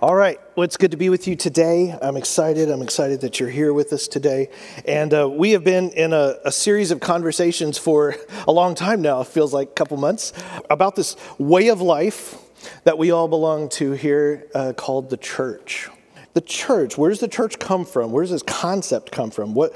All 0.00 0.14
right. 0.14 0.38
Well, 0.54 0.62
it's 0.62 0.76
good 0.76 0.92
to 0.92 0.96
be 0.96 1.08
with 1.08 1.26
you 1.26 1.34
today. 1.34 1.92
I'm 2.00 2.16
excited. 2.16 2.70
I'm 2.70 2.82
excited 2.82 3.22
that 3.22 3.40
you're 3.40 3.48
here 3.48 3.72
with 3.72 3.92
us 3.92 4.06
today. 4.06 4.48
And 4.84 5.12
uh, 5.12 5.28
we 5.28 5.50
have 5.50 5.64
been 5.64 5.90
in 5.90 6.12
a, 6.12 6.36
a, 6.44 6.52
series 6.52 6.92
of 6.92 7.00
conversations 7.00 7.78
for 7.78 8.14
a 8.46 8.52
long 8.52 8.76
time 8.76 9.02
now, 9.02 9.20
it 9.22 9.26
feels 9.26 9.52
like 9.52 9.70
a 9.70 9.72
couple 9.72 9.96
months, 9.96 10.32
about 10.70 10.94
this 10.94 11.16
way 11.36 11.66
of 11.66 11.80
life 11.80 12.36
that 12.84 12.96
we 12.96 13.10
all 13.10 13.26
belong 13.26 13.70
to 13.70 13.90
here 13.90 14.46
uh, 14.54 14.72
called 14.72 15.10
the 15.10 15.16
church 15.16 15.88
the 16.38 16.46
church 16.46 16.96
where 16.96 17.10
does 17.10 17.18
the 17.18 17.26
church 17.26 17.58
come 17.58 17.84
from? 17.84 18.12
Where 18.12 18.22
does 18.22 18.30
this 18.30 18.44
concept 18.44 19.10
come 19.10 19.32
from? 19.32 19.54
What, 19.54 19.74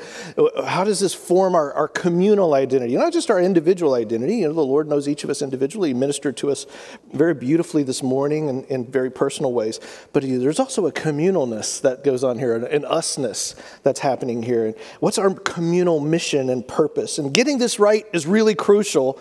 how 0.64 0.84
does 0.84 1.00
this 1.00 1.12
form 1.12 1.56
our, 1.56 1.72
our 1.72 1.88
communal 1.88 2.54
identity? 2.54 2.96
Not 2.96 3.12
just 3.12 3.32
our 3.32 3.40
individual 3.40 3.94
identity. 3.94 4.36
You 4.36 4.46
know 4.46 4.52
the 4.52 4.60
lord 4.60 4.86
knows 4.86 5.08
each 5.08 5.24
of 5.24 5.30
us 5.30 5.42
individually. 5.42 5.88
He 5.88 5.94
ministered 5.94 6.36
to 6.36 6.52
us 6.52 6.66
very 7.12 7.34
beautifully 7.34 7.82
this 7.82 8.00
morning 8.00 8.48
in, 8.48 8.62
in 8.66 8.86
very 8.86 9.10
personal 9.10 9.52
ways. 9.52 9.80
But 10.12 10.22
there's 10.22 10.60
also 10.60 10.86
a 10.86 10.92
communalness 10.92 11.80
that 11.80 12.04
goes 12.04 12.22
on 12.22 12.38
here 12.38 12.54
an 12.54 12.82
usness 12.82 13.56
that's 13.82 13.98
happening 13.98 14.44
here. 14.44 14.66
And 14.66 14.76
what's 15.00 15.18
our 15.18 15.34
communal 15.34 15.98
mission 15.98 16.48
and 16.48 16.66
purpose? 16.66 17.18
And 17.18 17.34
getting 17.34 17.58
this 17.58 17.80
right 17.80 18.06
is 18.12 18.24
really 18.24 18.54
crucial 18.54 19.18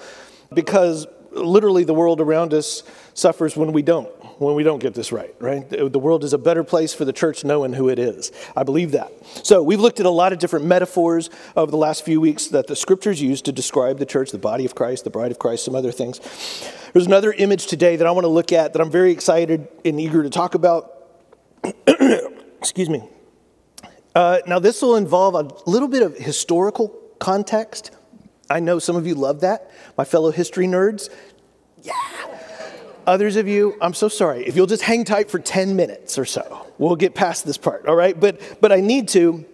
because 0.53 1.07
literally 1.31 1.85
the 1.85 1.95
world 1.95 2.21
around 2.21 2.53
us 2.53 2.83
suffers 3.15 3.57
when 3.57 3.71
we 3.71 3.81
don't 3.81 4.07
when 4.41 4.55
we 4.55 4.63
don't 4.63 4.79
get 4.79 4.95
this 4.95 5.11
right, 5.11 5.33
right? 5.39 5.69
The 5.69 5.99
world 5.99 6.23
is 6.23 6.33
a 6.33 6.37
better 6.37 6.63
place 6.63 6.93
for 6.93 7.05
the 7.05 7.13
church 7.13 7.43
knowing 7.43 7.73
who 7.73 7.89
it 7.89 7.99
is. 7.99 8.31
I 8.55 8.63
believe 8.63 8.91
that. 8.91 9.11
So, 9.43 9.61
we've 9.61 9.79
looked 9.79 9.99
at 9.99 10.07
a 10.07 10.11
lot 10.11 10.33
of 10.33 10.39
different 10.39 10.65
metaphors 10.65 11.29
over 11.55 11.69
the 11.69 11.77
last 11.77 12.03
few 12.03 12.19
weeks 12.19 12.47
that 12.47 12.65
the 12.65 12.75
scriptures 12.75 13.21
use 13.21 13.41
to 13.43 13.51
describe 13.51 13.99
the 13.99 14.05
church, 14.05 14.31
the 14.31 14.39
body 14.39 14.65
of 14.65 14.73
Christ, 14.73 15.03
the 15.03 15.11
bride 15.11 15.29
of 15.29 15.37
Christ, 15.37 15.63
some 15.63 15.75
other 15.75 15.91
things. 15.91 16.19
There's 16.91 17.05
another 17.05 17.31
image 17.31 17.67
today 17.67 17.95
that 17.95 18.07
I 18.07 18.11
want 18.11 18.25
to 18.25 18.29
look 18.29 18.51
at 18.51 18.73
that 18.73 18.81
I'm 18.81 18.89
very 18.89 19.11
excited 19.11 19.67
and 19.85 19.99
eager 19.99 20.23
to 20.23 20.29
talk 20.29 20.55
about. 20.55 20.91
Excuse 22.57 22.89
me. 22.89 23.07
Uh, 24.15 24.39
now, 24.47 24.57
this 24.57 24.81
will 24.81 24.95
involve 24.95 25.35
a 25.35 25.69
little 25.69 25.87
bit 25.87 26.01
of 26.01 26.17
historical 26.17 26.89
context. 27.19 27.91
I 28.49 28.59
know 28.59 28.79
some 28.79 28.95
of 28.95 29.05
you 29.05 29.13
love 29.13 29.41
that, 29.41 29.71
my 29.97 30.03
fellow 30.03 30.31
history 30.31 30.65
nerds. 30.65 31.09
Yeah. 31.83 31.93
Others 33.07 33.35
of 33.35 33.47
you, 33.47 33.77
I'm 33.81 33.93
so 33.93 34.07
sorry. 34.07 34.45
If 34.45 34.55
you'll 34.55 34.67
just 34.67 34.83
hang 34.83 35.03
tight 35.05 35.29
for 35.31 35.39
10 35.39 35.75
minutes 35.75 36.17
or 36.17 36.25
so, 36.25 36.67
we'll 36.77 36.95
get 36.95 37.15
past 37.15 37.45
this 37.45 37.57
part, 37.57 37.85
all 37.87 37.95
right? 37.95 38.19
But, 38.19 38.61
but 38.61 38.71
I 38.71 38.79
need 38.79 39.07
to 39.09 39.45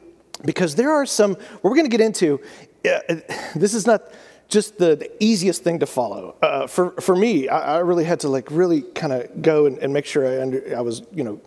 because 0.45 0.75
there 0.75 0.91
are 0.91 1.05
some, 1.05 1.37
we're 1.61 1.73
going 1.73 1.85
to 1.85 1.89
get 1.89 2.01
into, 2.01 2.39
uh, 2.85 3.15
this 3.55 3.73
is 3.73 3.87
not 3.87 4.03
just 4.49 4.77
the, 4.77 4.95
the 4.95 5.11
easiest 5.23 5.63
thing 5.63 5.79
to 5.79 5.85
follow. 5.85 6.35
Uh, 6.41 6.67
for, 6.67 6.91
for 7.01 7.15
me, 7.15 7.49
I, 7.49 7.77
I, 7.77 7.79
really 7.79 8.05
had 8.05 8.21
to 8.21 8.29
like 8.29 8.49
really 8.49 8.81
kind 8.81 9.11
of 9.11 9.41
go 9.41 9.65
and, 9.65 9.77
and, 9.79 9.91
make 9.91 10.05
sure 10.05 10.25
I, 10.25 10.41
under, 10.41 10.77
I 10.77 10.81
was, 10.81 11.01
you 11.13 11.23
know, 11.23 11.41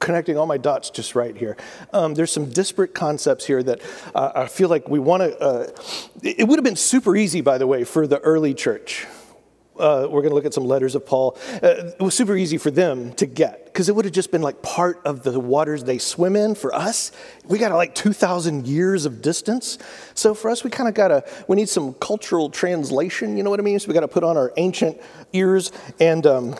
connecting 0.00 0.36
all 0.36 0.46
my 0.46 0.58
dots 0.58 0.90
just 0.90 1.14
right 1.14 1.36
here. 1.36 1.56
Um, 1.92 2.14
there's 2.14 2.32
some 2.32 2.50
disparate 2.50 2.94
concepts 2.94 3.46
here 3.46 3.62
that 3.62 3.80
uh, 4.14 4.32
I 4.34 4.46
feel 4.46 4.68
like 4.68 4.88
we 4.88 4.98
want 4.98 5.22
to. 5.22 5.38
Uh, 5.40 5.70
it 6.22 6.48
would 6.48 6.58
have 6.58 6.64
been 6.64 6.76
super 6.76 7.16
easy, 7.16 7.40
by 7.40 7.58
the 7.58 7.66
way, 7.66 7.84
for 7.84 8.06
the 8.06 8.18
early 8.20 8.54
church 8.54 9.06
uh, 9.78 10.06
we're 10.08 10.20
going 10.20 10.30
to 10.30 10.34
look 10.34 10.44
at 10.44 10.54
some 10.54 10.64
letters 10.64 10.94
of 10.94 11.04
Paul. 11.04 11.36
Uh, 11.62 11.92
it 11.98 12.00
was 12.00 12.14
super 12.14 12.36
easy 12.36 12.58
for 12.58 12.70
them 12.70 13.12
to 13.14 13.26
get 13.26 13.64
because 13.66 13.88
it 13.88 13.96
would 13.96 14.04
have 14.04 14.14
just 14.14 14.30
been 14.30 14.42
like 14.42 14.62
part 14.62 15.00
of 15.04 15.22
the 15.22 15.38
waters 15.40 15.82
they 15.84 15.98
swim 15.98 16.36
in. 16.36 16.54
For 16.54 16.74
us, 16.74 17.10
we 17.46 17.58
got 17.58 17.72
like 17.72 17.94
2,000 17.94 18.66
years 18.66 19.04
of 19.04 19.20
distance. 19.20 19.78
So 20.14 20.34
for 20.34 20.50
us, 20.50 20.62
we 20.62 20.70
kind 20.70 20.88
of 20.88 20.94
got 20.94 21.08
to, 21.08 21.24
we 21.48 21.56
need 21.56 21.68
some 21.68 21.94
cultural 21.94 22.50
translation, 22.50 23.36
you 23.36 23.42
know 23.42 23.50
what 23.50 23.58
I 23.58 23.64
mean? 23.64 23.78
So 23.80 23.88
we 23.88 23.94
got 23.94 24.00
to 24.00 24.08
put 24.08 24.22
on 24.22 24.36
our 24.36 24.52
ancient 24.56 25.00
ears. 25.32 25.72
And 25.98 26.26
um, 26.26 26.54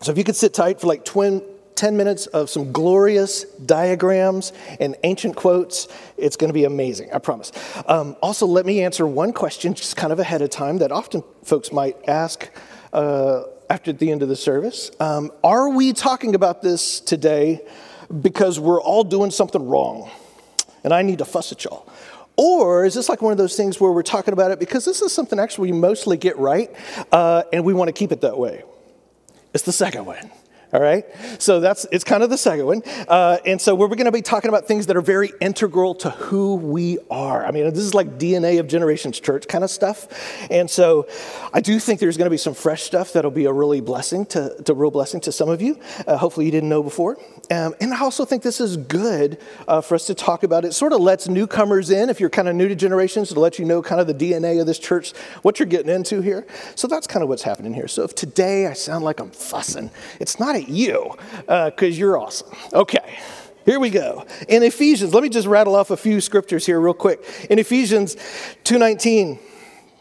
so 0.00 0.12
if 0.12 0.18
you 0.18 0.24
could 0.24 0.36
sit 0.36 0.54
tight 0.54 0.80
for 0.80 0.86
like 0.86 1.04
twin, 1.04 1.42
10 1.76 1.96
minutes 1.96 2.26
of 2.26 2.50
some 2.50 2.72
glorious 2.72 3.44
diagrams 3.44 4.52
and 4.80 4.96
ancient 5.02 5.36
quotes. 5.36 5.88
It's 6.16 6.36
going 6.36 6.48
to 6.48 6.54
be 6.54 6.64
amazing, 6.64 7.12
I 7.12 7.18
promise. 7.18 7.52
Um, 7.86 8.16
also, 8.22 8.46
let 8.46 8.66
me 8.66 8.82
answer 8.82 9.06
one 9.06 9.32
question 9.32 9.74
just 9.74 9.96
kind 9.96 10.12
of 10.12 10.18
ahead 10.18 10.42
of 10.42 10.50
time 10.50 10.78
that 10.78 10.92
often 10.92 11.22
folks 11.42 11.72
might 11.72 11.96
ask 12.08 12.50
uh, 12.92 13.42
after 13.68 13.92
the 13.92 14.10
end 14.10 14.22
of 14.22 14.28
the 14.28 14.36
service. 14.36 14.90
Um, 15.00 15.32
are 15.42 15.68
we 15.68 15.92
talking 15.92 16.34
about 16.34 16.62
this 16.62 17.00
today 17.00 17.60
because 18.20 18.60
we're 18.60 18.80
all 18.80 19.04
doing 19.04 19.30
something 19.30 19.66
wrong 19.66 20.10
and 20.84 20.92
I 20.92 21.02
need 21.02 21.18
to 21.18 21.24
fuss 21.24 21.50
at 21.52 21.64
y'all? 21.64 21.88
Or 22.36 22.84
is 22.84 22.94
this 22.94 23.08
like 23.08 23.22
one 23.22 23.32
of 23.32 23.38
those 23.38 23.56
things 23.56 23.80
where 23.80 23.92
we're 23.92 24.02
talking 24.02 24.32
about 24.32 24.50
it 24.50 24.58
because 24.58 24.84
this 24.84 25.02
is 25.02 25.12
something 25.12 25.38
actually 25.38 25.72
we 25.72 25.78
mostly 25.78 26.16
get 26.16 26.36
right 26.36 26.70
uh, 27.12 27.44
and 27.52 27.64
we 27.64 27.72
want 27.74 27.88
to 27.88 27.92
keep 27.92 28.12
it 28.12 28.20
that 28.22 28.38
way? 28.38 28.64
It's 29.52 29.64
the 29.64 29.72
second 29.72 30.04
one. 30.04 30.30
All 30.74 30.80
right? 30.80 31.06
So 31.38 31.60
that's, 31.60 31.86
it's 31.92 32.02
kind 32.02 32.24
of 32.24 32.30
the 32.30 32.36
second 32.36 32.66
one. 32.66 32.82
Uh, 33.06 33.38
and 33.46 33.60
so 33.60 33.76
we're 33.76 33.86
going 33.86 34.06
to 34.06 34.12
be 34.12 34.22
talking 34.22 34.48
about 34.48 34.66
things 34.66 34.86
that 34.86 34.96
are 34.96 35.00
very 35.00 35.30
integral 35.40 35.94
to 35.96 36.10
who 36.10 36.56
we 36.56 36.98
are. 37.12 37.46
I 37.46 37.52
mean, 37.52 37.62
this 37.70 37.78
is 37.84 37.94
like 37.94 38.18
DNA 38.18 38.58
of 38.58 38.66
Generations 38.66 39.20
Church 39.20 39.46
kind 39.46 39.62
of 39.62 39.70
stuff. 39.70 40.08
And 40.50 40.68
so 40.68 41.06
I 41.52 41.60
do 41.60 41.78
think 41.78 42.00
there's 42.00 42.16
going 42.16 42.26
to 42.26 42.30
be 42.30 42.38
some 42.38 42.54
fresh 42.54 42.82
stuff 42.82 43.12
that'll 43.12 43.30
be 43.30 43.44
a 43.44 43.52
really 43.52 43.80
blessing 43.80 44.26
to, 44.26 44.60
to 44.64 44.74
real 44.74 44.90
blessing 44.90 45.20
to 45.20 45.32
some 45.32 45.48
of 45.48 45.62
you. 45.62 45.78
Uh, 46.08 46.16
hopefully 46.16 46.46
you 46.46 46.50
didn't 46.50 46.68
know 46.68 46.82
before. 46.82 47.18
Um, 47.52 47.76
and 47.80 47.94
I 47.94 48.00
also 48.00 48.24
think 48.24 48.42
this 48.42 48.60
is 48.60 48.76
good 48.76 49.38
uh, 49.68 49.80
for 49.80 49.94
us 49.94 50.06
to 50.08 50.14
talk 50.14 50.42
about. 50.42 50.64
It 50.64 50.72
sort 50.72 50.92
of 50.92 51.00
lets 51.00 51.28
newcomers 51.28 51.90
in, 51.90 52.10
if 52.10 52.18
you're 52.18 52.30
kind 52.30 52.48
of 52.48 52.56
new 52.56 52.66
to 52.66 52.74
Generations, 52.74 53.28
to 53.28 53.38
let 53.38 53.60
you 53.60 53.64
know 53.64 53.80
kind 53.80 54.00
of 54.00 54.08
the 54.08 54.14
DNA 54.14 54.60
of 54.60 54.66
this 54.66 54.80
church, 54.80 55.12
what 55.42 55.60
you're 55.60 55.66
getting 55.66 55.94
into 55.94 56.20
here. 56.20 56.44
So 56.74 56.88
that's 56.88 57.06
kind 57.06 57.22
of 57.22 57.28
what's 57.28 57.42
happening 57.44 57.74
here. 57.74 57.86
So 57.86 58.02
if 58.02 58.16
today 58.16 58.66
I 58.66 58.72
sound 58.72 59.04
like 59.04 59.20
I'm 59.20 59.30
fussing, 59.30 59.92
it's 60.18 60.40
not 60.40 60.56
a 60.56 60.63
you 60.68 61.14
because 61.46 61.82
uh, 61.82 61.86
you're 61.86 62.18
awesome. 62.18 62.48
Okay. 62.72 63.18
Here 63.64 63.80
we 63.80 63.88
go. 63.88 64.26
In 64.48 64.62
Ephesians, 64.62 65.14
let 65.14 65.22
me 65.22 65.30
just 65.30 65.46
rattle 65.46 65.74
off 65.74 65.90
a 65.90 65.96
few 65.96 66.20
scriptures 66.20 66.66
here 66.66 66.78
real 66.78 66.92
quick. 66.92 67.24
In 67.48 67.58
Ephesians 67.58 68.14
2:19, 68.64 69.38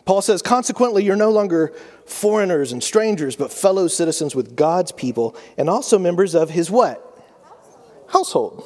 Paul 0.04 0.22
says, 0.22 0.42
"Consequently, 0.42 1.06
you're 1.06 1.16
no 1.16 1.32
longer 1.32 1.74
foreigners 2.06 2.74
and 2.74 2.84
strangers, 2.84 3.38
but 3.38 3.54
fellow 3.54 3.88
citizens 3.88 4.36
with 4.36 4.58
God's 4.58 4.92
people 4.92 5.36
and 5.58 5.70
also 5.70 5.98
members 5.98 6.36
of 6.36 6.50
his 6.50 6.70
what? 6.70 7.02
Household." 8.08 8.66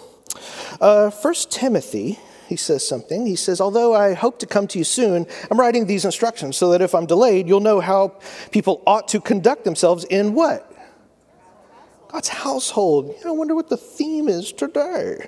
Uh, 0.81 1.11
Timothy 1.49 2.19
he 2.47 2.55
says 2.55 2.87
something. 2.87 3.25
He 3.25 3.35
says, 3.35 3.59
Although 3.59 3.93
I 3.93 4.13
hope 4.13 4.39
to 4.39 4.45
come 4.45 4.67
to 4.67 4.77
you 4.77 4.85
soon, 4.85 5.27
I'm 5.51 5.59
writing 5.59 5.85
these 5.85 6.05
instructions 6.05 6.55
so 6.55 6.69
that 6.71 6.81
if 6.81 6.95
I'm 6.95 7.05
delayed, 7.05 7.47
you'll 7.47 7.59
know 7.59 7.81
how 7.81 8.15
people 8.51 8.81
ought 8.87 9.09
to 9.09 9.19
conduct 9.19 9.65
themselves 9.65 10.05
in 10.05 10.33
what? 10.33 10.71
God's 12.09 12.29
household. 12.29 13.15
I 13.25 13.31
wonder 13.31 13.55
what 13.55 13.69
the 13.69 13.77
theme 13.77 14.29
is 14.29 14.51
today. 14.51 15.27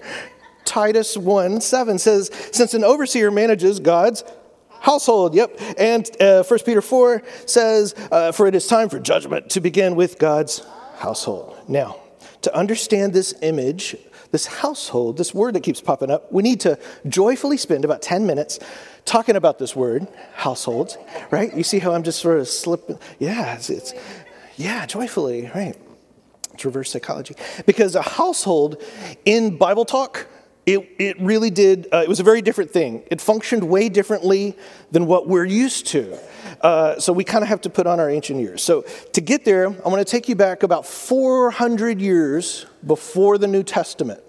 Titus 0.66 1.18
1 1.18 1.62
7 1.62 1.98
says, 1.98 2.30
Since 2.52 2.74
an 2.74 2.84
overseer 2.84 3.32
manages 3.32 3.80
God's 3.80 4.24
household, 4.80 5.36
yep. 5.36 5.60
And 5.78 6.10
uh, 6.22 6.44
1 6.44 6.60
Peter 6.66 6.82
4 6.82 7.24
says, 7.46 7.96
uh, 8.12 8.32
For 8.32 8.48
it 8.48 8.56
is 8.56 8.68
time 8.68 8.90
for 8.90 9.00
judgment 9.00 9.50
to 9.52 9.62
begin 9.62 9.96
with 9.96 10.20
God's 10.20 10.64
household. 10.98 11.58
Now, 11.68 11.98
to 12.42 12.56
understand 12.56 13.14
this 13.14 13.34
image, 13.42 13.96
this 14.32 14.46
household, 14.46 15.18
this 15.18 15.34
word 15.34 15.56
that 15.56 15.64
keeps 15.64 15.82
popping 15.82 16.12
up, 16.12 16.32
we 16.32 16.44
need 16.44 16.60
to 16.62 16.78
joyfully 17.08 17.58
spend 17.58 17.84
about 17.84 18.02
10 18.02 18.26
minutes 18.26 18.60
talking 19.06 19.36
about 19.36 19.58
this 19.58 19.76
word, 19.76 20.08
households, 20.36 20.98
right? 21.32 21.56
You 21.56 21.64
see 21.64 21.80
how 21.80 21.94
I'm 21.94 22.04
just 22.04 22.20
sort 22.20 22.40
of 22.40 22.48
slipping? 22.48 23.00
Yeah, 23.18 23.56
it's, 23.56 23.70
it's 23.70 23.94
yeah, 24.56 24.86
joyfully, 24.86 25.50
right? 25.56 25.76
Reverse 26.68 26.92
psychology. 26.92 27.36
Because 27.66 27.96
a 27.96 28.02
household 28.02 28.82
in 29.26 29.58
Bible 29.58 29.86
talk, 29.86 30.28
it, 30.66 30.88
it 31.00 31.20
really 31.20 31.50
did, 31.50 31.88
uh, 31.92 31.98
it 32.04 32.10
was 32.10 32.20
a 32.20 32.24
very 32.24 32.42
different 32.42 32.72
thing. 32.72 33.04
It 33.10 33.22
functioned 33.22 33.64
way 33.64 33.90
differently 33.90 34.56
than 34.92 35.08
what 35.08 35.28
we're 35.28 35.46
used 35.46 35.88
to. 35.88 36.20
Uh, 36.62 37.00
so 37.00 37.14
we 37.14 37.24
kind 37.24 37.44
of 37.44 37.50
have 37.50 37.62
to 37.62 37.70
put 37.70 37.88
on 37.88 38.00
our 38.00 38.10
ancient 38.10 38.40
ears. 38.40 38.62
So 38.62 38.82
to 39.14 39.22
get 39.22 39.46
there, 39.46 39.66
I'm 39.66 39.78
going 39.78 40.04
to 40.04 40.10
take 40.10 40.30
you 40.30 40.36
back 40.36 40.64
about 40.64 40.86
400 40.86 42.02
years 42.02 42.66
before 42.86 43.38
the 43.38 43.48
New 43.48 43.64
Testament. 43.64 44.22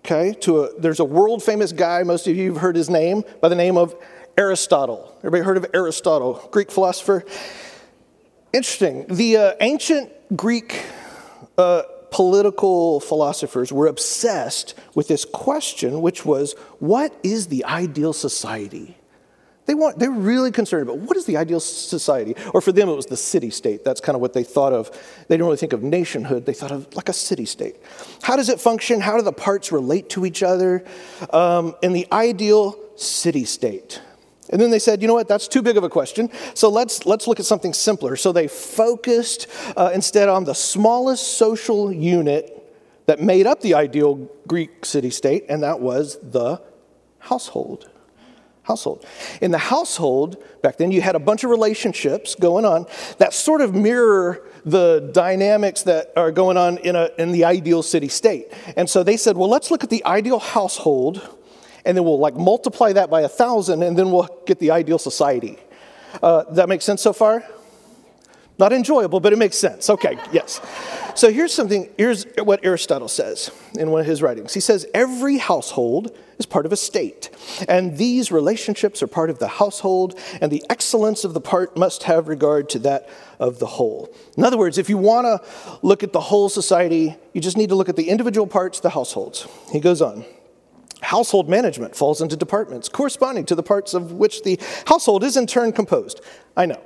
Okay, 0.00 0.32
to 0.40 0.64
a, 0.64 0.80
there's 0.80 1.00
a 1.00 1.04
world 1.04 1.42
famous 1.42 1.72
guy, 1.72 2.02
most 2.02 2.26
of 2.26 2.36
you 2.36 2.52
have 2.52 2.62
heard 2.62 2.76
his 2.76 2.88
name, 2.88 3.24
by 3.40 3.48
the 3.48 3.54
name 3.54 3.76
of 3.76 3.94
Aristotle. 4.38 5.14
Everybody 5.18 5.42
heard 5.42 5.56
of 5.56 5.66
Aristotle, 5.74 6.48
Greek 6.50 6.70
philosopher? 6.70 7.24
Interesting. 8.52 9.06
The 9.08 9.36
uh, 9.36 9.52
ancient 9.60 10.10
Greek 10.36 10.84
uh, 11.56 11.82
political 12.10 13.00
philosophers 13.00 13.72
were 13.72 13.86
obsessed 13.86 14.74
with 14.94 15.08
this 15.08 15.24
question, 15.24 16.00
which 16.00 16.24
was, 16.24 16.54
what 16.78 17.14
is 17.22 17.48
the 17.48 17.64
ideal 17.64 18.12
society? 18.12 18.96
They, 19.66 19.74
want, 19.74 19.98
they 19.98 20.08
were 20.08 20.14
really 20.14 20.50
concerned 20.50 20.88
about 20.88 21.00
what 21.00 21.18
is 21.18 21.26
the 21.26 21.36
ideal 21.36 21.60
society? 21.60 22.34
Or 22.54 22.62
for 22.62 22.72
them, 22.72 22.88
it 22.88 22.94
was 22.94 23.04
the 23.04 23.18
city 23.18 23.50
state. 23.50 23.84
That's 23.84 24.00
kind 24.00 24.16
of 24.16 24.22
what 24.22 24.32
they 24.32 24.42
thought 24.42 24.72
of. 24.72 24.90
They 25.28 25.34
didn't 25.34 25.44
really 25.44 25.58
think 25.58 25.74
of 25.74 25.82
nationhood, 25.82 26.46
they 26.46 26.54
thought 26.54 26.72
of 26.72 26.94
like 26.96 27.10
a 27.10 27.12
city 27.12 27.44
state. 27.44 27.76
How 28.22 28.36
does 28.36 28.48
it 28.48 28.60
function? 28.60 29.00
How 29.00 29.16
do 29.18 29.22
the 29.22 29.32
parts 29.32 29.70
relate 29.70 30.08
to 30.10 30.24
each 30.24 30.42
other? 30.42 30.86
Um, 31.34 31.74
in 31.82 31.92
the 31.92 32.06
ideal 32.10 32.78
city 32.96 33.44
state, 33.44 34.00
And 34.50 34.60
then 34.60 34.70
they 34.70 34.78
said, 34.78 35.02
you 35.02 35.08
know 35.08 35.14
what, 35.14 35.28
that's 35.28 35.48
too 35.48 35.62
big 35.62 35.76
of 35.76 35.84
a 35.84 35.88
question. 35.88 36.30
So 36.54 36.68
let's, 36.70 37.06
let's 37.06 37.26
look 37.26 37.38
at 37.38 37.46
something 37.46 37.74
simpler. 37.74 38.16
So 38.16 38.32
they 38.32 38.48
focused 38.48 39.46
uh, 39.76 39.90
instead 39.92 40.28
on 40.28 40.44
the 40.44 40.54
smallest 40.54 41.36
social 41.36 41.92
unit 41.92 42.54
that 43.06 43.20
made 43.20 43.46
up 43.46 43.60
the 43.60 43.74
ideal 43.74 44.28
Greek 44.46 44.84
city 44.84 45.10
state, 45.10 45.46
and 45.48 45.62
that 45.62 45.80
was 45.80 46.18
the 46.22 46.60
household. 47.18 47.88
Household. 48.62 49.06
In 49.40 49.50
the 49.50 49.58
household, 49.58 50.42
back 50.62 50.76
then, 50.76 50.92
you 50.92 51.00
had 51.00 51.14
a 51.14 51.18
bunch 51.18 51.42
of 51.42 51.48
relationships 51.48 52.34
going 52.34 52.66
on 52.66 52.84
that 53.16 53.32
sort 53.32 53.62
of 53.62 53.74
mirror 53.74 54.46
the 54.66 55.10
dynamics 55.14 55.84
that 55.84 56.12
are 56.16 56.30
going 56.30 56.58
on 56.58 56.76
in, 56.78 56.94
a, 56.96 57.08
in 57.18 57.32
the 57.32 57.46
ideal 57.46 57.82
city 57.82 58.08
state. 58.08 58.52
And 58.76 58.90
so 58.90 59.02
they 59.02 59.16
said, 59.16 59.38
well, 59.38 59.48
let's 59.48 59.70
look 59.70 59.84
at 59.84 59.90
the 59.90 60.04
ideal 60.04 60.38
household, 60.38 61.37
and 61.88 61.96
then 61.96 62.04
we'll 62.04 62.18
like 62.18 62.36
multiply 62.36 62.92
that 62.92 63.08
by 63.08 63.22
a 63.22 63.28
thousand, 63.28 63.82
and 63.82 63.98
then 63.98 64.12
we'll 64.12 64.28
get 64.44 64.58
the 64.58 64.70
ideal 64.70 64.98
society. 64.98 65.58
Uh, 66.22 66.44
that 66.52 66.68
makes 66.68 66.84
sense 66.84 67.00
so 67.00 67.14
far? 67.14 67.42
Not 68.58 68.74
enjoyable, 68.74 69.20
but 69.20 69.32
it 69.32 69.38
makes 69.38 69.56
sense. 69.56 69.88
Okay, 69.88 70.18
yes. 70.30 70.60
So 71.14 71.32
here's 71.32 71.54
something, 71.54 71.88
here's 71.96 72.26
what 72.42 72.60
Aristotle 72.62 73.08
says 73.08 73.50
in 73.78 73.90
one 73.90 74.02
of 74.02 74.06
his 74.06 74.20
writings. 74.20 74.52
He 74.52 74.60
says, 74.60 74.86
Every 74.92 75.38
household 75.38 76.14
is 76.38 76.44
part 76.44 76.66
of 76.66 76.72
a 76.72 76.76
state, 76.76 77.30
and 77.68 77.96
these 77.96 78.30
relationships 78.30 79.02
are 79.02 79.06
part 79.06 79.30
of 79.30 79.38
the 79.38 79.48
household, 79.48 80.20
and 80.42 80.52
the 80.52 80.62
excellence 80.68 81.24
of 81.24 81.32
the 81.32 81.40
part 81.40 81.74
must 81.74 82.02
have 82.02 82.28
regard 82.28 82.68
to 82.70 82.78
that 82.80 83.08
of 83.38 83.60
the 83.60 83.66
whole. 83.66 84.12
In 84.36 84.44
other 84.44 84.58
words, 84.58 84.76
if 84.76 84.90
you 84.90 84.98
want 84.98 85.24
to 85.24 85.78
look 85.80 86.02
at 86.02 86.12
the 86.12 86.20
whole 86.20 86.50
society, 86.50 87.16
you 87.32 87.40
just 87.40 87.56
need 87.56 87.70
to 87.70 87.76
look 87.76 87.88
at 87.88 87.96
the 87.96 88.10
individual 88.10 88.46
parts, 88.46 88.80
the 88.80 88.90
households. 88.90 89.46
He 89.72 89.80
goes 89.80 90.02
on. 90.02 90.26
Household 91.00 91.48
management 91.48 91.94
falls 91.94 92.20
into 92.20 92.36
departments 92.36 92.88
corresponding 92.88 93.44
to 93.46 93.54
the 93.54 93.62
parts 93.62 93.94
of 93.94 94.12
which 94.12 94.42
the 94.42 94.58
household 94.86 95.22
is 95.22 95.36
in 95.36 95.46
turn 95.46 95.72
composed. 95.72 96.20
I 96.56 96.66
know. 96.66 96.80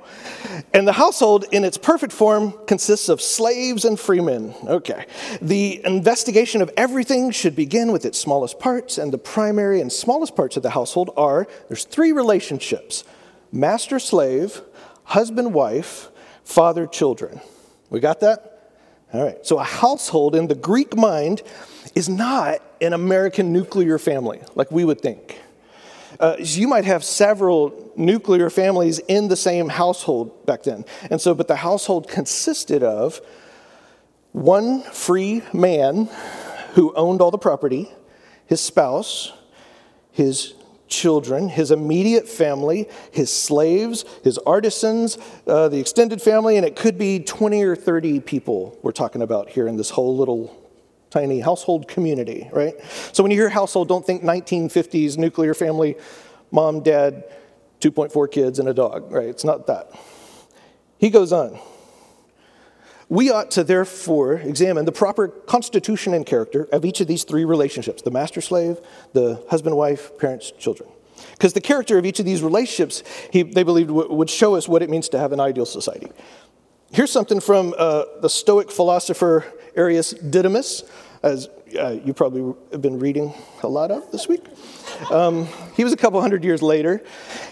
And 0.71 0.87
the 0.87 0.93
household, 0.93 1.45
in 1.51 1.63
its 1.63 1.77
perfect 1.77 2.13
form, 2.13 2.53
consists 2.67 3.09
of 3.09 3.21
slaves 3.21 3.85
and 3.85 3.99
freemen. 3.99 4.53
Okay. 4.65 5.07
The 5.41 5.83
investigation 5.83 6.61
of 6.61 6.69
everything 6.77 7.31
should 7.31 7.55
begin 7.55 7.91
with 7.91 8.05
its 8.05 8.19
smallest 8.19 8.59
parts, 8.59 8.99
and 8.99 9.11
the 9.11 9.17
primary 9.17 9.81
and 9.81 9.91
smallest 9.91 10.35
parts 10.35 10.57
of 10.57 10.63
the 10.63 10.69
household 10.69 11.09
are 11.17 11.47
there's 11.67 11.85
three 11.85 12.11
relationships 12.11 13.03
master 13.51 13.97
slave, 13.99 14.61
husband 15.05 15.53
wife, 15.53 16.09
father 16.43 16.85
children. 16.85 17.41
We 17.89 17.99
got 17.99 18.19
that? 18.19 18.71
All 19.11 19.23
right. 19.23 19.45
So 19.45 19.59
a 19.59 19.63
household 19.63 20.35
in 20.35 20.47
the 20.47 20.55
Greek 20.55 20.95
mind 20.95 21.41
is 21.95 22.09
not 22.09 22.61
an 22.81 22.93
American 22.93 23.53
nuclear 23.53 23.97
family 23.97 24.41
like 24.55 24.71
we 24.71 24.85
would 24.85 25.01
think. 25.01 25.39
Uh, 26.19 26.35
you 26.39 26.67
might 26.67 26.85
have 26.85 27.03
several 27.03 27.91
nuclear 27.95 28.49
families 28.49 28.99
in 28.99 29.27
the 29.27 29.35
same 29.35 29.69
household 29.69 30.45
back 30.45 30.63
then. 30.63 30.85
And 31.09 31.19
so, 31.19 31.33
but 31.33 31.47
the 31.47 31.57
household 31.57 32.07
consisted 32.07 32.83
of 32.83 33.21
one 34.31 34.81
free 34.83 35.43
man 35.53 36.09
who 36.73 36.93
owned 36.95 37.21
all 37.21 37.31
the 37.31 37.37
property, 37.37 37.91
his 38.45 38.61
spouse, 38.61 39.33
his 40.11 40.53
children, 40.87 41.49
his 41.49 41.71
immediate 41.71 42.27
family, 42.27 42.87
his 43.11 43.31
slaves, 43.31 44.05
his 44.23 44.37
artisans, 44.39 45.17
uh, 45.47 45.67
the 45.67 45.79
extended 45.79 46.21
family, 46.21 46.57
and 46.57 46.65
it 46.65 46.75
could 46.75 46.97
be 46.97 47.19
20 47.19 47.63
or 47.63 47.75
30 47.75 48.19
people 48.19 48.77
we're 48.83 48.91
talking 48.91 49.21
about 49.21 49.49
here 49.49 49.67
in 49.67 49.77
this 49.77 49.89
whole 49.89 50.15
little 50.15 50.62
tiny 51.13 51.39
household 51.39 51.87
community, 51.87 52.49
right? 52.51 52.73
So 53.11 53.21
when 53.21 53.31
you 53.31 53.37
hear 53.37 53.49
household, 53.49 53.87
don't 53.87 54.05
think 54.05 54.23
1950s 54.23 55.17
nuclear 55.17 55.53
family, 55.53 55.95
mom, 56.51 56.81
dad, 56.81 57.23
2.4 57.81 58.31
kids, 58.31 58.57
and 58.57 58.67
a 58.67 58.73
dog, 58.73 59.11
right? 59.11 59.27
It's 59.27 59.43
not 59.43 59.67
that. 59.67 59.91
He 60.97 61.11
goes 61.11 61.31
on. 61.31 61.59
We 63.09 63.29
ought 63.29 63.51
to 63.51 63.63
therefore 63.63 64.35
examine 64.35 64.85
the 64.85 64.91
proper 64.91 65.27
constitution 65.27 66.15
and 66.15 66.25
character 66.25 66.67
of 66.71 66.83
each 66.83 66.99
of 66.99 67.07
these 67.07 67.23
three 67.25 67.45
relationships 67.45 68.01
the 68.01 68.09
master 68.09 68.41
slave, 68.41 68.79
the 69.13 69.43
husband 69.49 69.77
wife, 69.77 70.17
parents, 70.17 70.51
children. 70.51 70.89
Because 71.33 71.53
the 71.53 71.61
character 71.61 71.99
of 71.99 72.05
each 72.07 72.19
of 72.19 72.25
these 72.25 72.41
relationships, 72.41 73.03
he, 73.31 73.43
they 73.43 73.61
believed, 73.61 73.91
would 73.91 74.29
show 74.29 74.55
us 74.55 74.67
what 74.67 74.81
it 74.81 74.89
means 74.89 75.09
to 75.09 75.19
have 75.19 75.31
an 75.31 75.39
ideal 75.39 75.65
society. 75.65 76.09
Here's 76.91 77.11
something 77.11 77.39
from 77.39 77.75
uh, 77.77 78.05
the 78.21 78.29
Stoic 78.29 78.71
philosopher 78.71 79.45
Arius 79.75 80.11
Didymus, 80.11 80.83
as 81.21 81.49
uh, 81.79 81.97
you 82.03 82.13
probably 82.13 82.53
have 82.71 82.81
been 82.81 82.99
reading 82.99 83.33
a 83.63 83.67
lot 83.67 83.91
of 83.91 84.11
this 84.11 84.27
week. 84.27 84.45
Um, 85.09 85.47
he 85.75 85.83
was 85.83 85.93
a 85.93 85.97
couple 85.97 86.21
hundred 86.21 86.43
years 86.43 86.61
later. 86.61 87.01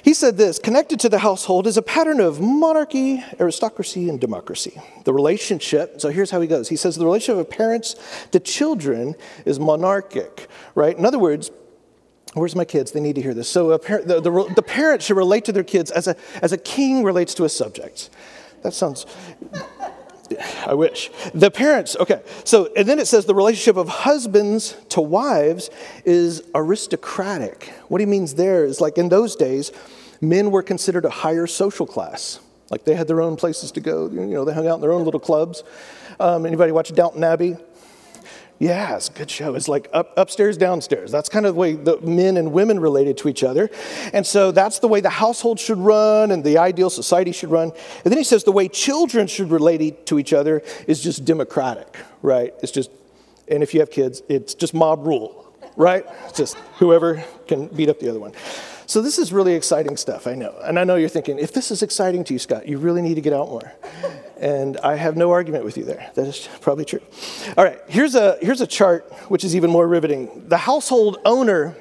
He 0.03 0.13
said 0.13 0.37
this 0.37 0.59
connected 0.59 0.99
to 1.01 1.09
the 1.09 1.19
household 1.19 1.67
is 1.67 1.77
a 1.77 1.81
pattern 1.81 2.19
of 2.19 2.39
monarchy, 2.39 3.23
aristocracy, 3.39 4.09
and 4.09 4.19
democracy. 4.19 4.79
The 5.05 5.13
relationship, 5.13 6.01
so 6.01 6.09
here's 6.09 6.31
how 6.31 6.41
he 6.41 6.47
goes. 6.47 6.69
He 6.69 6.75
says 6.75 6.95
the 6.95 7.05
relationship 7.05 7.39
of 7.39 7.49
parents 7.49 7.95
to 8.31 8.39
children 8.39 9.15
is 9.45 9.59
monarchic, 9.59 10.47
right? 10.75 10.97
In 10.97 11.05
other 11.05 11.19
words, 11.19 11.51
Where's 12.33 12.55
my 12.55 12.63
kids? 12.63 12.93
They 12.93 13.01
need 13.01 13.15
to 13.15 13.21
hear 13.21 13.33
this. 13.33 13.49
So 13.49 13.77
the, 13.77 14.21
the, 14.21 14.53
the 14.55 14.61
parent 14.61 15.01
should 15.01 15.17
relate 15.17 15.43
to 15.45 15.51
their 15.51 15.65
kids 15.65 15.91
as 15.91 16.07
a, 16.07 16.15
as 16.41 16.53
a 16.53 16.57
king 16.57 17.03
relates 17.03 17.33
to 17.35 17.43
a 17.43 17.49
subject. 17.49 18.09
That 18.63 18.73
sounds 18.73 19.05
I 20.65 20.73
wish. 20.73 21.09
The 21.33 21.51
parents, 21.51 21.95
okay. 21.99 22.21
So, 22.43 22.69
and 22.75 22.87
then 22.87 22.99
it 22.99 23.07
says 23.07 23.25
the 23.25 23.35
relationship 23.35 23.77
of 23.77 23.87
husbands 23.87 24.75
to 24.89 25.01
wives 25.01 25.69
is 26.05 26.43
aristocratic. 26.55 27.73
What 27.87 28.01
he 28.01 28.05
means 28.05 28.35
there 28.35 28.65
is 28.65 28.81
like 28.81 28.97
in 28.97 29.09
those 29.09 29.35
days, 29.35 29.71
men 30.21 30.51
were 30.51 30.63
considered 30.63 31.05
a 31.05 31.09
higher 31.09 31.47
social 31.47 31.85
class. 31.85 32.39
Like 32.69 32.85
they 32.85 32.95
had 32.95 33.07
their 33.07 33.21
own 33.21 33.35
places 33.35 33.71
to 33.73 33.81
go. 33.81 34.09
You 34.09 34.25
know, 34.27 34.45
they 34.45 34.53
hung 34.53 34.67
out 34.67 34.75
in 34.75 34.81
their 34.81 34.93
own 34.93 35.03
little 35.03 35.19
clubs. 35.19 35.63
Um, 36.19 36.45
anybody 36.45 36.71
watch 36.71 36.93
Downton 36.93 37.23
Abbey? 37.23 37.57
Yeah, 38.61 38.95
it's 38.95 39.09
a 39.09 39.13
good 39.13 39.31
show. 39.31 39.55
It's 39.55 39.67
like 39.67 39.89
up, 39.91 40.15
upstairs, 40.17 40.55
downstairs. 40.55 41.11
That's 41.11 41.29
kind 41.29 41.47
of 41.47 41.55
the 41.55 41.59
way 41.59 41.73
the 41.73 41.99
men 42.01 42.37
and 42.37 42.53
women 42.53 42.79
related 42.79 43.17
to 43.17 43.27
each 43.27 43.43
other. 43.43 43.71
And 44.13 44.23
so 44.23 44.51
that's 44.51 44.77
the 44.77 44.87
way 44.87 45.01
the 45.01 45.09
household 45.09 45.59
should 45.59 45.79
run 45.79 46.29
and 46.29 46.43
the 46.43 46.59
ideal 46.59 46.91
society 46.91 47.31
should 47.31 47.49
run. 47.49 47.71
And 48.05 48.11
then 48.11 48.19
he 48.19 48.23
says 48.23 48.43
the 48.43 48.51
way 48.51 48.67
children 48.67 49.25
should 49.25 49.49
relate 49.49 50.05
to 50.05 50.19
each 50.19 50.31
other 50.31 50.61
is 50.85 51.01
just 51.01 51.25
democratic, 51.25 51.97
right? 52.21 52.53
It's 52.61 52.71
just, 52.71 52.91
and 53.47 53.63
if 53.63 53.73
you 53.73 53.79
have 53.79 53.89
kids, 53.89 54.21
it's 54.29 54.53
just 54.53 54.75
mob 54.75 55.07
rule, 55.07 55.51
right? 55.75 56.05
It's 56.25 56.37
just 56.37 56.55
whoever 56.75 57.23
can 57.47 57.65
beat 57.65 57.89
up 57.89 57.99
the 57.99 58.09
other 58.09 58.19
one. 58.19 58.33
So 58.91 59.01
this 59.01 59.17
is 59.17 59.31
really 59.31 59.53
exciting 59.53 59.95
stuff, 59.95 60.27
I 60.27 60.35
know. 60.35 60.53
And 60.65 60.77
I 60.77 60.83
know 60.83 60.97
you're 60.97 61.07
thinking, 61.07 61.39
if 61.39 61.53
this 61.53 61.71
is 61.71 61.81
exciting 61.81 62.25
to 62.25 62.33
you, 62.33 62.39
Scott, 62.39 62.67
you 62.67 62.77
really 62.77 63.01
need 63.01 63.13
to 63.13 63.21
get 63.21 63.31
out 63.31 63.47
more. 63.47 63.71
And 64.37 64.75
I 64.79 64.97
have 64.97 65.15
no 65.15 65.31
argument 65.31 65.63
with 65.63 65.77
you 65.77 65.85
there. 65.85 66.11
That 66.15 66.27
is 66.27 66.49
probably 66.59 66.83
true. 66.83 66.99
All 67.55 67.63
right, 67.63 67.79
here's 67.87 68.15
a, 68.15 68.37
here's 68.41 68.59
a 68.59 68.67
chart 68.67 69.09
which 69.29 69.45
is 69.45 69.55
even 69.55 69.69
more 69.69 69.87
riveting. 69.87 70.49
The 70.49 70.57
household 70.57 71.19
owner 71.23 71.73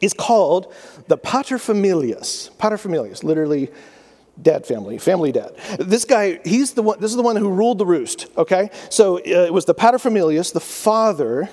is 0.00 0.12
called 0.12 0.74
the 1.06 1.16
paterfamilias. 1.16 2.50
Paterfamilias, 2.56 3.22
literally 3.22 3.70
dad 4.42 4.66
family, 4.66 4.98
family 4.98 5.30
dad. 5.30 5.54
This 5.78 6.04
guy, 6.04 6.40
he's 6.44 6.72
the 6.72 6.82
one, 6.82 6.98
this 6.98 7.12
is 7.12 7.16
the 7.16 7.22
one 7.22 7.36
who 7.36 7.48
ruled 7.48 7.78
the 7.78 7.86
roost, 7.86 8.26
okay? 8.36 8.70
So 8.90 9.18
uh, 9.18 9.20
it 9.22 9.54
was 9.54 9.66
the 9.66 9.74
paterfamilias, 9.76 10.52
the 10.52 10.58
father. 10.58 11.48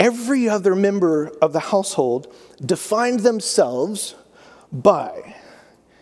Every 0.00 0.48
other 0.48 0.74
member 0.74 1.32
of 1.40 1.52
the 1.52 1.60
household 1.60 2.32
defined 2.64 3.20
themselves 3.20 4.14
by, 4.72 5.36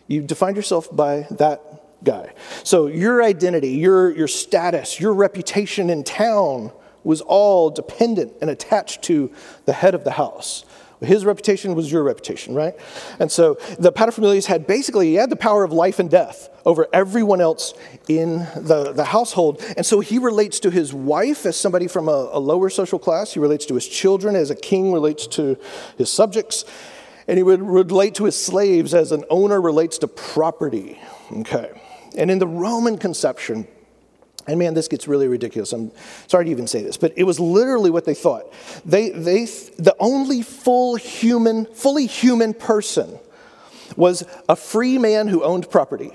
you 0.07 0.23
defined 0.23 0.57
yourself 0.57 0.95
by 0.95 1.27
that 1.31 2.05
guy. 2.05 2.33
So 2.65 2.87
your 2.87 3.23
identity, 3.23 3.71
your, 3.71 4.11
your 4.11 4.29
status, 4.29 4.99
your 4.99 5.15
reputation 5.15 5.91
in 5.91 6.05
town 6.05 6.73
was 7.05 7.21
all 7.21 7.71
dependent 7.71 8.33
and 8.41 8.51
attached 8.51 9.03
to 9.03 9.33
the 9.65 9.73
head 9.73 9.95
of 9.95 10.05
the 10.05 10.13
house. 10.13 10.65
His 11.05 11.25
reputation 11.25 11.75
was 11.75 11.91
your 11.91 12.03
reputation, 12.03 12.55
right? 12.55 12.75
And 13.19 13.31
so 13.31 13.55
the 13.79 13.93
paterfamilias 13.93 14.47
had 14.47 14.67
basically, 14.67 15.09
he 15.09 15.15
had 15.15 15.31
the 15.31 15.37
power 15.37 15.65
of 15.65 15.73
life 15.73 15.99
and 15.99 16.11
death 16.11 16.49
over 16.65 16.87
everyone 16.93 17.41
else 17.41 17.75
in 18.09 18.39
the, 18.57 18.93
the 18.95 19.05
household. 19.05 19.63
And 19.77 19.85
so 19.85 20.01
he 20.01 20.19
relates 20.19 20.61
to 20.61 20.71
his 20.71 20.93
wife 20.93 21.45
as 21.47 21.57
somebody 21.57 21.89
from 21.89 22.09
a, 22.09 22.31
a 22.33 22.39
lower 22.39 22.71
social 22.71 22.99
class. 22.99 23.35
He 23.35 23.41
relates 23.41 23.67
to 23.67 23.75
his 23.75 23.89
children 23.89 24.37
as 24.37 24.51
a 24.51 24.55
king 24.55 24.93
relates 24.93 25.27
to 25.29 25.59
his 25.99 26.11
subjects. 26.11 26.65
And 27.29 27.37
he 27.37 27.43
would 27.43 27.63
relate 27.63 28.15
to 28.17 28.25
his 28.25 28.41
slaves 28.41 28.95
as 28.95 29.13
an 29.13 29.25
owner 29.31 29.61
relates 29.61 29.99
to 29.99 30.09
property. 30.09 31.01
Okay. 31.33 31.71
And 32.17 32.31
in 32.31 32.39
the 32.39 32.49
Roman 32.49 32.99
conception, 32.99 33.67
and 34.47 34.59
man, 34.59 34.75
this 34.75 34.89
gets 34.89 35.07
really 35.07 35.29
ridiculous. 35.29 35.73
I'm 35.73 35.93
sorry 36.27 36.47
to 36.47 36.51
even 36.51 36.67
say 36.67 36.83
this, 36.83 36.97
but 36.97 37.13
it 37.17 37.25
was 37.25 37.39
literally 37.39 37.91
what 37.91 38.05
they 38.05 38.15
thought. 38.15 38.53
They, 38.85 39.11
they, 39.11 39.45
the 39.45 39.95
only 40.01 40.43
full 40.43 40.97
human, 40.97 41.67
fully 41.67 42.07
human 42.07 42.55
person 42.55 43.19
was 43.97 44.25
a 44.49 44.57
free 44.57 44.99
man 44.99 45.29
who 45.29 45.45
owned 45.45 45.71
property. 45.71 46.13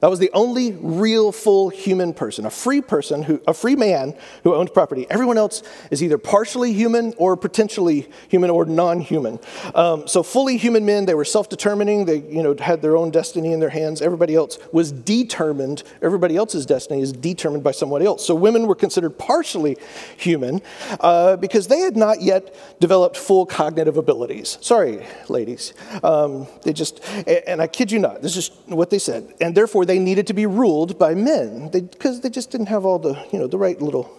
That 0.00 0.10
was 0.10 0.18
the 0.18 0.30
only 0.32 0.72
real 0.72 1.32
full 1.32 1.68
human 1.68 2.12
person, 2.12 2.46
a 2.46 2.50
free 2.50 2.80
person, 2.80 3.22
who, 3.22 3.40
a 3.46 3.54
free 3.54 3.76
man 3.76 4.14
who 4.42 4.54
owned 4.54 4.72
property. 4.74 5.06
Everyone 5.08 5.38
else 5.38 5.62
is 5.90 6.02
either 6.02 6.18
partially 6.18 6.72
human 6.72 7.14
or 7.16 7.36
potentially 7.36 8.08
human 8.28 8.50
or 8.50 8.64
non-human. 8.64 9.38
Um, 9.74 10.06
so 10.06 10.22
fully 10.22 10.56
human 10.58 10.84
men, 10.84 11.06
they 11.06 11.14
were 11.14 11.24
self-determining. 11.24 12.04
They, 12.04 12.18
you 12.18 12.42
know, 12.42 12.54
had 12.58 12.82
their 12.82 12.96
own 12.96 13.10
destiny 13.10 13.52
in 13.52 13.60
their 13.60 13.70
hands. 13.70 14.02
Everybody 14.02 14.34
else 14.34 14.58
was 14.72 14.92
determined. 14.92 15.82
Everybody 16.02 16.36
else's 16.36 16.66
destiny 16.66 17.00
is 17.00 17.12
determined 17.12 17.64
by 17.64 17.72
someone 17.72 18.02
else. 18.02 18.26
So 18.26 18.34
women 18.34 18.66
were 18.66 18.74
considered 18.74 19.18
partially 19.18 19.78
human 20.16 20.60
uh, 21.00 21.36
because 21.36 21.68
they 21.68 21.80
had 21.80 21.96
not 21.96 22.20
yet 22.20 22.54
developed 22.80 23.16
full 23.16 23.46
cognitive 23.46 23.96
abilities. 23.96 24.58
Sorry, 24.60 25.06
ladies. 25.28 25.72
Um, 26.02 26.46
they 26.62 26.72
just, 26.72 27.02
and 27.46 27.62
I 27.62 27.66
kid 27.66 27.90
you 27.90 27.98
not, 27.98 28.22
this 28.22 28.36
is 28.36 28.50
what 28.66 28.90
they 28.90 28.98
said. 28.98 29.32
And 29.40 29.54
therefore, 29.54 29.85
they 29.86 29.98
needed 29.98 30.26
to 30.26 30.34
be 30.34 30.46
ruled 30.46 30.98
by 30.98 31.14
men 31.14 31.68
because 31.68 32.20
they, 32.20 32.28
they, 32.28 32.32
just 32.32 32.50
didn't 32.50 32.66
have 32.66 32.84
all 32.84 32.98
the, 32.98 33.14
you 33.32 33.38
know, 33.38 33.46
the 33.46 33.58
right 33.58 33.80
little 33.80 34.10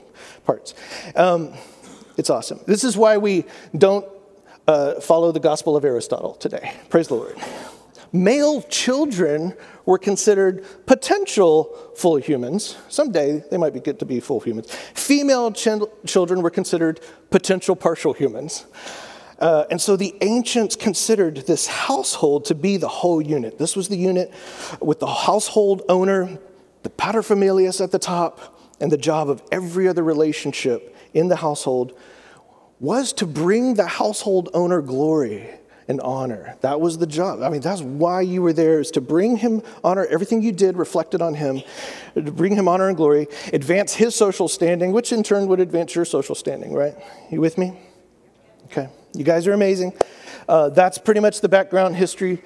parts. 0.45 0.73
Um, 1.15 1.53
it's 2.17 2.29
awesome. 2.29 2.59
This 2.65 2.83
is 2.83 2.97
why 2.97 3.17
we 3.17 3.45
don't 3.77 4.05
uh, 4.67 4.99
follow 4.99 5.31
the 5.31 5.39
gospel 5.39 5.75
of 5.75 5.85
Aristotle 5.85 6.33
today. 6.35 6.73
Praise 6.89 7.07
the 7.07 7.15
Lord. 7.15 7.37
Male 8.11 8.61
children 8.63 9.53
were 9.85 9.97
considered 9.97 10.65
potential 10.85 11.75
full 11.95 12.17
humans. 12.17 12.77
Someday 12.89 13.43
they 13.51 13.57
might 13.57 13.73
be 13.73 13.79
good 13.79 13.99
to 13.99 14.05
be 14.05 14.19
full 14.19 14.39
humans. 14.39 14.73
Female 14.93 15.51
ch- 15.51 15.67
children 16.05 16.41
were 16.41 16.49
considered 16.49 16.99
potential 17.29 17.75
partial 17.75 18.13
humans. 18.13 18.65
Uh, 19.39 19.65
and 19.69 19.79
so 19.79 19.95
the 19.95 20.15
ancients 20.21 20.75
considered 20.75 21.37
this 21.45 21.67
household 21.67 22.45
to 22.45 22.55
be 22.55 22.77
the 22.77 22.87
whole 22.87 23.21
unit. 23.21 23.57
This 23.57 23.75
was 23.75 23.87
the 23.87 23.97
unit 23.97 24.33
with 24.81 24.99
the 24.99 25.07
household 25.07 25.83
owner, 25.89 26.39
the 26.83 26.89
paterfamilias 26.89 27.81
at 27.81 27.91
the 27.91 27.99
top, 27.99 28.59
and 28.79 28.91
the 28.91 28.97
job 28.97 29.29
of 29.29 29.41
every 29.51 29.87
other 29.87 30.03
relationship 30.03 30.95
in 31.13 31.27
the 31.27 31.35
household 31.35 31.97
was 32.79 33.13
to 33.13 33.25
bring 33.25 33.73
the 33.73 33.87
household 33.87 34.49
owner 34.53 34.81
glory 34.81 35.49
and 35.87 36.01
honor. 36.01 36.55
That 36.61 36.81
was 36.81 36.97
the 36.97 37.07
job. 37.07 37.41
I 37.41 37.49
mean, 37.49 37.61
that's 37.61 37.81
why 37.81 38.21
you 38.21 38.41
were 38.41 38.53
there, 38.53 38.79
is 38.79 38.91
to 38.91 39.01
bring 39.01 39.37
him 39.37 39.61
honor. 39.83 40.05
Everything 40.05 40.41
you 40.41 40.51
did 40.51 40.77
reflected 40.77 41.21
on 41.21 41.33
him, 41.33 41.63
to 42.13 42.31
bring 42.31 42.55
him 42.55 42.67
honor 42.67 42.87
and 42.87 42.97
glory, 42.97 43.27
advance 43.53 43.93
his 43.93 44.13
social 44.13 44.47
standing, 44.47 44.91
which 44.91 45.11
in 45.11 45.23
turn 45.23 45.47
would 45.47 45.59
advance 45.59 45.95
your 45.95 46.05
social 46.05 46.35
standing, 46.35 46.73
right? 46.73 46.95
You 47.31 47.41
with 47.41 47.57
me? 47.57 47.79
Okay. 48.65 48.89
You 49.13 49.23
guys 49.23 49.47
are 49.47 49.53
amazing. 49.53 49.93
Uh, 50.47 50.69
that's 50.69 50.97
pretty 50.97 51.19
much 51.19 51.41
the 51.41 51.49
background 51.49 51.95
history. 51.95 52.41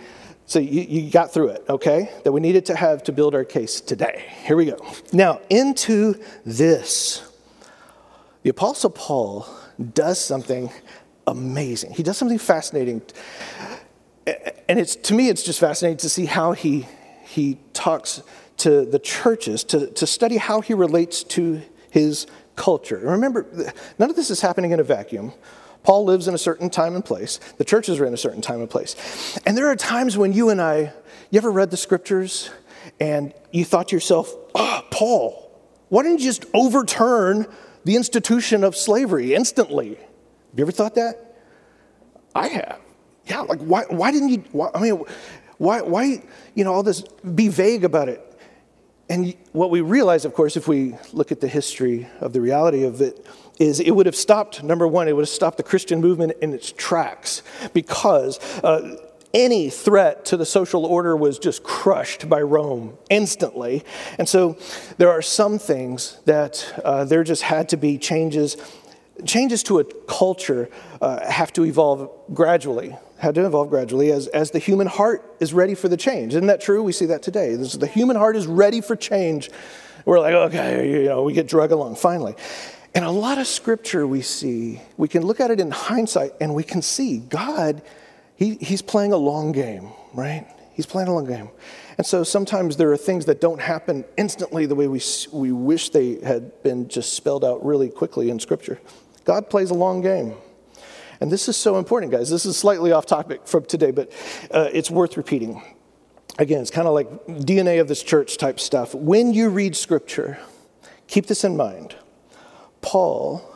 So 0.45 0.59
you, 0.59 0.81
you 0.81 1.11
got 1.11 1.33
through 1.33 1.49
it, 1.49 1.65
okay? 1.69 2.09
That 2.23 2.31
we 2.31 2.41
needed 2.41 2.65
to 2.67 2.75
have 2.75 3.03
to 3.03 3.11
build 3.11 3.35
our 3.35 3.45
case 3.45 3.79
today. 3.79 4.25
Here 4.43 4.55
we 4.55 4.65
go. 4.65 4.77
Now, 5.13 5.39
into 5.49 6.15
this. 6.45 7.23
The 8.43 8.49
Apostle 8.49 8.89
Paul 8.89 9.47
does 9.93 10.19
something 10.19 10.71
amazing. 11.27 11.93
He 11.93 12.03
does 12.03 12.17
something 12.17 12.39
fascinating. 12.39 13.01
And 14.67 14.79
it's, 14.79 14.95
to 14.97 15.13
me, 15.13 15.29
it's 15.29 15.43
just 15.43 15.59
fascinating 15.59 15.97
to 15.97 16.09
see 16.09 16.25
how 16.25 16.53
he, 16.53 16.87
he 17.23 17.57
talks 17.73 18.21
to 18.57 18.85
the 18.85 18.99
churches, 18.99 19.63
to, 19.65 19.87
to 19.91 20.05
study 20.05 20.37
how 20.37 20.61
he 20.61 20.73
relates 20.73 21.23
to 21.23 21.61
his 21.91 22.27
culture. 22.55 22.97
Remember, 22.97 23.73
none 23.99 24.09
of 24.09 24.15
this 24.15 24.29
is 24.29 24.41
happening 24.41 24.71
in 24.71 24.79
a 24.79 24.83
vacuum. 24.83 25.33
Paul 25.83 26.05
lives 26.05 26.27
in 26.27 26.33
a 26.33 26.37
certain 26.37 26.69
time 26.69 26.95
and 26.95 27.03
place. 27.03 27.39
The 27.57 27.65
churches 27.65 27.99
are 27.99 28.05
in 28.05 28.13
a 28.13 28.17
certain 28.17 28.41
time 28.41 28.59
and 28.59 28.69
place. 28.69 29.39
And 29.45 29.57
there 29.57 29.67
are 29.67 29.75
times 29.75 30.17
when 30.17 30.33
you 30.33 30.49
and 30.49 30.61
I, 30.61 30.93
you 31.29 31.37
ever 31.37 31.51
read 31.51 31.71
the 31.71 31.77
scriptures 31.77 32.49
and 32.99 33.33
you 33.51 33.65
thought 33.65 33.89
to 33.89 33.95
yourself, 33.95 34.33
oh, 34.53 34.85
Paul, 34.91 35.51
why 35.89 36.03
didn't 36.03 36.19
you 36.19 36.25
just 36.25 36.45
overturn 36.53 37.47
the 37.83 37.95
institution 37.95 38.63
of 38.63 38.75
slavery 38.75 39.33
instantly? 39.33 39.89
Have 39.89 40.57
you 40.57 40.63
ever 40.63 40.71
thought 40.71 40.95
that? 40.95 41.35
I 42.35 42.47
have. 42.47 42.79
Yeah, 43.25 43.41
like 43.41 43.59
why, 43.59 43.83
why 43.89 44.11
didn't 44.11 44.29
you, 44.29 44.43
why, 44.51 44.69
I 44.73 44.79
mean, 44.79 45.03
why, 45.57 45.81
why, 45.81 46.23
you 46.55 46.63
know, 46.63 46.73
all 46.73 46.83
this, 46.83 47.01
be 47.01 47.47
vague 47.47 47.83
about 47.83 48.09
it. 48.09 48.21
And 49.09 49.35
what 49.51 49.69
we 49.69 49.81
realize, 49.81 50.25
of 50.25 50.33
course, 50.33 50.55
if 50.55 50.67
we 50.67 50.95
look 51.11 51.31
at 51.31 51.41
the 51.41 51.47
history 51.47 52.07
of 52.19 52.33
the 52.33 52.41
reality 52.41 52.83
of 52.83 53.01
it, 53.01 53.25
is 53.61 53.79
it 53.79 53.91
would 53.91 54.07
have 54.07 54.15
stopped, 54.15 54.63
number 54.63 54.87
one, 54.87 55.07
it 55.07 55.15
would 55.15 55.21
have 55.21 55.29
stopped 55.29 55.57
the 55.57 55.63
Christian 55.63 56.01
movement 56.01 56.33
in 56.41 56.51
its 56.51 56.71
tracks 56.71 57.43
because 57.73 58.39
uh, 58.63 58.97
any 59.35 59.69
threat 59.69 60.25
to 60.25 60.35
the 60.35 60.45
social 60.45 60.83
order 60.83 61.15
was 61.15 61.37
just 61.37 61.61
crushed 61.63 62.27
by 62.27 62.41
Rome 62.41 62.97
instantly. 63.09 63.83
And 64.17 64.27
so 64.27 64.57
there 64.97 65.11
are 65.11 65.21
some 65.21 65.59
things 65.59 66.19
that 66.25 66.81
uh, 66.83 67.05
there 67.05 67.23
just 67.23 67.43
had 67.43 67.69
to 67.69 67.77
be 67.77 67.99
changes. 67.99 68.57
Changes 69.25 69.61
to 69.63 69.77
a 69.77 69.83
culture 70.05 70.67
uh, 70.99 71.29
have 71.29 71.53
to 71.53 71.63
evolve 71.63 72.09
gradually, 72.33 72.97
had 73.19 73.35
to 73.35 73.45
evolve 73.45 73.69
gradually 73.69 74.11
as, 74.11 74.25
as 74.27 74.49
the 74.49 74.59
human 74.59 74.87
heart 74.87 75.35
is 75.39 75.53
ready 75.53 75.75
for 75.75 75.87
the 75.87 75.97
change. 75.97 76.33
Isn't 76.33 76.47
that 76.47 76.61
true? 76.61 76.81
We 76.81 76.93
see 76.93 77.05
that 77.05 77.21
today. 77.21 77.55
This, 77.55 77.73
the 77.73 77.85
human 77.85 78.15
heart 78.15 78.35
is 78.35 78.47
ready 78.47 78.81
for 78.81 78.95
change. 78.95 79.51
We're 80.03 80.19
like, 80.19 80.33
okay, 80.33 80.89
you 80.89 81.05
know, 81.05 81.21
we 81.21 81.33
get 81.33 81.47
drug 81.47 81.71
along 81.71 81.97
finally. 81.97 82.35
And 82.93 83.05
a 83.05 83.11
lot 83.11 83.37
of 83.37 83.47
scripture 83.47 84.05
we 84.05 84.21
see, 84.21 84.81
we 84.97 85.07
can 85.07 85.23
look 85.23 85.39
at 85.39 85.49
it 85.49 85.59
in 85.59 85.71
hindsight 85.71 86.31
and 86.41 86.53
we 86.53 86.63
can 86.63 86.81
see 86.81 87.19
God, 87.19 87.81
he, 88.35 88.55
He's 88.55 88.81
playing 88.81 89.13
a 89.13 89.17
long 89.17 89.51
game, 89.51 89.89
right? 90.13 90.45
He's 90.73 90.85
playing 90.85 91.07
a 91.07 91.13
long 91.13 91.25
game. 91.25 91.49
And 91.97 92.05
so 92.05 92.23
sometimes 92.23 92.77
there 92.77 92.91
are 92.91 92.97
things 92.97 93.25
that 93.25 93.39
don't 93.39 93.61
happen 93.61 94.03
instantly 94.17 94.65
the 94.65 94.75
way 94.75 94.87
we, 94.87 95.01
we 95.31 95.51
wish 95.51 95.89
they 95.89 96.15
had 96.21 96.63
been 96.63 96.87
just 96.87 97.13
spelled 97.13 97.45
out 97.45 97.63
really 97.65 97.89
quickly 97.89 98.29
in 98.29 98.39
scripture. 98.39 98.79
God 99.23 99.49
plays 99.49 99.69
a 99.69 99.75
long 99.75 100.01
game. 100.01 100.33
And 101.19 101.31
this 101.31 101.47
is 101.47 101.55
so 101.55 101.77
important, 101.77 102.11
guys. 102.11 102.29
This 102.29 102.45
is 102.45 102.57
slightly 102.57 102.91
off 102.91 103.05
topic 103.05 103.47
from 103.47 103.65
today, 103.65 103.91
but 103.91 104.11
uh, 104.49 104.69
it's 104.73 104.89
worth 104.89 105.17
repeating. 105.17 105.61
Again, 106.39 106.61
it's 106.61 106.71
kind 106.71 106.87
of 106.87 106.95
like 106.95 107.07
DNA 107.27 107.79
of 107.79 107.87
this 107.87 108.01
church 108.01 108.37
type 108.37 108.59
stuff. 108.59 108.95
When 108.95 109.33
you 109.33 109.49
read 109.49 109.75
scripture, 109.75 110.39
keep 111.07 111.27
this 111.27 111.43
in 111.43 111.55
mind. 111.55 111.95
Paul 112.81 113.47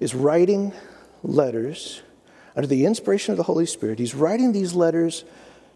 is 0.00 0.14
writing 0.14 0.72
letters 1.22 2.02
under 2.56 2.66
the 2.66 2.84
inspiration 2.84 3.32
of 3.32 3.38
the 3.38 3.44
Holy 3.44 3.66
Spirit. 3.66 3.98
He's 3.98 4.14
writing 4.14 4.52
these 4.52 4.74
letters 4.74 5.24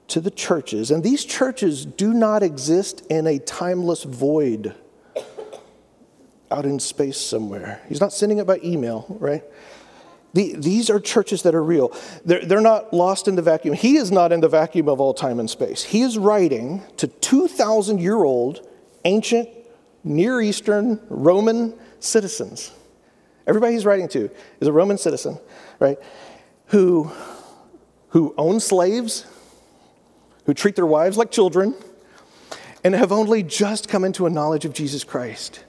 to 0.09 0.21
the 0.21 0.31
churches, 0.31 0.91
and 0.91 1.03
these 1.03 1.25
churches 1.25 1.85
do 1.85 2.13
not 2.13 2.43
exist 2.43 3.05
in 3.11 3.27
a 3.27 3.39
timeless 3.39 4.05
void 4.05 4.75
out 6.51 6.65
in 6.65 6.79
space 6.79 7.21
somewhere. 7.21 7.81
He's 7.89 8.01
not 8.01 8.13
sending 8.13 8.39
it 8.39 8.47
by 8.47 8.61
email, 8.63 9.07
right? 9.21 9.43
The, 10.35 10.55
these 10.55 10.91
are 10.91 11.01
churches 11.01 11.43
that 11.43 11.55
are 11.55 11.65
real. 11.65 11.97
They're, 12.25 12.45
they're 12.45 12.61
not 12.61 12.93
lost 12.93 13.27
in 13.27 13.37
the 13.37 13.43
vacuum. 13.43 13.75
He 13.75 13.97
is 13.97 14.13
not 14.13 14.33
in 14.33 14.41
the 14.41 14.49
vacuum 14.49 14.89
of 14.89 15.01
all 15.01 15.15
time 15.15 15.41
and 15.41 15.49
space. 15.49 15.83
He 15.83 16.03
is 16.03 16.19
writing 16.19 16.83
to 16.99 17.07
2,000 17.07 18.01
year 18.01 18.23
old 18.23 18.67
ancient 19.05 19.49
Near 20.05 20.41
Eastern 20.41 21.01
Roman 21.09 21.75
citizens. 22.01 22.73
Everybody 23.47 23.75
he's 23.75 23.87
writing 23.87 24.09
to 24.09 24.31
is 24.61 24.69
a 24.69 24.73
Roman 24.73 24.99
citizen, 24.99 25.39
right? 25.79 25.99
Who, 26.67 27.11
who 28.09 28.35
own 28.37 28.61
slaves, 28.61 29.27
who 30.47 30.55
treat 30.55 30.77
their 30.77 30.87
wives 30.87 31.17
like 31.17 31.31
children, 31.31 31.75
and 32.83 32.95
have 32.95 33.13
only 33.13 33.43
just 33.43 33.89
come 33.89 34.05
into 34.05 34.27
a 34.27 34.31
knowledge 34.31 34.65
of 34.65 34.73
Jesus 34.73 35.05
Christ. 35.05 35.65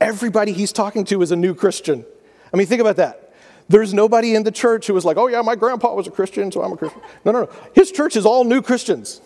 Everybody 0.00 0.52
he's 0.52 0.72
talking 0.72 1.04
to 1.06 1.22
is 1.22 1.32
a 1.32 1.36
new 1.36 1.54
Christian. 1.54 2.04
I 2.52 2.56
mean, 2.56 2.66
think 2.66 2.80
about 2.80 2.96
that. 2.96 3.34
There's 3.68 3.92
nobody 3.92 4.34
in 4.34 4.44
the 4.44 4.50
church 4.50 4.86
who 4.86 4.94
was 4.94 5.04
like, 5.04 5.18
oh, 5.18 5.26
yeah, 5.26 5.42
my 5.42 5.54
grandpa 5.54 5.94
was 5.94 6.06
a 6.06 6.10
Christian, 6.10 6.50
so 6.50 6.62
I'm 6.62 6.72
a 6.72 6.76
Christian. 6.76 7.02
No, 7.24 7.32
no, 7.32 7.44
no. 7.44 7.50
His 7.74 7.92
church 7.92 8.16
is 8.16 8.24
all 8.24 8.44
new 8.44 8.62
Christians 8.62 9.20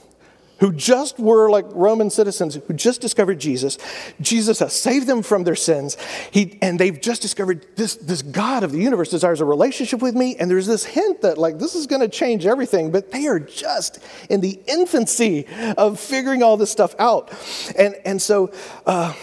who 0.62 0.72
just 0.72 1.18
were 1.18 1.50
like 1.50 1.64
Roman 1.70 2.08
citizens 2.08 2.54
who 2.54 2.72
just 2.72 3.00
discovered 3.00 3.40
Jesus. 3.40 3.78
Jesus 4.20 4.60
has 4.60 4.72
saved 4.72 5.08
them 5.08 5.24
from 5.24 5.42
their 5.42 5.56
sins. 5.56 5.96
He, 6.30 6.56
and 6.62 6.78
they've 6.78 7.00
just 7.00 7.20
discovered 7.20 7.66
this, 7.74 7.96
this 7.96 8.22
God 8.22 8.62
of 8.62 8.70
the 8.70 8.78
universe 8.78 9.10
desires 9.10 9.40
a 9.40 9.44
relationship 9.44 10.00
with 10.00 10.14
me. 10.14 10.36
And 10.36 10.48
there's 10.48 10.68
this 10.68 10.84
hint 10.84 11.22
that, 11.22 11.36
like, 11.36 11.58
this 11.58 11.74
is 11.74 11.88
going 11.88 12.00
to 12.00 12.08
change 12.08 12.46
everything. 12.46 12.92
But 12.92 13.10
they 13.10 13.26
are 13.26 13.40
just 13.40 13.98
in 14.30 14.40
the 14.40 14.60
infancy 14.68 15.48
of 15.76 15.98
figuring 15.98 16.44
all 16.44 16.56
this 16.56 16.70
stuff 16.70 16.94
out. 16.96 17.32
And, 17.76 17.96
and 18.04 18.22
so 18.22 18.52
uh, 18.86 19.14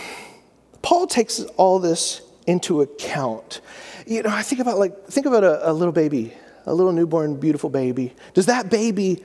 Paul 0.82 1.08
takes 1.08 1.40
all 1.56 1.80
this 1.80 2.22
into 2.48 2.82
account. 2.82 3.62
You 4.06 4.24
know, 4.24 4.30
I 4.30 4.42
think 4.42 4.60
about, 4.60 4.78
like, 4.78 5.06
think 5.06 5.26
about 5.26 5.46
a, 5.46 5.70
a 5.70 5.72
little 5.72 5.94
baby, 5.94 6.34
a 6.66 6.74
little 6.74 6.92
newborn, 6.92 7.40
beautiful 7.40 7.70
baby. 7.70 8.14
Does 8.34 8.48
that 8.48 8.70
baby 8.70 9.24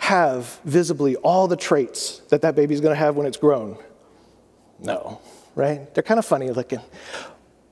have 0.00 0.58
visibly 0.64 1.14
all 1.16 1.46
the 1.46 1.56
traits 1.56 2.20
that 2.30 2.40
that 2.42 2.56
baby's 2.56 2.80
going 2.80 2.92
to 2.92 2.98
have 2.98 3.16
when 3.16 3.26
it's 3.26 3.36
grown? 3.36 3.76
No, 4.80 5.20
right? 5.54 5.92
They're 5.94 6.02
kind 6.02 6.18
of 6.18 6.24
funny 6.24 6.50
looking. 6.50 6.80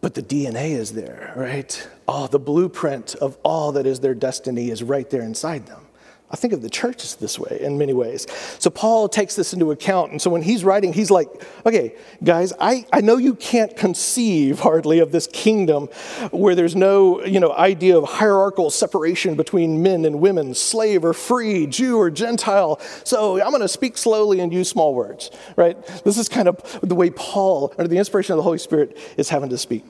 But 0.03 0.15
the 0.15 0.23
DNA 0.23 0.73
is 0.73 0.93
there, 0.93 1.33
right? 1.35 1.89
Oh, 2.07 2.27
the 2.27 2.39
blueprint 2.39 3.15
of 3.17 3.37
all 3.43 3.73
that 3.73 3.87
is 3.87 4.01
their 4.01 4.15
destiny 4.15 4.71
is 4.71 4.83
right 4.83 5.09
there 5.09 5.23
inside 5.23 5.67
them. 5.67 5.88
I 6.31 6.37
think 6.37 6.53
of 6.53 6.61
the 6.61 6.69
church 6.69 7.17
this 7.17 7.39
way 7.39 7.59
in 7.63 7.79
many 7.79 7.95
ways. 7.95 8.27
So 8.59 8.69
Paul 8.69 9.09
takes 9.09 9.35
this 9.35 9.55
into 9.55 9.71
account. 9.71 10.13
And 10.13 10.21
so 10.21 10.29
when 10.29 10.43
he's 10.43 10.63
writing, 10.63 10.93
he's 10.93 11.11
like, 11.11 11.29
okay, 11.65 11.95
guys, 12.23 12.53
I, 12.61 12.85
I 12.93 13.01
know 13.01 13.17
you 13.17 13.35
can't 13.35 13.75
conceive 13.75 14.61
hardly 14.61 14.99
of 14.99 15.11
this 15.11 15.27
kingdom 15.27 15.87
where 16.31 16.55
there's 16.55 16.77
no 16.77 17.25
you 17.25 17.41
know, 17.41 17.53
idea 17.53 17.97
of 17.97 18.05
hierarchical 18.05 18.69
separation 18.69 19.37
between 19.37 19.83
men 19.83 20.05
and 20.05 20.21
women, 20.21 20.53
slave 20.53 21.03
or 21.03 21.15
free, 21.15 21.67
Jew 21.67 21.97
or 21.97 22.11
Gentile. 22.11 22.79
So 23.05 23.41
I'm 23.41 23.51
going 23.51 23.63
to 23.63 23.69
speak 23.69 23.97
slowly 23.97 24.41
and 24.41 24.53
use 24.53 24.69
small 24.69 24.95
words, 24.95 25.31
right? 25.57 25.83
This 26.05 26.19
is 26.19 26.29
kind 26.29 26.49
of 26.49 26.81
the 26.83 26.95
way 26.95 27.09
Paul, 27.09 27.73
under 27.79 27.89
the 27.89 27.97
inspiration 27.97 28.35
of 28.35 28.37
the 28.37 28.43
Holy 28.43 28.59
Spirit, 28.59 28.99
is 29.17 29.31
having 29.31 29.49
to 29.49 29.59
speak. 29.59 29.85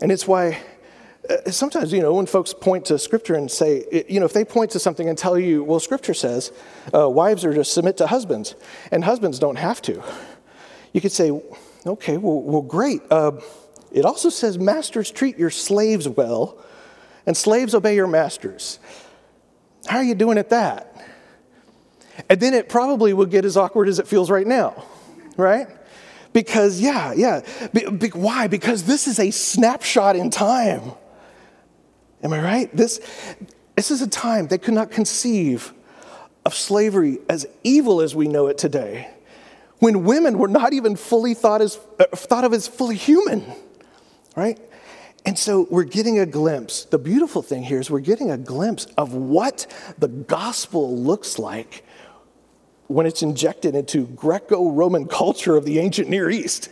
And 0.00 0.10
it's 0.10 0.26
why 0.26 0.62
sometimes, 1.46 1.92
you 1.92 2.00
know, 2.00 2.14
when 2.14 2.26
folks 2.26 2.52
point 2.52 2.86
to 2.86 2.98
Scripture 2.98 3.34
and 3.34 3.50
say, 3.50 4.04
you 4.08 4.18
know, 4.18 4.26
if 4.26 4.32
they 4.32 4.44
point 4.44 4.72
to 4.72 4.78
something 4.78 5.08
and 5.08 5.16
tell 5.16 5.38
you, 5.38 5.62
well, 5.62 5.80
Scripture 5.80 6.14
says 6.14 6.52
uh, 6.94 7.08
wives 7.08 7.44
are 7.44 7.54
to 7.54 7.64
submit 7.64 7.96
to 7.98 8.06
husbands, 8.06 8.54
and 8.90 9.04
husbands 9.04 9.38
don't 9.38 9.56
have 9.56 9.80
to, 9.82 10.02
you 10.92 11.00
could 11.00 11.12
say, 11.12 11.30
okay, 11.86 12.16
well, 12.16 12.42
well 12.42 12.62
great. 12.62 13.02
Uh, 13.10 13.32
it 13.92 14.04
also 14.04 14.30
says, 14.30 14.58
masters 14.58 15.10
treat 15.10 15.38
your 15.38 15.50
slaves 15.50 16.08
well, 16.08 16.58
and 17.26 17.36
slaves 17.36 17.74
obey 17.74 17.94
your 17.94 18.08
masters. 18.08 18.78
How 19.86 19.98
are 19.98 20.04
you 20.04 20.14
doing 20.14 20.38
at 20.38 20.50
that? 20.50 20.88
And 22.28 22.40
then 22.40 22.52
it 22.54 22.68
probably 22.68 23.12
will 23.12 23.26
get 23.26 23.44
as 23.44 23.56
awkward 23.56 23.88
as 23.88 23.98
it 23.98 24.08
feels 24.08 24.30
right 24.30 24.46
now, 24.46 24.84
right? 25.36 25.66
Because, 26.32 26.80
yeah, 26.80 27.12
yeah. 27.12 27.42
Be, 27.72 27.88
be, 27.90 28.08
why? 28.08 28.48
Because 28.48 28.84
this 28.84 29.06
is 29.06 29.18
a 29.18 29.30
snapshot 29.30 30.16
in 30.16 30.30
time. 30.30 30.92
Am 32.22 32.32
I 32.32 32.40
right? 32.40 32.76
This, 32.76 33.00
this 33.76 33.90
is 33.90 34.02
a 34.02 34.08
time 34.08 34.46
they 34.46 34.58
could 34.58 34.74
not 34.74 34.90
conceive 34.90 35.72
of 36.44 36.54
slavery 36.54 37.18
as 37.28 37.46
evil 37.62 38.00
as 38.00 38.14
we 38.14 38.28
know 38.28 38.48
it 38.48 38.58
today, 38.58 39.10
when 39.78 40.04
women 40.04 40.38
were 40.38 40.48
not 40.48 40.72
even 40.72 40.96
fully 40.96 41.34
thought, 41.34 41.60
as, 41.60 41.78
uh, 41.98 42.04
thought 42.14 42.44
of 42.44 42.52
as 42.52 42.68
fully 42.68 42.96
human, 42.96 43.44
right? 44.36 44.58
And 45.24 45.38
so 45.38 45.66
we're 45.70 45.84
getting 45.84 46.18
a 46.18 46.26
glimpse. 46.26 46.84
The 46.84 46.98
beautiful 46.98 47.42
thing 47.42 47.62
here 47.62 47.78
is 47.78 47.90
we're 47.90 48.00
getting 48.00 48.30
a 48.30 48.38
glimpse 48.38 48.86
of 48.96 49.14
what 49.14 49.66
the 49.98 50.08
gospel 50.08 50.96
looks 50.96 51.38
like 51.38 51.84
when 52.88 53.06
it's 53.06 53.22
injected 53.22 53.74
into 53.74 54.06
Greco 54.08 54.70
Roman 54.70 55.06
culture 55.06 55.56
of 55.56 55.64
the 55.64 55.78
ancient 55.78 56.08
Near 56.08 56.28
East, 56.28 56.70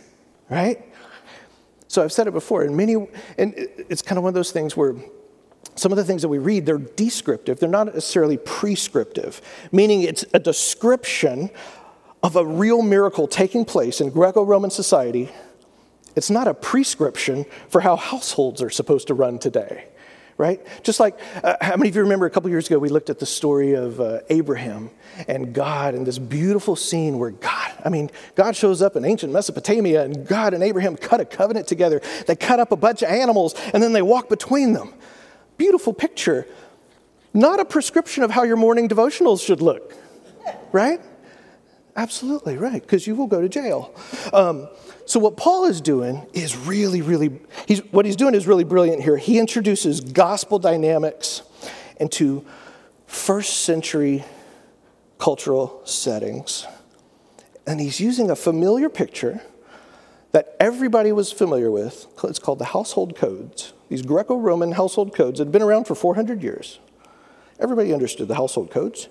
right? 0.49 0.85
So 1.87 2.03
I've 2.03 2.11
said 2.11 2.27
it 2.27 2.31
before, 2.31 2.63
and 2.63 2.75
many, 2.75 2.95
and 3.37 3.53
it's 3.55 4.01
kind 4.01 4.17
of 4.17 4.23
one 4.23 4.29
of 4.29 4.35
those 4.35 4.51
things 4.51 4.77
where 4.77 4.95
some 5.75 5.91
of 5.91 5.97
the 5.97 6.03
things 6.03 6.21
that 6.21 6.27
we 6.29 6.37
read, 6.37 6.65
they're 6.65 6.77
descriptive, 6.77 7.59
they're 7.59 7.69
not 7.69 7.87
necessarily 7.87 8.37
prescriptive, 8.37 9.41
meaning 9.71 10.01
it's 10.01 10.25
a 10.33 10.39
description 10.39 11.49
of 12.23 12.35
a 12.35 12.45
real 12.45 12.81
miracle 12.81 13.27
taking 13.27 13.65
place 13.65 14.01
in 14.01 14.09
Greco 14.09 14.43
Roman 14.43 14.69
society. 14.69 15.29
It's 16.15 16.29
not 16.29 16.47
a 16.47 16.53
prescription 16.53 17.45
for 17.69 17.81
how 17.81 17.95
households 17.95 18.61
are 18.61 18.69
supposed 18.69 19.07
to 19.07 19.13
run 19.13 19.39
today, 19.39 19.85
right? 20.37 20.61
Just 20.83 20.99
like, 20.99 21.17
uh, 21.43 21.55
how 21.61 21.77
many 21.77 21.89
of 21.89 21.95
you 21.95 22.01
remember 22.01 22.25
a 22.25 22.29
couple 22.29 22.49
years 22.49 22.67
ago 22.67 22.77
we 22.77 22.89
looked 22.89 23.09
at 23.09 23.19
the 23.19 23.25
story 23.25 23.73
of 23.73 23.99
uh, 23.99 24.19
Abraham 24.29 24.91
and 25.27 25.53
God 25.53 25.95
and 25.95 26.05
this 26.05 26.19
beautiful 26.19 26.75
scene 26.75 27.17
where 27.17 27.31
God, 27.31 27.73
I 27.83 27.89
mean, 27.89 28.11
God 28.35 28.55
shows 28.55 28.81
up 28.81 28.95
in 28.95 29.05
ancient 29.05 29.31
Mesopotamia 29.31 30.03
and 30.03 30.27
God 30.27 30.53
and 30.53 30.63
Abraham 30.63 30.97
cut 30.97 31.21
a 31.21 31.25
covenant 31.25 31.67
together. 31.67 32.01
They 32.27 32.35
cut 32.35 32.59
up 32.59 32.71
a 32.71 32.75
bunch 32.77 33.01
of 33.01 33.09
animals 33.09 33.55
and 33.73 33.81
then 33.81 33.93
they 33.93 34.01
walk 34.01 34.29
between 34.29 34.73
them 34.73 34.93
beautiful 35.61 35.93
picture, 35.93 36.47
not 37.35 37.59
a 37.59 37.65
prescription 37.65 38.23
of 38.23 38.31
how 38.31 38.41
your 38.41 38.57
morning 38.57 38.89
devotionals 38.89 39.45
should 39.45 39.61
look, 39.61 39.93
right? 40.71 40.99
Absolutely, 41.95 42.57
right, 42.57 42.81
because 42.81 43.05
you 43.05 43.13
will 43.13 43.27
go 43.27 43.41
to 43.41 43.47
jail. 43.47 43.93
Um, 44.33 44.67
so, 45.05 45.19
what 45.19 45.37
Paul 45.37 45.65
is 45.65 45.79
doing 45.79 46.25
is 46.33 46.57
really, 46.57 47.03
really, 47.03 47.39
he's, 47.67 47.81
what 47.91 48.07
he's 48.07 48.15
doing 48.15 48.33
is 48.33 48.47
really 48.47 48.63
brilliant 48.63 49.03
here. 49.03 49.17
He 49.17 49.37
introduces 49.37 50.01
gospel 50.01 50.57
dynamics 50.57 51.43
into 51.99 52.43
first 53.05 53.59
century 53.59 54.23
cultural 55.19 55.79
settings. 55.85 56.65
And 57.67 57.79
he's 57.79 57.99
using 57.99 58.31
a 58.31 58.35
familiar 58.35 58.89
picture 58.89 59.41
that 60.31 60.55
everybody 60.59 61.11
was 61.11 61.31
familiar 61.31 61.69
with. 61.69 62.07
It's 62.23 62.39
called 62.39 62.57
the 62.57 62.65
household 62.65 63.15
codes 63.15 63.73
these 63.91 64.03
Greco 64.03 64.37
Roman 64.37 64.71
household 64.71 65.13
codes 65.13 65.37
had 65.37 65.51
been 65.51 65.61
around 65.61 65.83
for 65.83 65.95
400 65.95 66.41
years. 66.41 66.79
Everybody 67.59 67.93
understood 67.93 68.29
the 68.29 68.35
household 68.35 68.71
codes. 68.71 69.09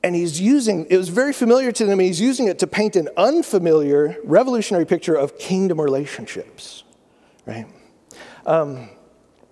And 0.00 0.14
he's 0.14 0.40
using, 0.40 0.86
it 0.88 0.96
was 0.96 1.08
very 1.08 1.32
familiar 1.32 1.72
to 1.72 1.84
them, 1.84 1.98
he's 1.98 2.20
using 2.20 2.46
it 2.46 2.60
to 2.60 2.68
paint 2.68 2.94
an 2.94 3.08
unfamiliar, 3.16 4.16
revolutionary 4.22 4.86
picture 4.86 5.16
of 5.16 5.40
kingdom 5.40 5.80
relationships, 5.80 6.84
right? 7.46 7.66
Um, 8.46 8.90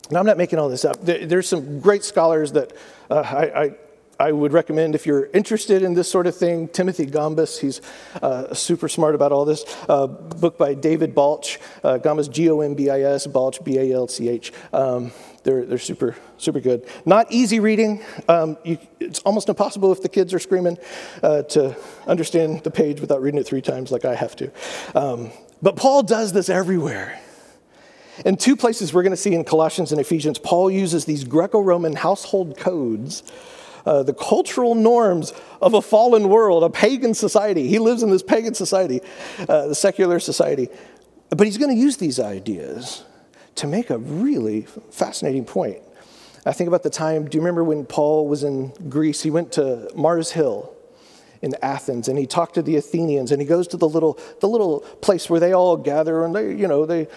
now, 0.09 0.21
I'm 0.21 0.27
not 0.27 0.38
making 0.38 0.61
all 0.61 0.69
this 0.69 0.85
up. 0.85 1.05
there's 1.05 1.49
some 1.49 1.81
great 1.81 2.05
scholars 2.05 2.53
that 2.53 2.75
uh, 3.11 3.14
I, 3.16 3.64
I 3.64 3.71
I 4.18 4.33
would 4.33 4.52
recommend 4.52 4.94
if 4.94 5.05
you're 5.05 5.26
interested 5.26 5.83
in 5.83 5.92
this 5.94 6.11
sort 6.11 6.26
of 6.26 6.35
thing, 6.35 6.68
Timothy 6.68 7.07
Gombis, 7.07 7.61
he's 7.61 7.83
uh, 8.22 8.55
super 8.55 8.88
smart 8.88 9.14
about 9.14 9.31
all 9.31 9.44
this. 9.44 9.64
Uh, 9.88 10.07
book 10.07 10.57
by 10.57 10.72
David 10.72 11.14
Balch, 11.14 11.59
uh, 11.85 11.98
Gombis, 11.98 12.31
G 12.31 12.50
O 12.50 12.61
M 12.61 12.74
B 12.74 12.88
I 12.88 13.02
S, 13.02 13.26
Balch, 13.26 13.62
B 13.62 13.79
A 13.79 13.92
L 13.94 14.09
C 14.09 14.29
H. 14.29 14.52
Um, 14.72 15.12
they're, 15.42 15.64
they're 15.66 15.79
super, 15.79 16.16
super 16.38 16.61
good. 16.61 16.88
Not 17.05 17.31
easy 17.31 17.61
reading. 17.61 18.02
Um, 18.26 18.57
you, 18.64 18.79
it's 19.00 19.20
almost 19.20 19.48
impossible 19.48 19.92
if 19.92 20.02
the 20.02 20.09
kids 20.09 20.33
are 20.33 20.38
screaming 20.38 20.79
uh, 21.22 21.42
to 21.42 21.76
understand 22.07 22.64
the 22.64 22.70
page 22.70 23.00
without 23.00 23.20
reading 23.20 23.38
it 23.38 23.46
three 23.46 23.62
times 23.62 23.92
like 23.92 24.05
I 24.05 24.14
have 24.14 24.35
to. 24.37 24.50
Um, 24.94 25.31
but 25.61 25.76
Paul 25.76 26.02
does 26.02 26.33
this 26.33 26.48
everywhere. 26.48 27.20
In 28.24 28.37
two 28.38 28.57
places 28.57 28.94
we're 28.94 29.02
going 29.02 29.12
to 29.12 29.16
see 29.16 29.35
in 29.35 29.44
Colossians 29.44 29.92
and 29.92 30.00
Ephesians, 30.00 30.38
Paul 30.38 30.70
uses 30.70 31.05
these 31.05 31.22
Greco 31.22 31.61
Roman 31.61 31.94
household 31.94 32.57
codes 32.57 33.22
uh, 33.87 34.03
the 34.03 34.12
cultural 34.12 34.75
norms 34.75 35.33
of 35.62 35.75
a 35.75 35.81
fallen 35.81 36.29
world, 36.29 36.64
a 36.64 36.70
pagan 36.70 37.14
society. 37.14 37.68
He 37.68 37.79
lives 37.79 38.03
in 38.03 38.11
this 38.11 38.22
pagan 38.22 38.55
society, 38.55 39.01
uh, 39.49 39.68
the 39.68 39.75
secular 39.75 40.20
society. 40.20 40.68
But 41.31 41.46
he's 41.46 41.57
going 41.59 41.75
to 41.75 41.81
use 41.81 41.96
these 41.96 42.20
ideas 42.20 43.05
to 43.57 43.66
make 43.66 43.90
a 43.90 43.99
really 43.99 44.62
fascinating 44.90 45.44
point. 45.44 45.79
I 46.44 46.53
think 46.53 46.68
about 46.68 46.83
the 46.85 46.90
time, 46.90 47.29
do 47.29 47.37
you 47.37 47.42
remember 47.42 47.64
when 47.64 47.85
Paul 47.85 48.29
was 48.29 48.44
in 48.44 48.68
Greece? 48.88 49.22
He 49.22 49.31
went 49.31 49.53
to 49.53 49.90
Mars 49.96 50.31
Hill 50.31 50.72
in 51.42 51.55
Athens 51.62 52.09
and 52.09 52.18
he 52.18 52.27
talked 52.27 52.55
to 52.55 52.62
the 52.62 52.77
Athenians 52.77 53.33
and 53.33 53.40
he 53.40 53.46
goes 53.49 53.66
to 53.68 53.77
the 53.77 53.88
little, 53.88 54.18
the 54.40 54.49
little 54.49 54.81
place 55.01 55.29
where 55.29 55.40
they 55.40 55.53
all 55.53 55.77
gather 55.77 56.25
and 56.25 56.35
they, 56.35 56.55
you 56.55 56.68
know, 56.68 56.87
they 56.87 57.09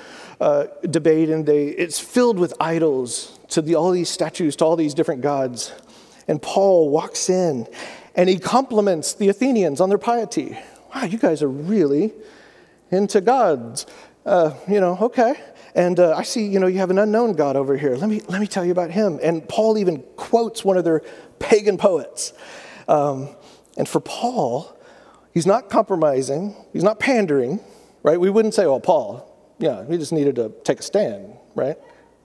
uh, 0.41 0.65
debate 0.89 1.29
and 1.29 1.45
they, 1.45 1.67
it's 1.67 1.99
filled 1.99 2.39
with 2.39 2.53
idols 2.59 3.39
to 3.49 3.61
the, 3.61 3.75
all 3.75 3.91
these 3.91 4.09
statues, 4.09 4.55
to 4.57 4.65
all 4.65 4.75
these 4.75 4.93
different 4.93 5.21
gods. 5.21 5.73
And 6.29 6.39
Paul 6.39 6.89
walks 6.89 7.27
in 7.27 7.67
and 8.13 8.29
he 8.29 8.37
compliments 8.37 9.15
the 9.15 9.29
Athenians 9.29 9.81
on 9.81 9.89
their 9.89 9.97
piety. 9.97 10.57
Wow, 10.93 11.05
you 11.05 11.17
guys 11.17 11.41
are 11.41 11.49
really 11.49 12.13
into 12.91 13.19
gods. 13.19 13.87
Uh, 14.27 14.53
you 14.67 14.79
know, 14.79 14.95
okay. 15.01 15.33
And 15.73 15.99
uh, 15.99 16.13
I 16.15 16.21
see, 16.21 16.45
you 16.45 16.59
know, 16.59 16.67
you 16.67 16.77
have 16.77 16.91
an 16.91 16.99
unknown 16.99 17.33
God 17.33 17.55
over 17.55 17.75
here. 17.75 17.95
Let 17.95 18.09
me, 18.09 18.21
let 18.27 18.39
me 18.39 18.45
tell 18.45 18.63
you 18.63 18.71
about 18.71 18.91
him. 18.91 19.19
And 19.23 19.47
Paul 19.49 19.79
even 19.79 20.03
quotes 20.17 20.63
one 20.63 20.77
of 20.77 20.83
their 20.83 21.01
pagan 21.39 21.77
poets. 21.77 22.33
Um, 22.87 23.29
and 23.75 23.89
for 23.89 23.99
Paul, 23.99 24.77
he's 25.33 25.47
not 25.47 25.71
compromising, 25.71 26.55
he's 26.73 26.83
not 26.83 26.99
pandering, 26.99 27.59
right? 28.03 28.19
We 28.19 28.29
wouldn't 28.29 28.53
say, 28.53 28.65
oh, 28.65 28.79
Paul, 28.79 29.25
yeah, 29.57 29.83
he 29.87 29.97
just 29.97 30.13
needed 30.13 30.35
to 30.35 30.51
take 30.63 30.79
a 30.79 30.83
stand, 30.83 31.33
right? 31.55 31.77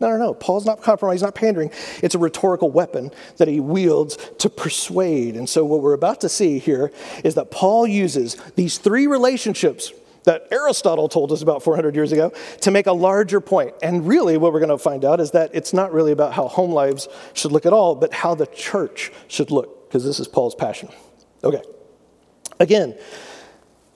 No, 0.04 0.10
no, 0.10 0.18
no. 0.18 0.34
Paul's 0.34 0.66
not 0.66 0.82
compromising, 0.82 1.16
he's 1.16 1.22
not 1.22 1.34
pandering. 1.34 1.70
It's 2.02 2.14
a 2.14 2.18
rhetorical 2.18 2.70
weapon 2.70 3.10
that 3.38 3.48
he 3.48 3.58
wields 3.58 4.18
to 4.38 4.50
persuade. 4.50 5.34
And 5.34 5.48
so, 5.48 5.64
what 5.64 5.80
we're 5.80 5.94
about 5.94 6.20
to 6.20 6.28
see 6.28 6.58
here 6.58 6.92
is 7.24 7.36
that 7.36 7.50
Paul 7.50 7.86
uses 7.86 8.34
these 8.54 8.76
three 8.76 9.06
relationships 9.06 9.94
that 10.24 10.46
Aristotle 10.50 11.08
told 11.08 11.32
us 11.32 11.40
about 11.40 11.62
400 11.62 11.94
years 11.94 12.12
ago 12.12 12.32
to 12.60 12.70
make 12.70 12.86
a 12.86 12.92
larger 12.92 13.40
point. 13.40 13.72
And 13.82 14.06
really, 14.06 14.36
what 14.36 14.52
we're 14.52 14.60
going 14.60 14.68
to 14.68 14.78
find 14.78 15.06
out 15.06 15.20
is 15.20 15.30
that 15.30 15.54
it's 15.54 15.72
not 15.72 15.90
really 15.90 16.12
about 16.12 16.34
how 16.34 16.48
home 16.48 16.72
lives 16.72 17.08
should 17.32 17.52
look 17.52 17.64
at 17.64 17.72
all, 17.72 17.94
but 17.94 18.12
how 18.12 18.34
the 18.34 18.46
church 18.46 19.10
should 19.26 19.50
look, 19.50 19.88
because 19.88 20.04
this 20.04 20.20
is 20.20 20.28
Paul's 20.28 20.54
passion. 20.54 20.90
Okay. 21.42 21.62
Again, 22.60 22.94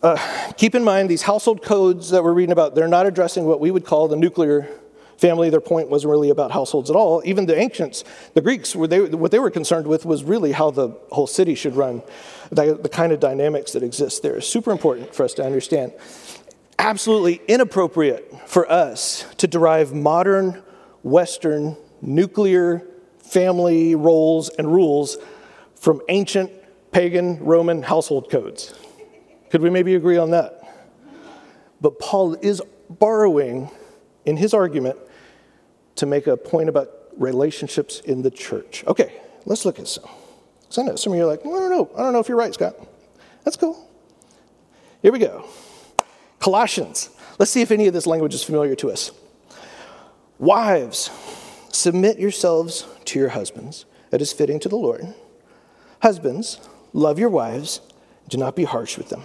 uh, 0.03 0.17
keep 0.57 0.75
in 0.75 0.85
mind 0.85 1.11
these 1.11 1.23
household 1.23 1.63
codes 1.63 2.11
that 2.11 2.25
we're 2.25 2.33
reading 2.33 2.53
about, 2.53 2.75
they're 2.75 2.89
not 2.89 3.05
addressing 3.05 3.45
what 3.45 3.61
we 3.61 3.71
would 3.71 3.85
call 3.85 4.09
the 4.09 4.17
nuclear 4.17 4.69
family. 5.19 5.51
Their 5.51 5.61
point 5.61 5.91
wasn't 5.91 6.13
really 6.13 6.31
about 6.31 6.53
households 6.53 6.89
at 6.89 6.97
all. 6.97 7.21
Even 7.25 7.47
the 7.47 7.59
ancients, 7.59 8.05
the 8.35 8.41
Greeks, 8.41 8.73
they, 8.73 9.01
what 9.01 9.31
they 9.31 9.39
were 9.39 9.51
concerned 9.51 9.87
with 9.87 10.07
was 10.07 10.25
really 10.25 10.53
how 10.53 10.71
the 10.71 10.91
whole 11.11 11.27
city 11.27 11.55
should 11.55 11.77
run, 11.77 12.03
the, 12.51 12.79
the 12.81 12.89
kind 12.89 13.13
of 13.13 13.21
dynamics 13.21 13.73
that 13.73 13.83
exist 13.83 14.23
there. 14.23 14.37
is 14.37 14.49
super 14.49 14.71
important 14.71 15.15
for 15.15 15.25
us 15.25 15.35
to 15.35 15.45
understand. 15.45 15.93
Absolutely 16.79 17.41
inappropriate 17.49 18.49
for 18.49 18.71
us 18.71 19.27
to 19.39 19.47
derive 19.47 19.93
modern 19.93 20.63
Western 21.03 21.77
nuclear 22.01 22.87
family 23.19 23.95
roles 23.95 24.49
and 24.49 24.73
rules 24.73 25.19
from 25.75 26.01
ancient 26.09 26.51
pagan 26.93 27.39
Roman 27.45 27.83
household 27.83 28.31
codes. 28.31 28.75
Could 29.51 29.63
we 29.63 29.71
maybe 29.71 29.95
agree 29.95 30.17
on 30.17 30.31
that? 30.31 30.55
But 31.81 31.99
Paul 31.99 32.35
is 32.35 32.63
borrowing 32.89 33.71
in 34.25 34.37
his 34.37 34.55
argument 34.55 34.99
to 35.99 36.07
make 36.07 36.27
a 36.27 36.37
point 36.37 36.69
about 36.69 36.91
relationships 37.17 38.01
in 38.01 38.23
the 38.23 38.31
church. 38.31 38.85
Okay, 38.87 39.21
let's 39.45 39.65
look 39.65 39.79
at 39.79 39.89
some. 39.89 40.09
So 40.69 40.83
I 40.83 40.87
know 40.87 40.97
some 40.97 41.13
of 41.13 41.19
you 41.19 41.25
are 41.25 41.29
like, 41.29 41.45
well, 41.45 41.57
I 41.57 41.61
don't 41.61 41.71
know. 41.71 41.91
I 41.97 42.03
don't 42.03 42.13
know 42.13 42.21
if 42.21 42.29
you're 42.29 42.39
right, 42.39 42.55
Scott. 42.55 42.75
That's 43.45 43.57
cool. 43.57 43.89
Here 45.03 45.13
we 45.13 45.19
go. 45.19 45.45
Colossians. 46.39 47.11
Let's 47.39 47.51
see 47.51 47.63
if 47.63 47.71
any 47.71 47.87
of 47.87 47.95
this 47.95 48.07
language 48.07 48.35
is 48.35 48.45
familiar 48.45 48.75
to 48.77 48.91
us. 48.91 49.11
Wives, 50.39 51.11
submit 51.73 52.19
yourselves 52.19 52.87
to 53.07 53.19
your 53.19 53.31
husbands. 53.31 53.85
That 54.11 54.23
is 54.23 54.33
fitting 54.33 54.61
to 54.61 54.69
the 54.69 54.77
Lord. 54.77 55.15
Husbands, 56.01 56.61
love 56.93 57.19
your 57.19 57.29
wives. 57.29 57.81
Do 58.29 58.39
not 58.39 58.55
be 58.55 58.65
harsh 58.65 58.97
with 58.97 59.09
them. 59.09 59.23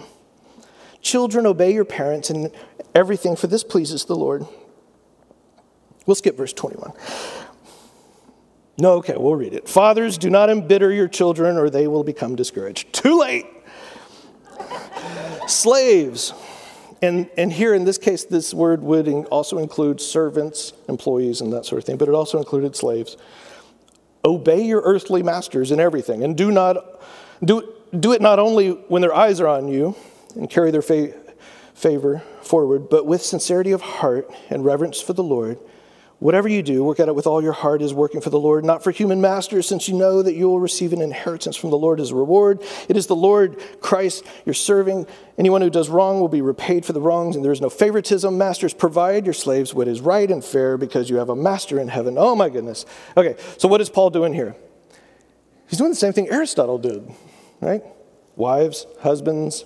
Children, 1.00 1.46
obey 1.46 1.72
your 1.72 1.84
parents 1.84 2.30
in 2.30 2.50
everything, 2.94 3.36
for 3.36 3.46
this 3.46 3.62
pleases 3.62 4.06
the 4.06 4.16
Lord. 4.16 4.46
We'll 6.06 6.14
skip 6.14 6.36
verse 6.36 6.52
21. 6.52 6.92
No, 8.76 8.94
okay, 8.94 9.14
we'll 9.16 9.36
read 9.36 9.54
it. 9.54 9.68
Fathers, 9.68 10.18
do 10.18 10.30
not 10.30 10.50
embitter 10.50 10.92
your 10.92 11.08
children, 11.08 11.56
or 11.56 11.70
they 11.70 11.86
will 11.86 12.02
become 12.02 12.34
discouraged. 12.34 12.92
Too 12.92 13.20
late. 13.20 13.46
Slaves, 15.46 16.32
and, 17.04 17.28
and 17.36 17.52
here 17.52 17.74
in 17.74 17.84
this 17.84 17.98
case, 17.98 18.24
this 18.24 18.54
word 18.54 18.82
would 18.82 19.08
also 19.26 19.58
include 19.58 20.00
servants, 20.00 20.72
employees, 20.88 21.40
and 21.40 21.52
that 21.52 21.66
sort 21.66 21.80
of 21.80 21.84
thing, 21.84 21.98
but 21.98 22.08
it 22.08 22.14
also 22.14 22.38
included 22.38 22.74
slaves. 22.74 23.16
Obey 24.24 24.64
your 24.64 24.80
earthly 24.80 25.22
masters 25.22 25.70
in 25.70 25.78
everything, 25.78 26.24
and 26.24 26.36
do 26.36 26.50
not 26.50 27.02
do, 27.44 27.74
do 27.98 28.12
it 28.12 28.22
not 28.22 28.38
only 28.38 28.70
when 28.70 29.02
their 29.02 29.14
eyes 29.14 29.38
are 29.38 29.48
on 29.48 29.68
you 29.68 29.94
and 30.34 30.48
carry 30.48 30.70
their 30.70 30.82
fa- 30.82 31.12
favor 31.74 32.22
forward, 32.40 32.88
but 32.88 33.04
with 33.04 33.22
sincerity 33.22 33.72
of 33.72 33.82
heart 33.82 34.32
and 34.48 34.64
reverence 34.64 35.00
for 35.00 35.12
the 35.12 35.22
Lord 35.22 35.58
Whatever 36.20 36.48
you 36.48 36.62
do, 36.62 36.84
work 36.84 37.00
at 37.00 37.08
it 37.08 37.14
with 37.14 37.26
all 37.26 37.42
your 37.42 37.52
heart 37.52 37.82
as 37.82 37.92
working 37.92 38.20
for 38.20 38.30
the 38.30 38.38
Lord, 38.38 38.64
not 38.64 38.84
for 38.84 38.90
human 38.92 39.20
masters, 39.20 39.66
since 39.66 39.88
you 39.88 39.94
know 39.94 40.22
that 40.22 40.34
you 40.34 40.48
will 40.48 40.60
receive 40.60 40.92
an 40.92 41.02
inheritance 41.02 41.56
from 41.56 41.70
the 41.70 41.76
Lord 41.76 42.00
as 42.00 42.12
a 42.12 42.14
reward. 42.14 42.62
It 42.88 42.96
is 42.96 43.08
the 43.08 43.16
Lord 43.16 43.60
Christ 43.80 44.24
you're 44.46 44.54
serving. 44.54 45.06
Anyone 45.36 45.60
who 45.60 45.70
does 45.70 45.88
wrong 45.88 46.20
will 46.20 46.28
be 46.28 46.40
repaid 46.40 46.86
for 46.86 46.92
the 46.92 47.00
wrongs, 47.00 47.36
and 47.36 47.44
there 47.44 47.52
is 47.52 47.60
no 47.60 47.68
favoritism. 47.68 48.38
Masters, 48.38 48.72
provide 48.72 49.26
your 49.26 49.34
slaves 49.34 49.74
what 49.74 49.88
is 49.88 50.00
right 50.00 50.30
and 50.30 50.44
fair 50.44 50.78
because 50.78 51.10
you 51.10 51.16
have 51.16 51.28
a 51.28 51.36
master 51.36 51.80
in 51.80 51.88
heaven. 51.88 52.14
Oh 52.16 52.34
my 52.36 52.48
goodness. 52.48 52.86
Okay, 53.16 53.36
so 53.58 53.68
what 53.68 53.80
is 53.80 53.90
Paul 53.90 54.10
doing 54.10 54.32
here? 54.32 54.56
He's 55.68 55.78
doing 55.78 55.90
the 55.90 55.96
same 55.96 56.12
thing 56.12 56.28
Aristotle 56.30 56.78
did, 56.78 57.10
right? 57.60 57.82
Wives, 58.36 58.86
husbands, 59.00 59.64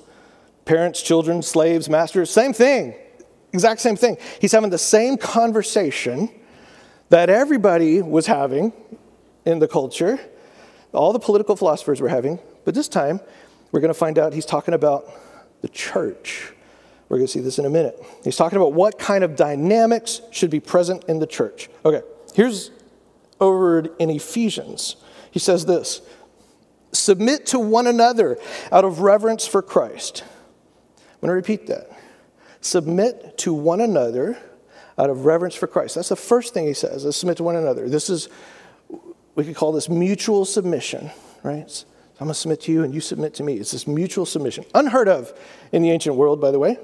parents, 0.65 1.03
children, 1.03 1.43
slaves, 1.43 1.89
masters, 1.89 2.31
same 2.31 2.53
thing. 2.53 2.95
Exact 3.53 3.81
same 3.81 3.97
thing. 3.97 4.19
He's 4.41 4.53
having 4.53 4.71
the 4.71 4.79
same 4.79 5.17
conversation 5.17 6.31
that 7.09 7.31
everybody 7.31 8.03
was 8.03 8.27
having 8.27 8.73
in 9.45 9.59
the 9.59 9.69
culture, 9.69 10.21
all 10.93 11.13
the 11.13 11.19
political 11.19 11.57
philosophers 11.57 12.01
were 12.01 12.09
having, 12.09 12.39
but 12.65 12.75
this 12.75 12.89
time 12.89 13.21
we're 13.73 13.81
going 13.81 13.93
to 13.93 13.99
find 13.99 14.19
out 14.19 14.33
he's 14.33 14.45
talking 14.45 14.75
about 14.75 15.07
the 15.63 15.69
church. 15.69 16.53
We're 17.09 17.17
going 17.17 17.27
to 17.27 17.33
see 17.33 17.41
this 17.41 17.59
in 17.59 17.65
a 17.65 17.71
minute. 17.71 17.99
He's 18.23 18.37
talking 18.37 18.57
about 18.57 18.75
what 18.75 18.99
kind 18.99 19.25
of 19.25 19.37
dynamics 19.37 20.21
should 20.31 20.51
be 20.51 20.61
present 20.61 21.05
in 21.09 21.19
the 21.19 21.27
church. 21.27 21.71
Okay, 21.85 22.03
here's 22.35 22.71
over 23.41 23.87
in 23.99 24.11
Ephesians. 24.11 24.97
He 25.31 25.39
says 25.39 25.65
this 25.65 26.03
Submit 26.93 27.47
to 27.47 27.59
one 27.59 27.87
another 27.87 28.39
out 28.71 28.85
of 28.85 29.01
reverence 29.01 29.47
for 29.47 29.63
Christ. 29.63 30.25
I'm 30.99 31.21
going 31.21 31.29
to 31.29 31.35
repeat 31.35 31.67
that. 31.69 31.98
Submit 32.61 33.39
to 33.39 33.55
one 33.55 33.81
another 33.81 34.39
out 34.99 35.11
of 35.11 35.25
reverence 35.25 35.55
for 35.55 35.67
Christ. 35.67 35.95
That's 35.95 36.09
the 36.09 36.17
first 36.17 36.53
thing 36.53 36.67
he 36.67 36.75
says, 36.75 37.05
is 37.05 37.17
submit 37.17 37.37
to 37.37 37.45
one 37.45 37.57
another. 37.57 37.89
This 37.89 38.11
is, 38.11 38.29
we 39.35 39.45
could 39.45 39.55
call 39.55 39.73
this 39.73 39.89
mutual 39.89 40.45
submission, 40.45 41.11
right? 41.43 41.71
So 41.71 41.87
I'm 42.21 42.27
going 42.27 42.35
to 42.35 42.35
submit 42.35 42.63
to 42.63 42.73
you 42.73 42.83
and 42.83 42.93
you 42.93 43.01
submit 43.01 43.35
to 43.35 43.45
me. 43.45 43.55
It's 43.55 43.71
this 43.71 43.87
mutual 43.87 44.27
submission. 44.27 44.65
Unheard 44.75 45.09
of 45.09 45.33
in 45.71 45.83
the 45.83 45.91
ancient 45.91 46.17
world, 46.17 46.41
by 46.41 46.51
the 46.51 46.59
way. 46.59 46.79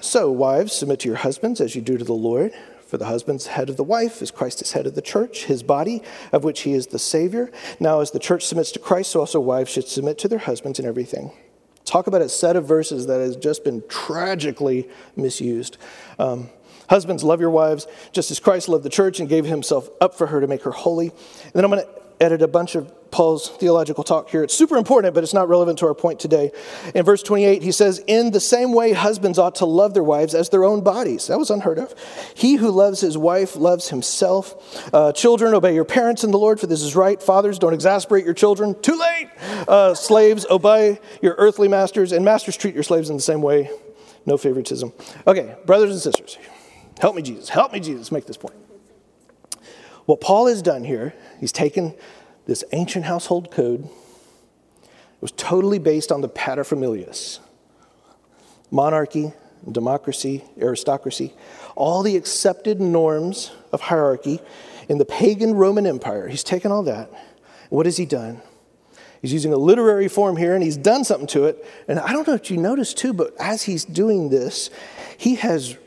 So, 0.00 0.30
wives, 0.30 0.74
submit 0.74 1.00
to 1.00 1.08
your 1.08 1.16
husbands 1.16 1.60
as 1.60 1.74
you 1.74 1.80
do 1.80 1.96
to 1.96 2.04
the 2.04 2.12
Lord. 2.12 2.52
For 2.86 2.98
the 2.98 3.06
husband's 3.06 3.46
head 3.46 3.70
of 3.70 3.76
the 3.76 3.82
wife, 3.82 4.20
as 4.20 4.30
Christ 4.30 4.60
is 4.62 4.72
head 4.72 4.86
of 4.86 4.94
the 4.94 5.02
church, 5.02 5.46
his 5.46 5.62
body, 5.62 6.02
of 6.30 6.44
which 6.44 6.60
he 6.60 6.74
is 6.74 6.88
the 6.88 6.98
Savior. 6.98 7.50
Now, 7.80 8.00
as 8.00 8.10
the 8.10 8.18
church 8.18 8.46
submits 8.46 8.70
to 8.72 8.78
Christ, 8.78 9.12
so 9.12 9.20
also 9.20 9.40
wives 9.40 9.70
should 9.70 9.88
submit 9.88 10.18
to 10.18 10.28
their 10.28 10.38
husbands 10.38 10.78
in 10.78 10.84
everything. 10.84 11.32
Talk 11.84 12.06
about 12.06 12.22
a 12.22 12.28
set 12.28 12.56
of 12.56 12.66
verses 12.66 13.06
that 13.06 13.20
has 13.20 13.36
just 13.36 13.64
been 13.64 13.82
tragically 13.88 14.88
misused. 15.16 15.76
Um, 16.18 16.48
Husbands, 16.88 17.24
love 17.24 17.40
your 17.40 17.50
wives 17.50 17.86
just 18.12 18.30
as 18.30 18.38
Christ 18.38 18.68
loved 18.68 18.84
the 18.84 18.90
church 18.90 19.20
and 19.20 19.28
gave 19.28 19.44
himself 19.44 19.88
up 20.00 20.14
for 20.14 20.26
her 20.26 20.40
to 20.40 20.46
make 20.46 20.62
her 20.62 20.70
holy. 20.70 21.08
And 21.08 21.52
then 21.54 21.64
I'm 21.64 21.70
going 21.70 21.84
to 21.84 22.03
edit 22.24 22.42
a 22.42 22.48
bunch 22.48 22.74
of 22.74 22.92
Paul's 23.14 23.48
theological 23.48 24.02
talk 24.02 24.28
here. 24.28 24.42
It's 24.42 24.54
super 24.54 24.76
important, 24.76 25.14
but 25.14 25.22
it's 25.22 25.32
not 25.32 25.48
relevant 25.48 25.78
to 25.78 25.86
our 25.86 25.94
point 25.94 26.18
today. 26.18 26.50
In 26.96 27.04
verse 27.04 27.22
28, 27.22 27.62
he 27.62 27.70
says, 27.70 28.00
In 28.08 28.32
the 28.32 28.40
same 28.40 28.72
way, 28.72 28.92
husbands 28.92 29.38
ought 29.38 29.54
to 29.56 29.66
love 29.66 29.94
their 29.94 30.02
wives 30.02 30.34
as 30.34 30.48
their 30.48 30.64
own 30.64 30.80
bodies. 30.80 31.28
That 31.28 31.38
was 31.38 31.48
unheard 31.48 31.78
of. 31.78 31.94
He 32.34 32.56
who 32.56 32.72
loves 32.72 33.00
his 33.00 33.16
wife 33.16 33.54
loves 33.54 33.90
himself. 33.90 34.92
Uh, 34.92 35.12
children, 35.12 35.54
obey 35.54 35.76
your 35.76 35.84
parents 35.84 36.24
in 36.24 36.32
the 36.32 36.38
Lord, 36.38 36.58
for 36.58 36.66
this 36.66 36.82
is 36.82 36.96
right. 36.96 37.22
Fathers, 37.22 37.60
don't 37.60 37.72
exasperate 37.72 38.24
your 38.24 38.34
children. 38.34 38.74
Too 38.82 38.98
late. 38.98 39.28
Uh, 39.68 39.94
slaves, 39.94 40.44
obey 40.50 40.98
your 41.22 41.36
earthly 41.38 41.68
masters, 41.68 42.10
and 42.10 42.24
masters 42.24 42.56
treat 42.56 42.74
your 42.74 42.82
slaves 42.82 43.10
in 43.10 43.16
the 43.16 43.22
same 43.22 43.42
way. 43.42 43.70
No 44.26 44.36
favoritism. 44.36 44.92
Okay, 45.24 45.54
brothers 45.66 45.92
and 45.92 46.00
sisters, 46.00 46.36
help 46.98 47.14
me, 47.14 47.22
Jesus. 47.22 47.48
Help 47.48 47.72
me, 47.72 47.78
Jesus, 47.78 48.10
make 48.10 48.26
this 48.26 48.36
point. 48.36 48.63
What 50.06 50.20
Paul 50.20 50.46
has 50.48 50.62
done 50.62 50.84
here, 50.84 51.14
he's 51.40 51.52
taken 51.52 51.94
this 52.46 52.64
ancient 52.72 53.04
household 53.06 53.50
code. 53.50 53.84
It 53.84 55.22
was 55.22 55.32
totally 55.32 55.78
based 55.78 56.12
on 56.12 56.20
the 56.20 56.28
paterfamilias 56.28 57.40
monarchy, 58.70 59.32
democracy, 59.70 60.42
aristocracy, 60.58 61.32
all 61.76 62.02
the 62.02 62.16
accepted 62.16 62.80
norms 62.80 63.52
of 63.72 63.80
hierarchy 63.80 64.40
in 64.88 64.98
the 64.98 65.04
pagan 65.04 65.54
Roman 65.54 65.86
Empire. 65.86 66.26
He's 66.28 66.42
taken 66.42 66.72
all 66.72 66.82
that. 66.82 67.10
What 67.70 67.86
has 67.86 67.96
he 67.96 68.04
done? 68.04 68.42
He's 69.22 69.32
using 69.32 69.52
a 69.52 69.56
literary 69.56 70.08
form 70.08 70.36
here 70.36 70.54
and 70.54 70.62
he's 70.62 70.76
done 70.76 71.04
something 71.04 71.28
to 71.28 71.44
it. 71.44 71.64
And 71.88 71.98
I 71.98 72.12
don't 72.12 72.26
know 72.26 72.34
if 72.34 72.50
you 72.50 72.56
noticed 72.58 72.98
too, 72.98 73.12
but 73.12 73.32
as 73.40 73.62
he's 73.62 73.84
doing 73.84 74.28
this, 74.28 74.70
he 75.16 75.36
has 75.36 75.78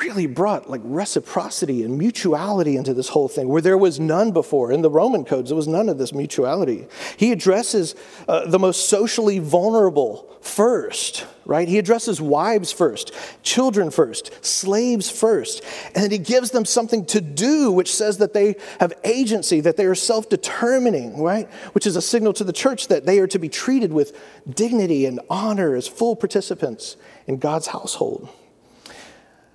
really 0.00 0.26
brought 0.26 0.70
like 0.70 0.80
reciprocity 0.84 1.82
and 1.82 1.98
mutuality 1.98 2.76
into 2.76 2.94
this 2.94 3.08
whole 3.08 3.28
thing 3.28 3.48
where 3.48 3.62
there 3.62 3.78
was 3.78 3.98
none 3.98 4.32
before. 4.32 4.72
In 4.72 4.82
the 4.82 4.90
Roman 4.90 5.24
codes, 5.24 5.50
there 5.50 5.56
was 5.56 5.68
none 5.68 5.88
of 5.88 5.98
this 5.98 6.12
mutuality. 6.12 6.86
He 7.16 7.32
addresses 7.32 7.94
uh, 8.28 8.46
the 8.46 8.58
most 8.58 8.88
socially 8.88 9.38
vulnerable 9.38 10.28
first, 10.40 11.26
right? 11.44 11.68
He 11.68 11.78
addresses 11.78 12.20
wives 12.20 12.72
first, 12.72 13.12
children 13.42 13.90
first, 13.90 14.44
slaves 14.44 15.10
first, 15.10 15.62
and 15.94 16.12
he 16.12 16.18
gives 16.18 16.52
them 16.52 16.64
something 16.64 17.04
to 17.06 17.20
do, 17.20 17.72
which 17.72 17.94
says 17.94 18.18
that 18.18 18.32
they 18.34 18.56
have 18.80 18.92
agency, 19.04 19.60
that 19.60 19.76
they 19.76 19.86
are 19.86 19.94
self 19.94 20.28
determining, 20.28 21.20
right? 21.20 21.50
Which 21.74 21.86
is 21.86 21.96
a 21.96 22.02
signal 22.02 22.32
to 22.34 22.44
the 22.44 22.52
church 22.52 22.88
that 22.88 23.06
they 23.06 23.18
are 23.18 23.26
to 23.28 23.38
be 23.38 23.48
treated 23.48 23.92
with 23.92 24.16
dignity 24.48 25.06
and 25.06 25.20
honor 25.28 25.74
as 25.74 25.88
full 25.88 26.16
participants 26.16 26.96
in 27.26 27.38
God's 27.38 27.66
household. 27.66 28.28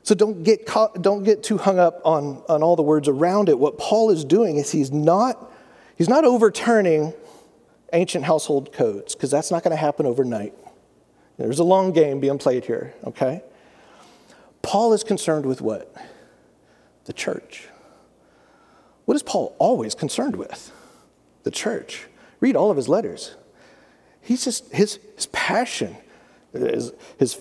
So 0.04 0.13
don't 0.13 0.44
get, 0.44 0.66
caught, 0.66 1.02
don't 1.02 1.24
get 1.24 1.44
too 1.44 1.58
hung 1.58 1.80
up 1.80 2.02
on, 2.04 2.44
on 2.50 2.62
all 2.62 2.76
the 2.76 2.84
words 2.84 3.08
around 3.08 3.48
it. 3.50 3.58
What 3.58 3.78
Paul 3.78 4.10
is 4.10 4.26
doing 4.26 4.58
is 4.58 4.72
he's 4.72 4.92
not, 4.92 5.52
he's 5.98 6.10
not 6.10 6.26
overturning 6.26 7.13
ancient 7.94 8.26
household 8.26 8.74
codes, 8.74 9.16
because 9.16 9.32
that's 9.32 9.50
not 9.50 9.63
going 9.63 9.72
to 9.72 9.78
happen 9.78 10.06
overnight. 10.06 10.54
There's 11.38 11.60
a 11.60 11.63
long 11.63 11.94
game 11.94 12.20
being 12.20 12.38
played 12.38 12.66
here, 12.66 12.94
okay? 13.06 13.44
Paul 14.62 14.94
is 14.94 15.04
concerned 15.04 15.46
with 15.46 15.62
what? 15.62 15.96
The 17.06 17.13
church. 17.13 17.68
What 19.06 19.16
is 19.16 19.24
Paul 19.24 19.56
always 19.60 19.96
concerned 19.96 20.36
with? 20.36 20.72
The 21.44 21.52
church. 21.52 22.08
Read 22.39 22.56
all 22.56 22.72
of 22.72 22.78
his 22.78 22.89
letters. 22.89 23.36
He's 24.22 24.44
just, 24.44 24.72
his, 24.72 25.00
his 25.16 25.28
passion, 25.28 25.96
his, 26.52 26.94
his 27.20 27.39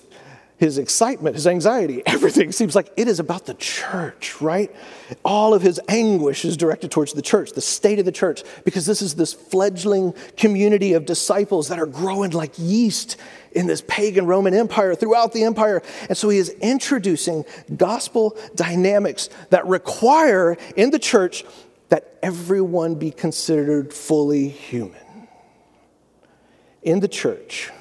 his 0.62 0.78
excitement, 0.78 1.34
his 1.34 1.48
anxiety, 1.48 2.02
everything 2.06 2.52
seems 2.52 2.76
like 2.76 2.92
it 2.96 3.08
is 3.08 3.18
about 3.18 3.46
the 3.46 3.54
church, 3.54 4.40
right? 4.40 4.72
All 5.24 5.54
of 5.54 5.60
his 5.60 5.80
anguish 5.88 6.44
is 6.44 6.56
directed 6.56 6.92
towards 6.92 7.12
the 7.12 7.20
church, 7.20 7.50
the 7.50 7.60
state 7.60 7.98
of 7.98 8.04
the 8.04 8.12
church, 8.12 8.44
because 8.64 8.86
this 8.86 9.02
is 9.02 9.16
this 9.16 9.32
fledgling 9.32 10.14
community 10.36 10.92
of 10.92 11.04
disciples 11.04 11.66
that 11.66 11.80
are 11.80 11.86
growing 11.86 12.30
like 12.30 12.52
yeast 12.58 13.16
in 13.50 13.66
this 13.66 13.82
pagan 13.88 14.24
Roman 14.26 14.54
Empire, 14.54 14.94
throughout 14.94 15.32
the 15.32 15.42
empire. 15.42 15.82
And 16.08 16.16
so 16.16 16.28
he 16.28 16.38
is 16.38 16.50
introducing 16.60 17.44
gospel 17.76 18.38
dynamics 18.54 19.30
that 19.50 19.66
require 19.66 20.56
in 20.76 20.90
the 20.90 21.00
church 21.00 21.44
that 21.88 22.18
everyone 22.22 22.94
be 22.94 23.10
considered 23.10 23.92
fully 23.92 24.48
human. 24.48 25.26
In 26.84 27.00
the 27.00 27.08
church, 27.08 27.72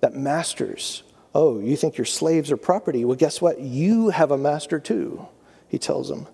that 0.00 0.14
masters, 0.14 1.02
oh, 1.34 1.58
you 1.58 1.76
think 1.76 1.96
your 1.96 2.04
slaves 2.04 2.50
are 2.50 2.56
property? 2.56 3.04
Well, 3.04 3.16
guess 3.16 3.40
what? 3.40 3.60
You 3.60 4.10
have 4.10 4.30
a 4.30 4.38
master 4.38 4.78
too, 4.78 5.26
he 5.68 5.78
tells 5.78 6.08
them. 6.08 6.26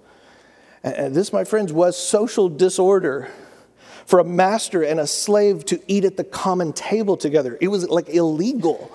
And 0.82 1.14
this, 1.14 1.32
my 1.32 1.44
friends, 1.44 1.72
was 1.72 1.96
social 1.96 2.48
disorder 2.48 3.30
for 4.06 4.20
a 4.20 4.24
master 4.24 4.82
and 4.82 5.00
a 5.00 5.06
slave 5.06 5.64
to 5.66 5.80
eat 5.86 6.04
at 6.04 6.16
the 6.16 6.24
common 6.24 6.72
table 6.72 7.16
together. 7.16 7.58
It 7.60 7.68
was 7.68 7.88
like 7.88 8.08
illegal, 8.08 8.90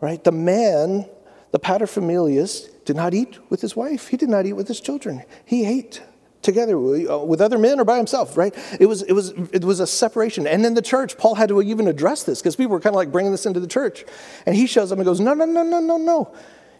right? 0.00 0.22
The 0.22 0.32
man, 0.32 1.06
the 1.50 1.58
paterfamilias, 1.58 2.70
did 2.84 2.96
not 2.96 3.12
eat 3.14 3.38
with 3.50 3.60
his 3.60 3.74
wife. 3.74 4.08
He 4.08 4.16
did 4.16 4.28
not 4.28 4.46
eat 4.46 4.52
with 4.52 4.68
his 4.68 4.80
children. 4.80 5.24
He 5.44 5.66
ate 5.66 6.02
together 6.46 6.78
uh, 6.78 7.18
with 7.18 7.42
other 7.42 7.58
men 7.58 7.78
or 7.78 7.84
by 7.84 7.98
himself, 7.98 8.38
right? 8.38 8.54
It 8.80 8.86
was, 8.86 9.02
it 9.02 9.12
was, 9.12 9.32
it 9.52 9.62
was 9.62 9.80
a 9.80 9.86
separation. 9.86 10.46
And 10.46 10.64
in 10.64 10.72
the 10.72 10.80
church, 10.80 11.18
Paul 11.18 11.34
had 11.34 11.50
to 11.50 11.60
even 11.60 11.86
address 11.88 12.22
this 12.22 12.40
because 12.40 12.56
people 12.56 12.72
were 12.72 12.80
kind 12.80 12.94
of 12.94 12.96
like 12.96 13.12
bringing 13.12 13.32
this 13.32 13.44
into 13.44 13.60
the 13.60 13.66
church. 13.66 14.06
And 14.46 14.56
he 14.56 14.66
shows 14.66 14.90
up 14.90 14.98
and 14.98 15.04
goes, 15.04 15.20
No, 15.20 15.34
no, 15.34 15.44
no, 15.44 15.62
no, 15.62 15.80
no, 15.80 15.98
no. 15.98 16.34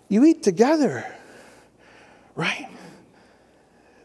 You 0.09 0.25
eat 0.25 0.43
together, 0.43 1.05
right? 2.35 2.69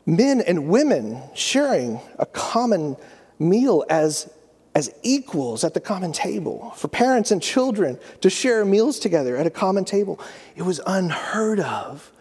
Men 0.06 0.42
and 0.42 0.68
women 0.68 1.22
sharing 1.34 2.02
a 2.20 2.26
common 2.26 2.98
meal 3.40 3.86
as, 3.90 4.30
as 4.76 4.94
equals 5.04 5.64
at 5.64 5.74
the 5.74 5.80
common 5.80 6.12
table, 6.12 6.72
for 6.76 6.88
parents 6.88 7.32
and 7.32 7.42
children 7.42 8.00
to 8.22 8.30
share 8.30 8.66
meals 8.66 9.00
together 9.00 9.38
at 9.38 9.46
a 9.46 9.52
common 9.52 9.86
table. 9.86 10.20
It 10.56 10.64
was 10.64 10.82
unheard 10.86 11.60
of. 11.60 12.12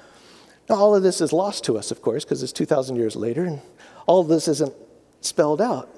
Now, 0.70 0.76
all 0.76 0.94
of 0.94 1.02
this 1.02 1.20
is 1.20 1.32
lost 1.32 1.64
to 1.64 1.76
us, 1.76 1.90
of 1.90 2.00
course, 2.00 2.24
because 2.24 2.44
it's 2.44 2.52
2,000 2.52 2.94
years 2.94 3.16
later, 3.16 3.44
and 3.44 3.60
all 4.06 4.20
of 4.20 4.28
this 4.28 4.46
isn't 4.46 4.72
spelled 5.20 5.60
out. 5.60 5.92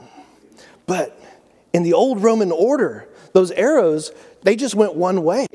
But 0.87 1.15
in 1.75 1.83
the 1.83 1.93
old 1.93 2.23
Roman 2.23 2.51
order, 2.51 3.07
those 3.35 3.51
arrows, 3.51 4.13
they 4.45 4.57
just 4.57 4.75
went 4.75 4.95
one 4.95 5.25
way. 5.25 5.47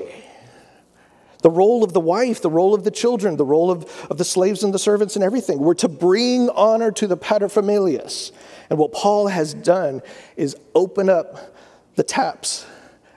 The 1.42 1.50
role 1.50 1.82
of 1.82 1.92
the 1.92 2.00
wife, 2.00 2.40
the 2.42 2.50
role 2.50 2.74
of 2.74 2.84
the 2.84 2.92
children, 2.92 3.36
the 3.36 3.44
role 3.44 3.72
of, 3.72 4.06
of 4.08 4.18
the 4.18 4.24
slaves 4.24 4.62
and 4.62 4.72
the 4.72 4.78
servants 4.78 5.16
and 5.16 5.24
everything 5.24 5.58
were 5.58 5.74
to 5.74 5.88
bring 5.88 6.48
honor 6.50 6.92
to 6.92 7.08
the 7.08 7.16
paterfamilias. 7.16 8.30
And 8.70 8.78
what 8.78 8.92
Paul 8.92 9.26
has 9.26 9.52
done 9.52 10.00
is 10.36 10.56
open 10.76 11.10
up 11.10 11.56
the 11.96 12.04
taps 12.04 12.66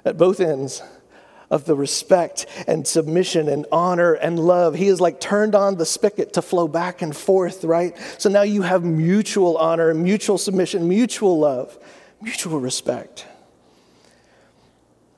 at 0.03 0.17
both 0.17 0.39
ends 0.39 0.81
of 1.51 1.65
the 1.65 1.75
respect 1.75 2.47
and 2.65 2.87
submission 2.87 3.49
and 3.49 3.67
honor 3.71 4.13
and 4.13 4.39
love. 4.39 4.73
He 4.73 4.87
has 4.87 5.01
like 5.01 5.19
turned 5.19 5.53
on 5.53 5.75
the 5.75 5.85
spigot 5.85 6.33
to 6.33 6.41
flow 6.41 6.67
back 6.67 7.01
and 7.01 7.15
forth, 7.15 7.65
right? 7.65 7.95
So 8.17 8.29
now 8.29 8.41
you 8.41 8.63
have 8.63 8.83
mutual 8.83 9.57
honor, 9.57 9.93
mutual 9.93 10.37
submission, 10.37 10.87
mutual 10.87 11.37
love, 11.37 11.77
mutual 12.21 12.59
respect. 12.59 13.27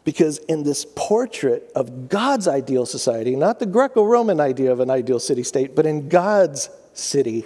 Because 0.03 0.39
in 0.39 0.63
this 0.63 0.85
portrait 0.95 1.71
of 1.75 2.09
God's 2.09 2.47
ideal 2.47 2.85
society, 2.85 3.35
not 3.37 3.59
the 3.59 3.65
Greco 3.65 4.03
Roman 4.03 4.41
idea 4.41 4.71
of 4.71 4.81
an 4.81 4.89
ideal 4.89 5.19
city 5.19 5.43
state, 5.43 5.75
but 5.75 5.85
in 5.85 6.09
God's 6.09 6.69
city, 6.93 7.45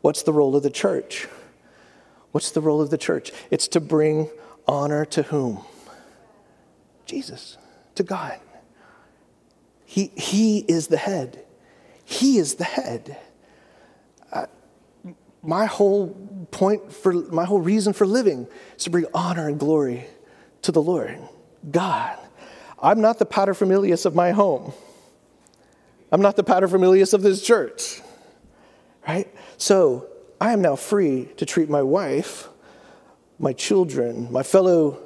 what's 0.00 0.22
the 0.22 0.32
role 0.32 0.56
of 0.56 0.62
the 0.62 0.70
church? 0.70 1.28
What's 2.32 2.50
the 2.50 2.60
role 2.60 2.80
of 2.80 2.90
the 2.90 2.98
church? 2.98 3.30
It's 3.50 3.68
to 3.68 3.80
bring 3.80 4.30
honor 4.66 5.04
to 5.04 5.22
whom? 5.24 5.64
Jesus, 7.06 7.58
to 7.96 8.02
God. 8.02 8.38
He, 9.84 10.10
he 10.16 10.58
is 10.60 10.88
the 10.88 10.96
head. 10.96 11.44
He 12.04 12.38
is 12.38 12.54
the 12.54 12.64
head. 12.64 13.16
Uh, 14.32 14.46
my 15.42 15.66
whole 15.66 16.08
point 16.50 16.92
for 16.92 17.12
my 17.12 17.44
whole 17.44 17.60
reason 17.60 17.92
for 17.92 18.06
living 18.06 18.46
is 18.76 18.84
to 18.84 18.90
bring 18.90 19.06
honor 19.14 19.48
and 19.48 19.58
glory 19.58 20.06
to 20.62 20.72
the 20.72 20.82
Lord, 20.82 21.18
God. 21.70 22.18
I'm 22.82 23.00
not 23.00 23.18
the 23.18 23.26
paterfamilias 23.26 24.04
of 24.04 24.14
my 24.14 24.32
home. 24.32 24.72
I'm 26.10 26.20
not 26.20 26.36
the 26.36 26.44
paterfamilias 26.44 27.14
of 27.14 27.22
this 27.22 27.42
church. 27.42 28.00
Right? 29.06 29.32
So 29.56 30.08
I 30.40 30.52
am 30.52 30.62
now 30.62 30.76
free 30.76 31.28
to 31.36 31.46
treat 31.46 31.68
my 31.68 31.82
wife, 31.82 32.48
my 33.38 33.52
children, 33.52 34.30
my 34.30 34.42
fellow 34.42 34.98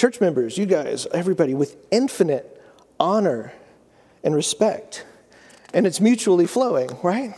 church 0.00 0.18
members, 0.18 0.56
you 0.56 0.64
guys, 0.64 1.06
everybody, 1.12 1.52
with 1.52 1.76
infinite 1.90 2.58
honor 2.98 3.52
and 4.24 4.34
respect. 4.34 5.04
And 5.74 5.86
it's 5.86 6.00
mutually 6.00 6.46
flowing, 6.46 6.88
right? 7.02 7.34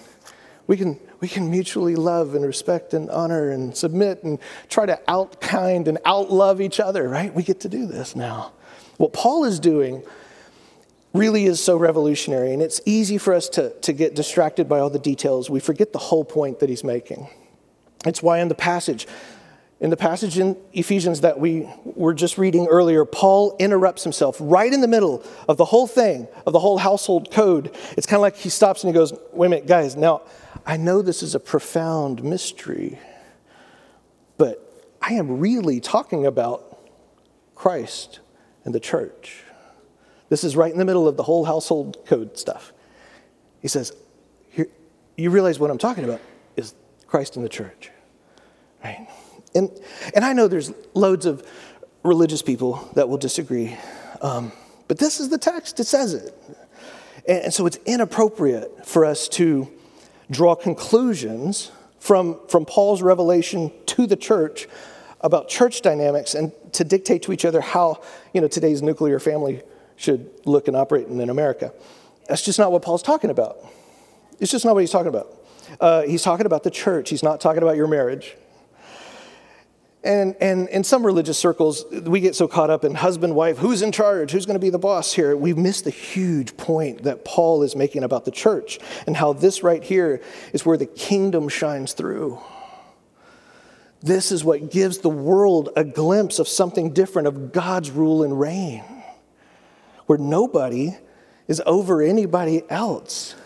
We 0.69 0.77
can, 0.77 1.01
we 1.19 1.27
can 1.27 1.51
mutually 1.51 1.97
love 1.97 2.37
and 2.37 2.45
respect 2.47 2.95
and 2.95 3.11
honor 3.11 3.51
and 3.51 3.77
submit 3.77 4.23
and 4.23 4.39
try 4.69 4.87
to 4.87 5.01
outkind 5.09 5.89
and 5.89 5.99
outlove 6.07 6.61
each 6.61 6.79
other, 6.79 7.09
right? 7.09 7.35
We 7.35 7.43
get 7.43 7.59
to 7.63 7.69
do 7.69 7.85
this 7.85 8.15
now. 8.15 8.53
What 8.97 9.13
Paul 9.13 9.43
is 9.43 9.59
doing 9.59 10.05
really 11.13 11.47
is 11.47 11.61
so 11.61 11.77
revolutionary, 11.77 12.53
and 12.53 12.63
it's 12.63 12.81
easy 12.87 13.19
for 13.19 13.35
us 13.35 13.49
to, 13.51 13.71
to 13.81 13.93
get 13.93 14.15
distracted 14.15 14.69
by 14.69 14.79
all 14.79 14.89
the 14.89 15.01
details. 15.01 15.51
We 15.51 15.59
forget 15.59 15.93
the 15.93 15.99
whole 15.99 16.25
point 16.25 16.61
that 16.61 16.69
he's 16.69 16.85
making. 16.85 17.29
It's 18.07 18.23
why 18.23 18.39
in 18.39 18.47
the 18.47 18.55
passage, 18.55 19.09
in 19.83 19.91
the 19.91 19.97
passage 19.97 20.39
in 20.39 20.57
Ephesians 20.73 21.23
that 21.23 21.41
we 21.41 21.69
were 21.85 22.15
just 22.15 22.39
reading 22.39 22.69
earlier, 22.69 23.05
Paul 23.05 23.57
interrupts 23.59 24.05
himself 24.05 24.37
right 24.39 24.73
in 24.73 24.81
the 24.81 24.87
middle 24.87 25.25
of 25.49 25.57
the 25.57 25.65
whole 25.65 25.89
thing, 25.89 26.29
of 26.47 26.53
the 26.53 26.61
whole 26.61 26.79
household 26.79 27.33
code. 27.33 27.77
It's 27.97 28.07
kind 28.07 28.19
of 28.19 28.23
like 28.23 28.37
he 28.37 28.49
stops 28.49 28.85
and 28.85 28.95
he 28.95 28.97
goes, 28.97 29.13
Wait 29.33 29.49
a 29.49 29.51
minute, 29.51 29.67
guys, 29.67 29.97
now 29.97 30.23
I 30.65 30.77
know 30.77 31.03
this 31.03 31.21
is 31.21 31.35
a 31.35 31.41
profound 31.41 32.23
mystery, 32.23 32.97
but 34.39 34.87
I 35.03 35.15
am 35.15 35.41
really 35.41 35.81
talking 35.81 36.27
about 36.27 36.89
Christ 37.57 38.21
and 38.65 38.73
the 38.73 38.81
church. 38.81 39.43
This 40.29 40.45
is 40.45 40.55
right 40.55 40.71
in 40.71 40.79
the 40.79 40.85
middle 40.85 41.09
of 41.09 41.17
the 41.17 41.25
whole 41.25 41.45
household 41.45 42.07
code 42.07 42.39
stuff. 42.39 42.73
He 43.61 43.67
says, 43.67 43.93
You 45.17 45.31
realize 45.31 45.59
what 45.59 45.73
I'm 45.73 45.79
talking 45.79 46.05
about 46.05 46.21
is 46.57 46.73
Christ 47.09 47.35
and 47.35 47.45
the 47.45 47.49
church, 47.49 47.91
right? 48.85 49.09
And, 49.55 49.71
and 50.15 50.25
I 50.25 50.33
know 50.33 50.49
there's 50.49 50.73
loads 50.95 51.27
of 51.27 51.47
religious 52.03 52.43
people 52.43 52.89
that 52.95 53.09
will 53.09 53.19
disagree, 53.19 53.77
um, 54.21 54.53
but 54.89 54.99
this 54.99 55.21
is 55.21 55.29
the 55.29 55.39
text, 55.39 55.79
it 55.81 55.85
says 55.85 56.15
it. 56.15 56.35
And, 57.29 57.45
and 57.45 57.55
so 57.55 57.67
it's 57.67 57.79
inappropriate 57.87 58.87
for 58.87 59.05
us 59.05 59.29
to 59.31 59.69
draw 60.31 60.55
conclusions 60.55 61.71
from, 61.99 62.39
from 62.49 62.65
Paul's 62.65 63.03
revelation 63.03 63.71
to 63.87 64.07
the 64.07 64.17
church 64.17 64.67
about 65.21 65.49
church 65.49 65.83
dynamics 65.83 66.35
and 66.35 66.53
to 66.73 66.85
dictate 66.85 67.23
to 67.23 67.33
each 67.33 67.45
other 67.45 67.61
how 67.61 68.03
you 68.33 68.41
know, 68.41 68.49
today's 68.49 68.83
nuclear 68.83 69.21
family 69.21 69.63
should 69.97 70.29
look 70.45 70.67
and 70.67 70.77
operate 70.77 71.07
in 71.07 71.31
America. 71.31 71.73
That's 72.29 72.43
just 72.43 72.59
not 72.59 72.73
what 72.73 72.83
Paul's 72.83 73.03
talking 73.03 73.31
about. 73.31 73.59
It's 74.41 74.51
just 74.51 74.65
not 74.65 74.75
what 74.75 74.81
he's 74.81 74.91
talking 74.91 75.09
about. 75.09 75.29
Uh, 75.79 76.03
he's 76.03 76.23
talking 76.23 76.47
about 76.47 76.65
the 76.65 76.71
church, 76.71 77.09
he's 77.09 77.23
not 77.23 77.41
talking 77.41 77.63
about 77.63 77.77
your 77.77 77.87
marriage. 77.87 78.37
And, 80.05 80.35
and 80.41 80.69
in 80.71 80.83
some 80.83 81.07
religious 81.07 81.39
circles, 81.39 81.85
we 81.91 82.19
get 82.19 82.35
so 82.35 82.49
caught 82.49 82.71
up 82.71 82.85
in 82.85 82.95
husband, 82.95 83.37
wife, 83.37 83.59
who's 83.59 83.83
in 83.83 83.93
charge, 83.93 84.33
who's 84.33 84.47
going 84.47 84.57
to 84.57 84.61
be 84.61 84.71
the 84.71 84.79
boss 84.79 85.13
here. 85.13 85.37
We 85.37 85.55
miss 85.55 85.81
the 85.83 85.91
huge 85.91 86.57
point 86.57 87.05
that 87.05 87.25
Paul 87.25 87.63
is 87.63 87.77
making 87.77 88.03
about 88.03 88.25
the 88.25 88.33
church 88.33 88.81
and 89.07 89.17
how 89.17 89.33
this 89.33 89.63
right 89.63 89.83
here 89.83 90.21
is 90.53 90.67
where 90.67 90.77
the 90.77 90.87
kingdom 90.87 91.49
shines 91.49 91.93
through. 91.93 92.41
This 94.01 94.33
is 94.33 94.43
what 94.43 94.73
gives 94.73 94.99
the 94.99 95.09
world 95.09 95.69
a 95.77 95.85
glimpse 95.85 96.41
of 96.41 96.49
something 96.49 96.93
different, 96.93 97.29
of 97.29 97.53
God's 97.53 97.93
rule 97.93 98.25
and 98.25 98.39
reign, 98.39 98.83
where 100.07 100.19
nobody 100.19 100.97
is 101.47 101.63
over 101.65 102.03
anybody 102.03 102.63
else 102.69 103.37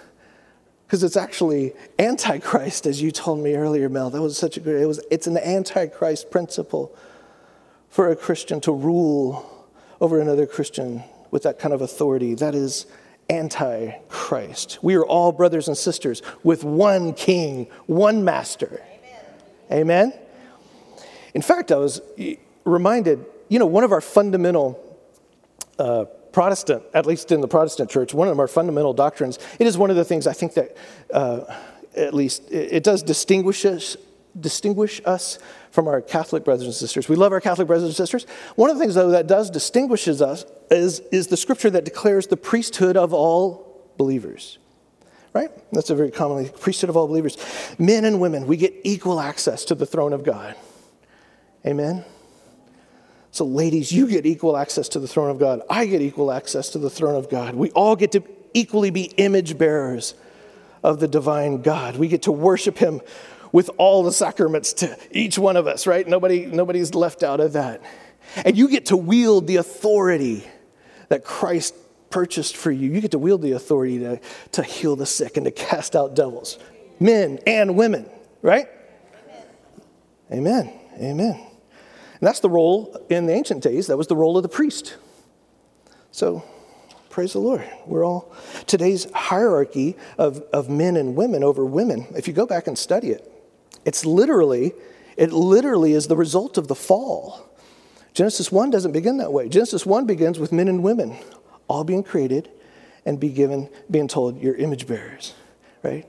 because 0.87 1.03
it's 1.03 1.16
actually 1.16 1.72
antichrist 1.99 2.87
as 2.87 3.03
you 3.03 3.11
told 3.11 3.40
me 3.40 3.55
earlier 3.55 3.88
mel. 3.88 4.11
That 4.11 4.22
was 4.22 4.38
such 4.38 4.57
a 4.57 4.61
good 4.61 4.81
it 4.81 4.87
was 4.87 5.01
it's 5.11 5.27
an 5.27 5.37
antichrist 5.37 6.31
principle 6.31 6.94
for 7.88 8.11
a 8.11 8.16
christian 8.16 8.61
to 8.61 8.72
rule 8.72 9.66
over 10.01 10.20
another 10.20 10.46
christian 10.46 11.03
with 11.31 11.42
that 11.42 11.59
kind 11.59 11.75
of 11.75 11.81
authority 11.81 12.35
that 12.35 12.55
is 12.55 12.87
antichrist. 13.29 14.79
We 14.83 14.94
are 14.94 15.05
all 15.05 15.33
brothers 15.33 15.66
and 15.66 15.77
sisters 15.77 16.22
with 16.44 16.62
one 16.62 17.12
king 17.12 17.66
one 17.87 18.25
master. 18.25 18.81
Amen, 19.70 20.12
amen? 20.12 20.12
in 21.35 21.42
fact 21.42 21.70
i 21.70 21.77
was 21.77 22.01
reminded 22.64 23.25
you 23.49 23.59
know 23.59 23.66
one 23.66 23.85
of 23.85 23.92
our 23.92 24.01
fundamental 24.01 24.83
uh, 25.79 26.07
Protestant, 26.37 26.83
at 26.92 27.07
least 27.07 27.33
in 27.33 27.40
the 27.40 27.49
Protestant 27.49 27.88
church, 27.88 28.12
one 28.12 28.29
of 28.29 28.38
our 28.38 28.46
fundamental 28.46 28.92
doctrines, 28.92 29.38
it 29.59 29.66
is 29.66 29.79
one 29.79 29.88
of 29.88 29.96
the 29.96 30.05
things 30.05 30.27
I 30.27 30.35
think 30.35 30.53
that, 30.53 30.77
uh, 31.11 31.46
at 31.96 32.12
least, 32.12 32.51
it, 32.51 32.75
it 32.75 32.85
does 32.85 33.03
distinguish 33.03 33.64
us, 33.64 33.96
distinguish 34.38 35.01
us 35.07 35.38
from 35.70 35.88
our 35.88 36.03
Catholic 36.03 36.44
brothers 36.44 36.66
and 36.66 36.75
sisters. 36.75 37.09
We 37.09 37.16
love 37.16 37.33
our 37.33 37.40
Catholic 37.40 37.66
brothers 37.66 37.87
and 37.87 37.96
sisters. 37.96 38.27
One 38.55 38.68
of 38.68 38.77
the 38.77 38.83
things, 38.85 38.96
though, 38.96 39.12
that 39.12 39.27
does 39.27 39.49
distinguishes 39.49 40.20
us 40.20 40.44
is, 40.70 41.01
is 41.11 41.29
the 41.29 41.38
scripture 41.38 41.70
that 41.70 41.87
declares 41.87 42.27
the 42.27 42.37
priesthood 42.37 42.99
of 42.99 43.14
all 43.14 43.90
believers. 43.96 44.59
right? 45.33 45.49
That's 45.72 45.88
a 45.88 45.94
very 45.94 46.11
commonly 46.11 46.51
priesthood 46.51 46.90
of 46.90 46.99
all 46.99 47.07
believers. 47.07 47.38
Men 47.79 48.05
and 48.05 48.20
women, 48.20 48.46
we 48.46 48.59
get 48.59 48.75
equal 48.85 49.20
access 49.20 49.64
to 49.64 49.75
the 49.75 49.87
throne 49.87 50.12
of 50.12 50.22
God. 50.22 50.55
Amen. 51.66 52.05
So, 53.37 53.44
ladies, 53.44 53.92
you 53.92 54.07
get 54.07 54.25
equal 54.25 54.57
access 54.57 54.88
to 54.88 54.99
the 54.99 55.07
throne 55.07 55.29
of 55.29 55.38
God. 55.38 55.61
I 55.68 55.85
get 55.85 56.01
equal 56.01 56.33
access 56.33 56.70
to 56.70 56.79
the 56.79 56.88
throne 56.88 57.16
of 57.16 57.29
God. 57.29 57.55
We 57.55 57.70
all 57.72 57.94
get 57.94 58.12
to 58.12 58.22
equally 58.55 58.88
be 58.88 59.03
image 59.18 59.59
bearers 59.59 60.14
of 60.83 61.01
the 61.01 61.07
divine 61.07 61.61
God. 61.61 61.99
We 61.99 62.09
get 62.09 62.22
to 62.22 62.33
worship 62.33 62.79
Him 62.79 63.03
with 63.53 63.68
all 63.77 64.03
the 64.03 64.11
sacraments 64.11 64.72
to 64.72 64.96
each 65.11 65.38
one 65.38 65.59
of 65.59 65.66
us, 65.66 65.87
right? 65.87 66.09
Nobody, 66.09 66.46
nobody's 66.46 66.94
left 66.94 67.22
out 67.22 67.40
of 67.40 67.53
that. 67.53 67.83
And 68.42 68.57
you 68.57 68.70
get 68.70 68.87
to 68.87 68.96
wield 68.96 69.49
the 69.49 69.57
authority 69.57 70.42
that 71.11 71.22
Christ 71.22 71.75
purchased 72.09 72.57
for 72.57 72.70
you. 72.70 72.90
You 72.90 73.03
get 73.03 73.11
to 73.11 73.18
wield 73.18 73.42
the 73.42 73.53
authority 73.53 73.99
to, 73.99 74.18
to 74.53 74.62
heal 74.62 74.96
the 74.96 75.05
sick 75.05 75.37
and 75.37 75.44
to 75.44 75.51
cast 75.51 75.94
out 75.94 76.16
devils, 76.16 76.59
men 76.99 77.38
and 77.46 77.77
women, 77.77 78.09
right? 78.40 78.66
Amen. 80.33 80.72
Amen. 80.99 81.46
And 82.20 82.26
that's 82.26 82.40
the 82.40 82.50
role 82.50 82.96
in 83.09 83.26
the 83.26 83.33
ancient 83.33 83.62
days, 83.62 83.87
that 83.88 83.96
was 83.96 84.07
the 84.07 84.16
role 84.16 84.37
of 84.37 84.42
the 84.42 84.48
priest. 84.48 84.96
So, 86.11 86.44
praise 87.11 87.33
the 87.33 87.40
Lord. 87.40 87.64
We're 87.87 88.05
all, 88.05 88.35
today's 88.66 89.11
hierarchy 89.12 89.96
of, 90.18 90.42
of 90.52 90.68
men 90.70 90.96
and 90.96 91.14
women 91.14 91.44
over 91.44 91.64
women, 91.64 92.07
if 92.16 92.26
you 92.26 92.35
go 92.35 92.46
back 92.46 92.66
and 92.66 92.79
study 92.79 93.11
it, 93.11 93.31
it's 93.85 94.05
literally, 94.05 94.72
it 95.16 95.33
literally 95.33 95.92
is 95.92 96.09
the 96.09 96.16
result 96.16 96.59
of 96.59 96.68
the 96.68 96.74
fall. 96.74 97.48
Genesis 98.14 98.50
1 98.50 98.70
doesn't 98.70 98.92
begin 98.92 99.18
that 99.18 99.33
way. 99.33 99.48
Genesis 99.48 99.85
1 99.85 100.07
begins 100.07 100.38
with 100.38 100.52
men 100.52 100.68
and 100.68 100.83
women 100.83 101.16
all 101.68 101.85
being 101.85 102.02
created 102.02 102.50
and 103.05 103.20
be 103.20 103.29
given, 103.29 103.68
being 103.90 104.09
told, 104.09 104.40
you're 104.40 104.57
image 104.57 104.87
bearers, 104.87 105.35
right? 105.83 106.07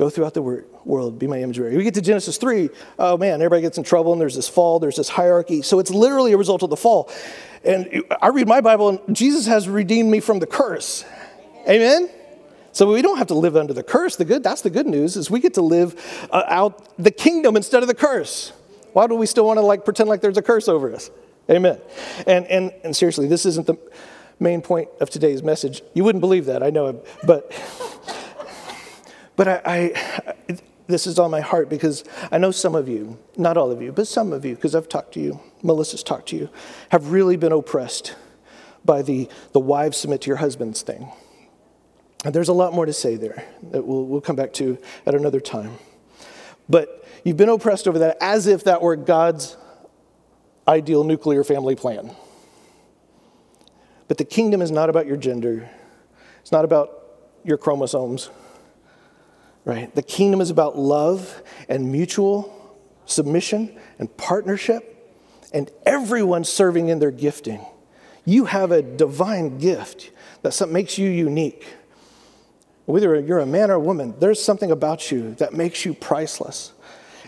Go 0.00 0.08
throughout 0.08 0.32
the 0.32 0.40
world, 0.40 1.18
be 1.18 1.26
my 1.26 1.42
image 1.42 1.58
bearer. 1.58 1.76
We 1.76 1.84
get 1.84 1.92
to 1.92 2.00
Genesis 2.00 2.38
3, 2.38 2.70
oh 2.98 3.18
man, 3.18 3.34
everybody 3.42 3.60
gets 3.60 3.76
in 3.76 3.84
trouble 3.84 4.12
and 4.12 4.20
there's 4.20 4.34
this 4.34 4.48
fall, 4.48 4.80
there's 4.80 4.96
this 4.96 5.10
hierarchy. 5.10 5.60
So 5.60 5.78
it's 5.78 5.90
literally 5.90 6.32
a 6.32 6.38
result 6.38 6.62
of 6.62 6.70
the 6.70 6.76
fall. 6.76 7.10
And 7.64 8.02
I 8.22 8.28
read 8.28 8.48
my 8.48 8.62
Bible 8.62 8.88
and 8.88 9.14
Jesus 9.14 9.44
has 9.44 9.68
redeemed 9.68 10.10
me 10.10 10.20
from 10.20 10.38
the 10.38 10.46
curse. 10.46 11.04
Amen? 11.68 12.08
So 12.72 12.90
we 12.90 13.02
don't 13.02 13.18
have 13.18 13.26
to 13.26 13.34
live 13.34 13.58
under 13.58 13.74
the 13.74 13.82
curse. 13.82 14.16
The 14.16 14.24
good, 14.24 14.42
that's 14.42 14.62
the 14.62 14.70
good 14.70 14.86
news, 14.86 15.18
is 15.18 15.30
we 15.30 15.38
get 15.38 15.52
to 15.52 15.60
live 15.60 15.94
uh, 16.32 16.44
out 16.46 16.96
the 16.96 17.10
kingdom 17.10 17.54
instead 17.54 17.82
of 17.82 17.86
the 17.86 17.94
curse. 17.94 18.54
Why 18.94 19.06
do 19.06 19.16
we 19.16 19.26
still 19.26 19.44
want 19.44 19.58
to 19.58 19.66
like 19.66 19.84
pretend 19.84 20.08
like 20.08 20.22
there's 20.22 20.38
a 20.38 20.42
curse 20.42 20.66
over 20.66 20.94
us? 20.94 21.10
Amen. 21.50 21.78
And, 22.26 22.46
and, 22.46 22.72
and 22.84 22.96
seriously, 22.96 23.28
this 23.28 23.44
isn't 23.44 23.66
the 23.66 23.76
main 24.38 24.62
point 24.62 24.88
of 24.98 25.10
today's 25.10 25.42
message. 25.42 25.82
You 25.92 26.04
wouldn't 26.04 26.22
believe 26.22 26.46
that, 26.46 26.62
I 26.62 26.70
know, 26.70 27.02
but, 27.26 27.52
but 29.40 29.48
I, 29.66 29.94
I, 30.50 30.58
this 30.86 31.06
is 31.06 31.18
on 31.18 31.30
my 31.30 31.40
heart 31.40 31.70
because 31.70 32.04
I 32.30 32.36
know 32.36 32.50
some 32.50 32.74
of 32.74 32.90
you, 32.90 33.18
not 33.38 33.56
all 33.56 33.70
of 33.70 33.80
you, 33.80 33.90
but 33.90 34.06
some 34.06 34.34
of 34.34 34.44
you, 34.44 34.54
because 34.54 34.74
I've 34.74 34.86
talked 34.86 35.14
to 35.14 35.20
you, 35.20 35.40
Melissa's 35.62 36.02
talked 36.02 36.28
to 36.28 36.36
you, 36.36 36.50
have 36.90 37.10
really 37.10 37.38
been 37.38 37.50
oppressed 37.50 38.16
by 38.84 39.00
the, 39.00 39.30
the 39.52 39.58
wives 39.58 39.96
submit 39.96 40.20
to 40.20 40.26
your 40.28 40.36
husbands 40.36 40.82
thing. 40.82 41.10
And 42.22 42.34
there's 42.34 42.50
a 42.50 42.52
lot 42.52 42.74
more 42.74 42.84
to 42.84 42.92
say 42.92 43.16
there 43.16 43.42
that 43.70 43.86
we'll, 43.86 44.04
we'll 44.04 44.20
come 44.20 44.36
back 44.36 44.52
to 44.52 44.76
at 45.06 45.14
another 45.14 45.40
time. 45.40 45.78
But 46.68 47.02
you've 47.24 47.38
been 47.38 47.48
oppressed 47.48 47.88
over 47.88 47.98
that 48.00 48.18
as 48.20 48.46
if 48.46 48.64
that 48.64 48.82
were 48.82 48.94
God's 48.94 49.56
ideal 50.68 51.02
nuclear 51.02 51.44
family 51.44 51.76
plan. 51.76 52.14
But 54.06 54.18
the 54.18 54.26
kingdom 54.26 54.60
is 54.60 54.70
not 54.70 54.90
about 54.90 55.06
your 55.06 55.16
gender, 55.16 55.70
it's 56.42 56.52
not 56.52 56.66
about 56.66 56.90
your 57.42 57.56
chromosomes, 57.56 58.28
right? 59.64 59.94
The 59.94 60.02
kingdom 60.02 60.40
is 60.40 60.50
about 60.50 60.78
love 60.78 61.42
and 61.68 61.90
mutual 61.92 62.56
submission 63.06 63.78
and 63.98 64.14
partnership 64.16 64.96
and 65.52 65.70
everyone 65.84 66.44
serving 66.44 66.88
in 66.88 66.98
their 66.98 67.10
gifting. 67.10 67.64
You 68.24 68.44
have 68.46 68.70
a 68.70 68.82
divine 68.82 69.58
gift 69.58 70.10
that 70.42 70.68
makes 70.68 70.98
you 70.98 71.08
unique. 71.08 71.66
Whether 72.86 73.18
you're 73.20 73.40
a 73.40 73.46
man 73.46 73.70
or 73.70 73.74
a 73.74 73.80
woman, 73.80 74.14
there's 74.18 74.42
something 74.42 74.70
about 74.70 75.10
you 75.10 75.34
that 75.34 75.52
makes 75.52 75.84
you 75.84 75.94
priceless. 75.94 76.72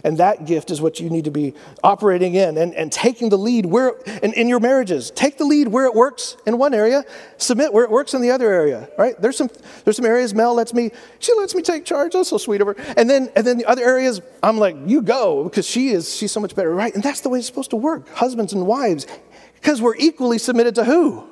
And 0.04 0.18
that 0.18 0.46
gift 0.46 0.70
is 0.70 0.80
what 0.80 1.00
you 1.00 1.10
need 1.10 1.24
to 1.24 1.30
be 1.30 1.54
operating 1.82 2.34
in 2.34 2.56
and, 2.58 2.74
and 2.74 2.90
taking 2.90 3.28
the 3.28 3.38
lead 3.38 3.66
where, 3.66 3.90
in, 4.22 4.32
in 4.32 4.48
your 4.48 4.60
marriages. 4.60 5.10
Take 5.10 5.38
the 5.38 5.44
lead 5.44 5.68
where 5.68 5.86
it 5.86 5.94
works 5.94 6.36
in 6.46 6.58
one 6.58 6.74
area, 6.74 7.04
submit 7.36 7.72
where 7.72 7.84
it 7.84 7.90
works 7.90 8.14
in 8.14 8.22
the 8.22 8.30
other 8.30 8.50
area, 8.50 8.88
right? 8.98 9.20
There's 9.20 9.36
some, 9.36 9.50
there's 9.84 9.96
some 9.96 10.06
areas 10.06 10.34
Mel 10.34 10.54
lets 10.54 10.74
me, 10.74 10.90
she 11.18 11.32
lets 11.34 11.54
me 11.54 11.62
take 11.62 11.84
charge. 11.84 12.12
That's 12.12 12.30
so 12.30 12.38
sweet 12.38 12.60
of 12.60 12.66
her. 12.68 12.76
And 12.96 13.08
then, 13.08 13.30
and 13.36 13.46
then 13.46 13.58
the 13.58 13.66
other 13.66 13.82
areas, 13.82 14.20
I'm 14.42 14.58
like, 14.58 14.76
you 14.86 15.02
go, 15.02 15.44
because 15.44 15.66
she 15.66 15.90
is, 15.90 16.14
she's 16.14 16.32
so 16.32 16.40
much 16.40 16.54
better, 16.54 16.74
right? 16.74 16.94
And 16.94 17.02
that's 17.02 17.20
the 17.20 17.28
way 17.28 17.38
it's 17.38 17.46
supposed 17.46 17.70
to 17.70 17.76
work, 17.76 18.08
husbands 18.10 18.52
and 18.52 18.66
wives, 18.66 19.06
because 19.54 19.80
we're 19.80 19.96
equally 19.96 20.38
submitted 20.38 20.74
to 20.76 20.84
who? 20.84 21.28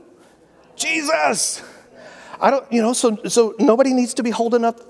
Jesus. 0.76 1.62
I 2.40 2.50
don't, 2.50 2.70
you 2.72 2.80
know, 2.80 2.92
so, 2.92 3.18
so 3.28 3.54
nobody 3.58 3.92
needs 3.92 4.14
to 4.14 4.22
be 4.22 4.30
holding 4.30 4.64
up 4.64 4.80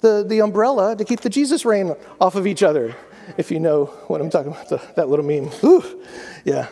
the, 0.00 0.24
the 0.26 0.40
umbrella 0.40 0.96
to 0.96 1.04
keep 1.04 1.20
the 1.20 1.28
Jesus 1.28 1.64
rain 1.64 1.94
off 2.20 2.34
of 2.34 2.46
each 2.46 2.62
other 2.62 2.94
if 3.36 3.50
you 3.50 3.60
know 3.60 3.86
what 4.06 4.20
I'm 4.20 4.30
talking 4.30 4.52
about, 4.52 4.68
the, 4.68 4.80
that 4.96 5.08
little 5.08 5.24
meme. 5.24 5.50
Ooh, 5.64 6.02
yeah. 6.44 6.68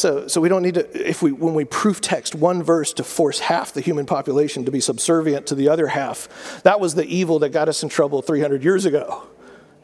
So, 0.00 0.28
so 0.28 0.40
we 0.40 0.48
don't 0.48 0.62
need 0.62 0.74
to, 0.74 1.08
if 1.08 1.20
we, 1.20 1.30
when 1.30 1.54
we 1.54 1.66
proof 1.66 2.00
text 2.00 2.34
one 2.34 2.62
verse 2.62 2.92
to 2.94 3.04
force 3.04 3.38
half 3.38 3.74
the 3.74 3.82
human 3.82 4.06
population 4.06 4.64
to 4.64 4.70
be 4.70 4.80
subservient 4.80 5.46
to 5.48 5.54
the 5.54 5.68
other 5.68 5.88
half, 5.88 6.62
that 6.62 6.80
was 6.80 6.94
the 6.94 7.04
evil 7.04 7.38
that 7.40 7.50
got 7.50 7.68
us 7.68 7.82
in 7.82 7.90
trouble 7.90 8.22
300 8.22 8.64
years 8.64 8.86
ago. 8.86 9.28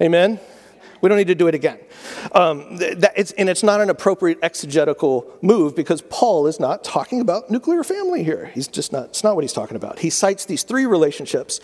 Amen? 0.00 0.40
We 1.02 1.11
don't 1.11 1.18
need 1.18 1.26
to 1.26 1.35
do 1.35 1.48
it 1.48 1.54
again. 1.54 1.78
Um, 2.32 2.78
that 2.78 3.12
it's, 3.16 3.32
and 3.32 3.50
it's 3.50 3.62
not 3.62 3.82
an 3.82 3.90
appropriate 3.90 4.38
exegetical 4.42 5.30
move 5.42 5.76
because 5.76 6.00
Paul 6.02 6.46
is 6.46 6.59
not 6.59 6.82
talking 6.82 7.20
about 7.20 7.50
nuclear 7.50 7.85
family 7.85 8.24
here. 8.24 8.50
He's 8.54 8.68
just 8.68 8.92
not, 8.92 9.11
it's 9.11 9.22
not 9.22 9.35
what 9.35 9.44
he's 9.44 9.52
talking 9.52 9.76
about. 9.76 9.98
He 9.98 10.09
cites 10.09 10.46
these 10.46 10.62
three 10.62 10.87
relationships 10.87 11.61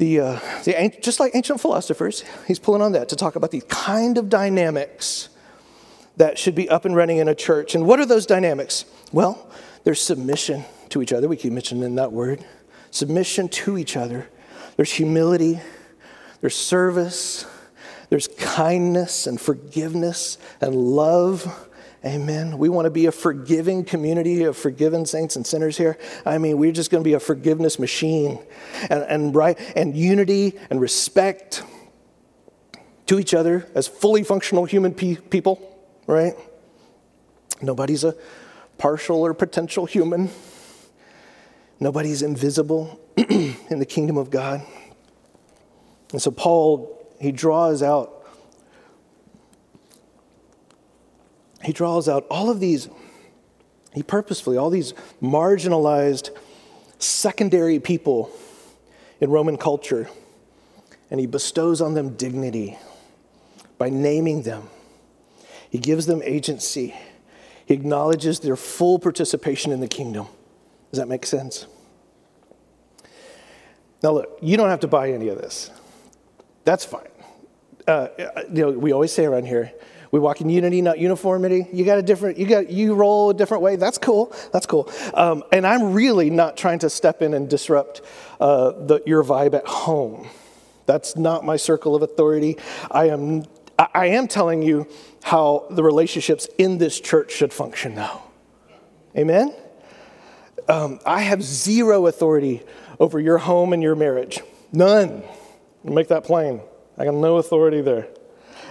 the, 0.00 0.18
uh, 0.18 0.40
the, 0.64 0.98
just 1.02 1.20
like 1.20 1.32
ancient 1.34 1.60
philosophers, 1.60 2.24
he's 2.48 2.58
pulling 2.58 2.80
on 2.80 2.92
that 2.92 3.10
to 3.10 3.16
talk 3.16 3.36
about 3.36 3.50
the 3.50 3.62
kind 3.68 4.16
of 4.16 4.30
dynamics 4.30 5.28
that 6.16 6.38
should 6.38 6.54
be 6.54 6.70
up 6.70 6.86
and 6.86 6.96
running 6.96 7.18
in 7.18 7.28
a 7.28 7.34
church. 7.34 7.74
And 7.74 7.86
what 7.86 8.00
are 8.00 8.06
those 8.06 8.24
dynamics? 8.24 8.86
Well, 9.12 9.46
there's 9.84 10.00
submission 10.00 10.64
to 10.88 11.02
each 11.02 11.12
other. 11.12 11.28
We 11.28 11.36
keep 11.36 11.52
mentioning 11.52 11.96
that 11.96 12.12
word. 12.12 12.42
Submission 12.90 13.50
to 13.50 13.76
each 13.76 13.94
other. 13.94 14.26
There's 14.76 14.90
humility. 14.90 15.60
There's 16.40 16.56
service. 16.56 17.44
There's 18.08 18.26
kindness 18.38 19.26
and 19.26 19.38
forgiveness 19.38 20.38
and 20.62 20.74
love. 20.74 21.68
Amen. 22.02 22.56
We 22.56 22.70
want 22.70 22.86
to 22.86 22.90
be 22.90 23.06
a 23.06 23.12
forgiving 23.12 23.84
community 23.84 24.44
of 24.44 24.56
forgiven 24.56 25.04
saints 25.04 25.36
and 25.36 25.46
sinners 25.46 25.76
here. 25.76 25.98
I 26.24 26.38
mean, 26.38 26.56
we're 26.56 26.72
just 26.72 26.90
going 26.90 27.04
to 27.04 27.08
be 27.08 27.12
a 27.12 27.20
forgiveness 27.20 27.78
machine 27.78 28.38
and, 28.88 29.02
and 29.02 29.34
right 29.34 29.58
and 29.76 29.94
unity 29.94 30.58
and 30.70 30.80
respect 30.80 31.62
to 33.06 33.18
each 33.18 33.34
other 33.34 33.68
as 33.74 33.86
fully 33.86 34.22
functional 34.22 34.64
human 34.64 34.94
pe- 34.94 35.16
people, 35.16 35.60
right? 36.06 36.32
Nobody's 37.60 38.04
a 38.04 38.14
partial 38.78 39.20
or 39.20 39.34
potential 39.34 39.84
human. 39.84 40.30
Nobody's 41.80 42.22
invisible 42.22 42.98
in 43.16 43.78
the 43.78 43.86
kingdom 43.86 44.16
of 44.16 44.30
God. 44.30 44.62
And 46.12 46.22
so 46.22 46.30
Paul, 46.30 46.98
he 47.20 47.30
draws 47.30 47.82
out 47.82 48.19
he 51.62 51.72
draws 51.72 52.08
out 52.08 52.26
all 52.30 52.50
of 52.50 52.60
these, 52.60 52.88
he 53.92 54.02
purposefully, 54.02 54.56
all 54.56 54.70
these 54.70 54.94
marginalized 55.22 56.30
secondary 56.98 57.78
people 57.78 58.30
in 59.20 59.30
Roman 59.30 59.56
culture, 59.56 60.08
and 61.10 61.20
he 61.20 61.26
bestows 61.26 61.80
on 61.80 61.94
them 61.94 62.16
dignity 62.16 62.78
by 63.78 63.90
naming 63.90 64.42
them. 64.42 64.68
He 65.70 65.78
gives 65.78 66.06
them 66.06 66.20
agency. 66.24 66.94
He 67.66 67.74
acknowledges 67.74 68.40
their 68.40 68.56
full 68.56 68.98
participation 68.98 69.72
in 69.72 69.80
the 69.80 69.88
kingdom. 69.88 70.26
Does 70.90 70.98
that 70.98 71.08
make 71.08 71.24
sense? 71.24 71.66
Now, 74.02 74.12
look, 74.12 74.38
you 74.40 74.56
don't 74.56 74.70
have 74.70 74.80
to 74.80 74.88
buy 74.88 75.12
any 75.12 75.28
of 75.28 75.38
this. 75.38 75.70
That's 76.64 76.84
fine. 76.84 77.08
Uh, 77.86 78.08
you 78.52 78.62
know, 78.62 78.70
we 78.70 78.92
always 78.92 79.12
say 79.12 79.24
around 79.24 79.46
here, 79.46 79.72
we 80.10 80.18
walk 80.18 80.40
in 80.40 80.48
unity, 80.48 80.82
not 80.82 80.98
uniformity. 80.98 81.66
You 81.72 81.84
got 81.84 81.98
a 81.98 82.02
different, 82.02 82.38
you 82.38 82.46
got, 82.46 82.70
you 82.70 82.94
roll 82.94 83.30
a 83.30 83.34
different 83.34 83.62
way. 83.62 83.76
That's 83.76 83.98
cool. 83.98 84.32
That's 84.52 84.66
cool. 84.66 84.90
Um, 85.14 85.44
and 85.52 85.66
I'm 85.66 85.92
really 85.92 86.30
not 86.30 86.56
trying 86.56 86.80
to 86.80 86.90
step 86.90 87.22
in 87.22 87.34
and 87.34 87.48
disrupt 87.48 88.02
uh, 88.40 88.72
the, 88.72 89.02
your 89.06 89.22
vibe 89.22 89.54
at 89.54 89.66
home. 89.66 90.28
That's 90.86 91.16
not 91.16 91.44
my 91.44 91.56
circle 91.56 91.94
of 91.94 92.02
authority. 92.02 92.56
I 92.90 93.08
am, 93.10 93.44
I 93.78 94.06
am 94.06 94.26
telling 94.26 94.62
you 94.62 94.88
how 95.22 95.66
the 95.70 95.84
relationships 95.84 96.48
in 96.58 96.78
this 96.78 96.98
church 96.98 97.32
should 97.32 97.52
function 97.52 97.94
now. 97.94 98.24
Amen? 99.16 99.54
um, 100.70 101.00
I 101.04 101.22
have 101.22 101.42
zero 101.42 102.06
authority 102.06 102.62
over 102.98 103.18
your 103.18 103.38
home 103.38 103.72
and 103.72 103.82
your 103.82 103.96
marriage. 103.96 104.40
None. 104.72 105.22
Make 105.82 106.08
that 106.08 106.24
plain. 106.24 106.60
I 106.96 107.04
got 107.04 107.14
no 107.14 107.38
authority 107.38 107.80
there. 107.80 108.08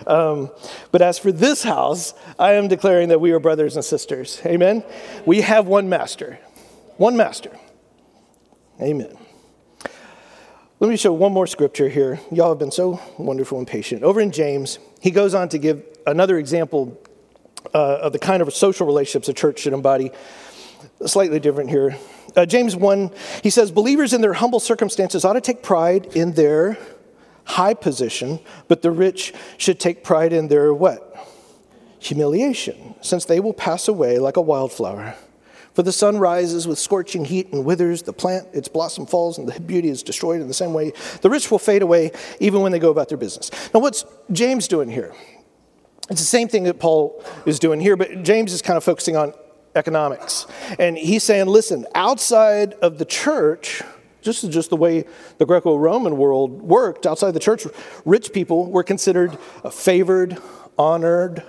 Um, 0.08 0.50
but 0.92 1.02
as 1.02 1.20
for 1.20 1.32
this 1.32 1.64
house, 1.64 2.14
I 2.38 2.54
am 2.54 2.68
declaring 2.68 3.10
that 3.10 3.22
we 3.22 3.32
are 3.32 3.40
brothers 3.40 3.76
and 3.76 3.84
sisters. 3.84 4.42
Amen? 4.46 4.84
We 5.26 5.42
have 5.42 5.68
one 5.68 5.90
master. 5.90 6.40
One 6.98 7.16
master. 7.16 7.52
Amen. 8.82 9.18
Let 10.80 10.90
me 10.90 10.96
show 10.96 11.12
one 11.12 11.34
more 11.34 11.48
scripture 11.48 11.90
here. 11.90 12.22
Y'all 12.32 12.50
have 12.50 12.60
been 12.60 12.72
so 12.72 13.02
wonderful 13.18 13.58
and 13.58 13.68
patient. 13.68 14.04
Over 14.04 14.22
in 14.22 14.32
James, 14.32 14.80
he 15.02 15.12
goes 15.12 15.34
on 15.34 15.50
to 15.50 15.58
give 15.58 15.84
another 16.08 16.38
example 16.38 16.98
uh, 17.74 17.98
of 17.98 18.14
the 18.14 18.20
kind 18.20 18.42
of 18.42 18.54
social 18.54 18.88
relationships 18.88 19.28
a 19.28 19.34
church 19.34 19.60
should 19.60 19.74
embody. 19.74 20.12
Slightly 21.06 21.40
different 21.40 21.70
here. 21.70 21.98
Uh, 22.36 22.46
James 22.46 22.76
1, 22.76 23.12
he 23.44 23.50
says, 23.50 23.72
Believers 23.72 24.14
in 24.14 24.22
their 24.22 24.34
humble 24.34 24.60
circumstances 24.60 25.26
ought 25.26 25.34
to 25.34 25.42
take 25.42 25.64
pride 25.64 26.16
in 26.16 26.34
their 26.34 26.78
high 27.46 27.74
position, 27.74 28.40
but 28.68 28.82
the 28.82 28.92
rich 28.92 29.34
should 29.58 29.80
take 29.80 30.04
pride 30.04 30.34
in 30.34 30.48
their 30.48 30.74
what? 30.74 31.06
Humiliation, 32.00 32.96
since 33.02 33.26
they 33.26 33.40
will 33.40 33.54
pass 33.54 33.88
away 33.88 34.20
like 34.20 34.38
a 34.38 34.42
wildflower. 34.42 35.16
For 35.74 35.84
the 35.84 35.92
sun 35.92 36.18
rises 36.18 36.68
with 36.68 36.80
scorching 36.80 37.26
heat 37.26 37.54
and 37.54 37.64
withers 37.64 38.02
the 38.02 38.14
plant, 38.14 38.48
its 38.54 38.68
blossom 38.68 39.06
falls, 39.06 39.38
and 39.38 39.48
the 39.48 39.60
beauty 39.60 39.90
is 39.90 40.04
destroyed 40.04 40.42
in 40.42 40.48
the 40.48 40.54
same 40.54 40.74
way. 40.74 40.92
The 41.22 41.30
rich 41.30 41.50
will 41.50 41.60
fade 41.60 41.82
away 41.82 42.12
even 42.40 42.62
when 42.62 42.72
they 42.72 42.80
go 42.80 42.90
about 42.90 43.10
their 43.10 43.18
business. 43.18 43.52
Now, 43.74 43.80
what's 43.80 44.04
James 44.32 44.68
doing 44.68 44.90
here? 44.90 45.14
It's 46.10 46.20
the 46.22 46.28
same 46.28 46.48
thing 46.48 46.64
that 46.64 46.80
Paul 46.80 47.24
is 47.46 47.60
doing 47.60 47.80
here, 47.80 47.96
but 47.96 48.24
James 48.24 48.52
is 48.52 48.62
kind 48.62 48.78
of 48.78 48.84
focusing 48.84 49.16
on 49.16 49.34
economics. 49.76 50.48
And 50.80 50.98
he's 50.98 51.24
saying, 51.24 51.46
listen, 51.48 51.86
outside 51.94 52.74
of 52.82 52.98
the 52.98 53.06
church, 53.06 53.84
just 54.22 54.50
just 54.52 54.70
the 54.70 54.76
way 54.76 55.06
the 55.38 55.46
Greco-Roman 55.46 56.18
world 56.18 56.62
worked, 56.62 57.06
outside 57.06 57.32
the 57.32 57.40
church, 57.40 57.66
rich 58.06 58.34
people 58.34 58.70
were 58.72 58.84
considered 58.84 59.38
favored, 59.72 60.38
honored, 60.78 61.44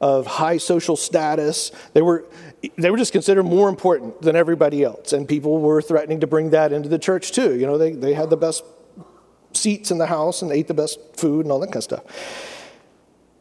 of 0.00 0.26
high 0.26 0.58
social 0.58 0.96
status. 0.96 1.70
They 1.92 2.02
were 2.02 2.26
they 2.76 2.90
were 2.90 2.98
just 2.98 3.12
considered 3.12 3.44
more 3.44 3.68
important 3.68 4.20
than 4.22 4.36
everybody 4.36 4.82
else, 4.82 5.12
and 5.12 5.28
people 5.28 5.58
were 5.60 5.80
threatening 5.80 6.20
to 6.20 6.26
bring 6.26 6.50
that 6.50 6.72
into 6.72 6.88
the 6.88 6.98
church 6.98 7.32
too. 7.32 7.58
You 7.58 7.66
know, 7.66 7.78
they 7.78 7.92
they 7.92 8.14
had 8.14 8.30
the 8.30 8.36
best 8.36 8.64
seats 9.52 9.90
in 9.90 9.98
the 9.98 10.06
house 10.06 10.42
and 10.42 10.52
ate 10.52 10.68
the 10.68 10.74
best 10.74 10.98
food 11.16 11.46
and 11.46 11.52
all 11.52 11.60
that 11.60 11.68
kind 11.68 11.76
of 11.76 11.84
stuff. 11.84 12.04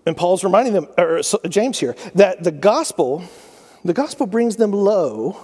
And 0.06 0.16
Paul's 0.16 0.44
reminding 0.44 0.74
them, 0.74 0.88
or 0.98 1.22
James 1.48 1.80
here, 1.80 1.96
that 2.16 2.44
the 2.44 2.52
gospel, 2.52 3.24
the 3.84 3.94
gospel 3.94 4.28
brings 4.28 4.58
them 4.58 4.72
low, 4.72 5.38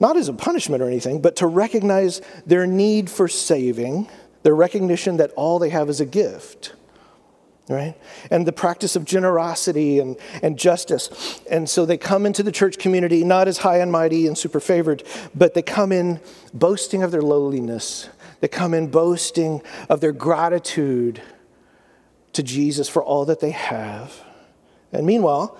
not 0.00 0.16
as 0.16 0.28
a 0.28 0.32
punishment 0.32 0.82
or 0.82 0.86
anything, 0.86 1.20
but 1.20 1.36
to 1.36 1.46
recognize 1.46 2.20
their 2.46 2.66
need 2.66 3.08
for 3.08 3.28
saving, 3.28 4.08
their 4.42 4.54
recognition 4.54 5.16
that 5.18 5.30
all 5.32 5.58
they 5.58 5.70
have 5.70 5.88
is 5.88 6.00
a 6.00 6.06
gift 6.06 6.74
right? 7.68 7.94
And 8.30 8.46
the 8.46 8.52
practice 8.52 8.94
of 8.96 9.04
generosity 9.04 9.98
and, 9.98 10.16
and 10.42 10.58
justice. 10.58 11.40
And 11.50 11.68
so 11.68 11.86
they 11.86 11.96
come 11.96 12.26
into 12.26 12.42
the 12.42 12.52
church 12.52 12.78
community 12.78 13.24
not 13.24 13.48
as 13.48 13.58
high 13.58 13.78
and 13.78 13.90
mighty 13.90 14.26
and 14.26 14.36
super 14.36 14.60
favored, 14.60 15.02
but 15.34 15.54
they 15.54 15.62
come 15.62 15.90
in 15.92 16.20
boasting 16.52 17.02
of 17.02 17.10
their 17.10 17.22
lowliness. 17.22 18.08
They 18.40 18.48
come 18.48 18.74
in 18.74 18.88
boasting 18.88 19.62
of 19.88 20.00
their 20.00 20.12
gratitude 20.12 21.22
to 22.34 22.42
Jesus 22.42 22.88
for 22.88 23.02
all 23.02 23.24
that 23.26 23.40
they 23.40 23.52
have. 23.52 24.22
And 24.92 25.06
meanwhile, 25.06 25.56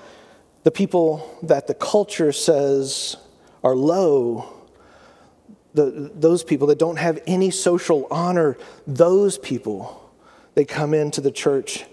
the 0.64 0.70
people 0.70 1.38
that 1.42 1.66
the 1.66 1.74
culture 1.74 2.32
says 2.32 3.16
are 3.64 3.74
low, 3.74 4.52
the, 5.72 6.12
those 6.14 6.44
people 6.44 6.68
that 6.68 6.78
don't 6.78 6.98
have 6.98 7.20
any 7.26 7.50
social 7.50 8.06
honor, 8.10 8.56
those 8.86 9.38
people, 9.38 10.12
they 10.54 10.64
come 10.64 10.94
into 10.94 11.20
the 11.20 11.32
church 11.32 11.84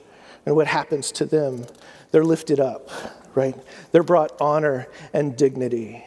and 0.45 0.55
what 0.55 0.67
happens 0.67 1.11
to 1.13 1.25
them? 1.25 1.65
They're 2.11 2.23
lifted 2.23 2.59
up, 2.59 2.89
right? 3.35 3.55
They're 3.91 4.03
brought 4.03 4.39
honor 4.41 4.87
and 5.13 5.35
dignity. 5.35 6.05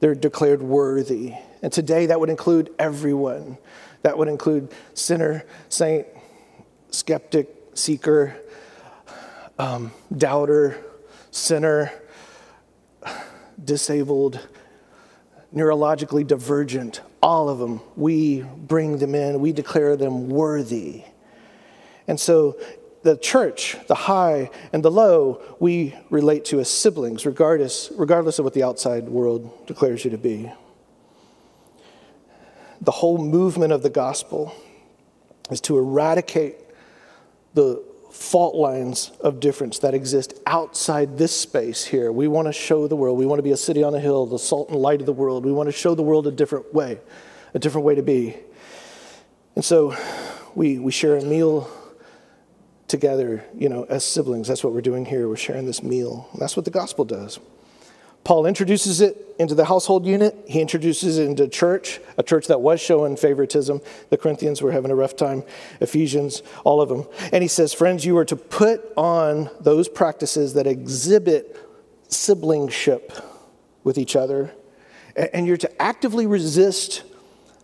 They're 0.00 0.14
declared 0.14 0.62
worthy. 0.62 1.34
And 1.62 1.72
today 1.72 2.06
that 2.06 2.20
would 2.20 2.30
include 2.30 2.70
everyone. 2.78 3.58
That 4.02 4.16
would 4.16 4.28
include 4.28 4.72
sinner, 4.94 5.44
saint, 5.68 6.06
skeptic, 6.90 7.48
seeker, 7.74 8.36
um, 9.58 9.92
doubter, 10.16 10.82
sinner, 11.30 11.92
disabled, 13.62 14.40
neurologically 15.54 16.26
divergent, 16.26 17.00
all 17.22 17.48
of 17.48 17.58
them. 17.58 17.80
We 17.96 18.42
bring 18.42 18.98
them 18.98 19.14
in, 19.14 19.40
we 19.40 19.52
declare 19.52 19.96
them 19.96 20.28
worthy. 20.28 21.04
And 22.06 22.18
so 22.18 22.58
the 23.02 23.16
church, 23.16 23.76
the 23.86 23.94
high 23.94 24.50
and 24.72 24.84
the 24.84 24.90
low, 24.90 25.42
we 25.58 25.96
relate 26.10 26.44
to 26.46 26.60
as 26.60 26.70
siblings, 26.70 27.24
regardless, 27.24 27.90
regardless 27.96 28.38
of 28.38 28.44
what 28.44 28.54
the 28.54 28.62
outside 28.62 29.08
world 29.08 29.66
declares 29.66 30.04
you 30.04 30.10
to 30.10 30.18
be. 30.18 30.52
The 32.80 32.92
whole 32.92 33.18
movement 33.18 33.72
of 33.72 33.82
the 33.82 33.90
gospel 33.90 34.54
is 35.50 35.60
to 35.62 35.78
eradicate 35.78 36.56
the 37.54 37.82
fault 38.10 38.54
lines 38.54 39.12
of 39.20 39.40
difference 39.40 39.78
that 39.78 39.94
exist 39.94 40.34
outside 40.46 41.16
this 41.16 41.34
space 41.34 41.84
here. 41.84 42.10
We 42.10 42.28
want 42.28 42.46
to 42.46 42.52
show 42.52 42.88
the 42.88 42.96
world. 42.96 43.18
We 43.18 43.26
want 43.26 43.38
to 43.38 43.42
be 43.42 43.52
a 43.52 43.56
city 43.56 43.82
on 43.82 43.94
a 43.94 44.00
hill, 44.00 44.26
the 44.26 44.38
salt 44.38 44.68
and 44.70 44.78
light 44.78 45.00
of 45.00 45.06
the 45.06 45.12
world. 45.12 45.44
We 45.44 45.52
want 45.52 45.68
to 45.68 45.72
show 45.72 45.94
the 45.94 46.02
world 46.02 46.26
a 46.26 46.32
different 46.32 46.74
way, 46.74 47.00
a 47.54 47.58
different 47.58 47.84
way 47.84 47.94
to 47.94 48.02
be. 48.02 48.36
And 49.54 49.64
so 49.64 49.96
we, 50.54 50.78
we 50.78 50.92
share 50.92 51.16
a 51.16 51.22
meal 51.22 51.70
together, 52.88 53.44
you 53.56 53.68
know, 53.68 53.84
as 53.84 54.04
siblings. 54.04 54.48
That's 54.48 54.64
what 54.64 54.72
we're 54.72 54.80
doing 54.80 55.04
here. 55.04 55.28
We're 55.28 55.36
sharing 55.36 55.66
this 55.66 55.82
meal. 55.82 56.28
That's 56.38 56.56
what 56.56 56.64
the 56.64 56.70
gospel 56.70 57.04
does. 57.04 57.38
Paul 58.24 58.46
introduces 58.46 59.00
it 59.00 59.34
into 59.38 59.54
the 59.54 59.64
household 59.64 60.04
unit. 60.04 60.36
He 60.46 60.60
introduces 60.60 61.18
it 61.18 61.26
into 61.26 61.48
church, 61.48 62.00
a 62.18 62.22
church 62.22 62.48
that 62.48 62.60
was 62.60 62.80
showing 62.80 63.16
favoritism. 63.16 63.80
The 64.10 64.18
Corinthians 64.18 64.60
were 64.60 64.72
having 64.72 64.90
a 64.90 64.94
rough 64.94 65.16
time, 65.16 65.42
Ephesians, 65.80 66.42
all 66.62 66.82
of 66.82 66.90
them. 66.90 67.06
And 67.32 67.42
he 67.42 67.48
says, 67.48 67.72
Friends, 67.72 68.04
you 68.04 68.18
are 68.18 68.26
to 68.26 68.36
put 68.36 68.82
on 68.96 69.48
those 69.60 69.88
practices 69.88 70.54
that 70.54 70.66
exhibit 70.66 71.56
siblingship 72.08 73.24
with 73.82 73.96
each 73.96 74.14
other. 74.14 74.52
And 75.16 75.46
you're 75.46 75.56
to 75.56 75.82
actively 75.82 76.26
resist 76.26 77.02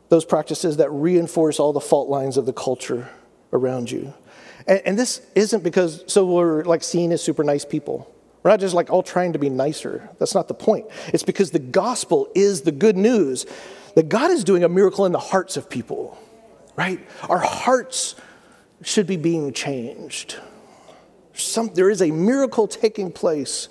those 0.08 0.24
practices 0.24 0.78
that 0.78 0.90
reinforce 0.90 1.60
all 1.60 1.72
the 1.72 1.80
fault 1.80 2.08
lines 2.08 2.36
of 2.36 2.46
the 2.46 2.52
culture 2.52 3.08
around 3.52 3.90
you. 3.90 4.14
And, 4.66 4.98
this 4.98 5.20
isn't 5.36 5.62
because, 5.62 6.02
so 6.08 6.26
we're 6.26 6.64
like 6.64 6.82
seen 6.82 7.12
as 7.12 7.22
super 7.22 7.44
nice 7.44 7.64
people. 7.64 8.12
We're 8.46 8.52
not 8.52 8.60
just 8.60 8.76
like 8.76 8.90
all 8.90 9.02
trying 9.02 9.32
to 9.32 9.40
be 9.40 9.50
nicer. 9.50 10.08
That's 10.20 10.32
not 10.32 10.46
the 10.46 10.54
point. 10.54 10.86
It's 11.08 11.24
because 11.24 11.50
the 11.50 11.58
gospel 11.58 12.28
is 12.32 12.60
the 12.60 12.70
good 12.70 12.96
news 12.96 13.44
that 13.96 14.08
God 14.08 14.30
is 14.30 14.44
doing 14.44 14.62
a 14.62 14.68
miracle 14.68 15.04
in 15.04 15.10
the 15.10 15.18
hearts 15.18 15.56
of 15.56 15.68
people, 15.68 16.16
right? 16.76 17.04
Our 17.28 17.40
hearts 17.40 18.14
should 18.84 19.08
be 19.08 19.16
being 19.16 19.52
changed. 19.52 20.36
Some, 21.34 21.74
there 21.74 21.90
is 21.90 22.00
a 22.00 22.12
miracle 22.12 22.68
taking 22.68 23.10
place 23.10 23.68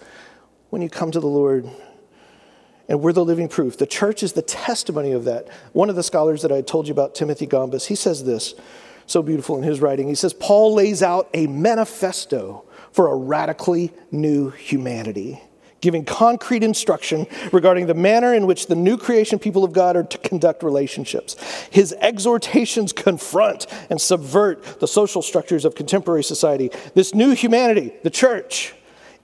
when 0.71 0.82
you 0.82 0.89
come 0.89 1.09
to 1.09 1.21
the 1.21 1.26
Lord. 1.26 1.69
And 2.89 2.99
we're 2.99 3.13
the 3.13 3.23
living 3.23 3.47
proof. 3.47 3.78
The 3.78 3.88
church 3.88 4.23
is 4.23 4.34
the 4.34 4.41
testimony 4.41 5.13
of 5.13 5.23
that. 5.23 5.47
One 5.71 5.89
of 5.89 5.95
the 5.95 6.03
scholars 6.03 6.41
that 6.41 6.51
I 6.51 6.59
told 6.59 6.89
you 6.89 6.91
about, 6.91 7.15
Timothy 7.15 7.47
Gombis, 7.47 7.86
he 7.86 7.95
says 7.95 8.26
this 8.26 8.55
so 9.05 9.23
beautiful 9.23 9.55
in 9.55 9.63
his 9.63 9.80
writing. 9.80 10.09
He 10.09 10.15
says, 10.15 10.34
Paul 10.34 10.73
lays 10.73 11.01
out 11.01 11.30
a 11.34 11.47
manifesto 11.47 12.64
for 12.96 13.12
a 13.12 13.16
radically 13.16 13.91
new 14.10 14.52
humanity, 14.52 15.41
giving 15.82 16.06
concrete 16.06 16.64
instruction 16.64 17.28
regarding 17.52 17.88
the 17.88 17.93
manner 17.93 18.34
in 18.34 18.48
which 18.48 18.68
the 18.68 18.76
new 18.76 18.96
creation 18.96 19.38
people 19.38 19.66
of 19.66 19.74
God 19.74 19.98
are 19.98 20.04
to 20.04 20.18
conduct 20.20 20.64
relationships. 20.64 21.36
His 21.70 21.93
exhortations 22.00 22.93
confront 22.93 23.68
and 23.89 24.00
subvert 24.00 24.80
the 24.80 24.88
social 24.88 25.22
structures 25.22 25.66
of 25.66 25.76
contemporary 25.76 26.24
society. 26.24 26.72
This 26.93 27.14
new 27.14 27.32
humanity, 27.32 27.91
the 28.04 28.10
church, 28.10 28.74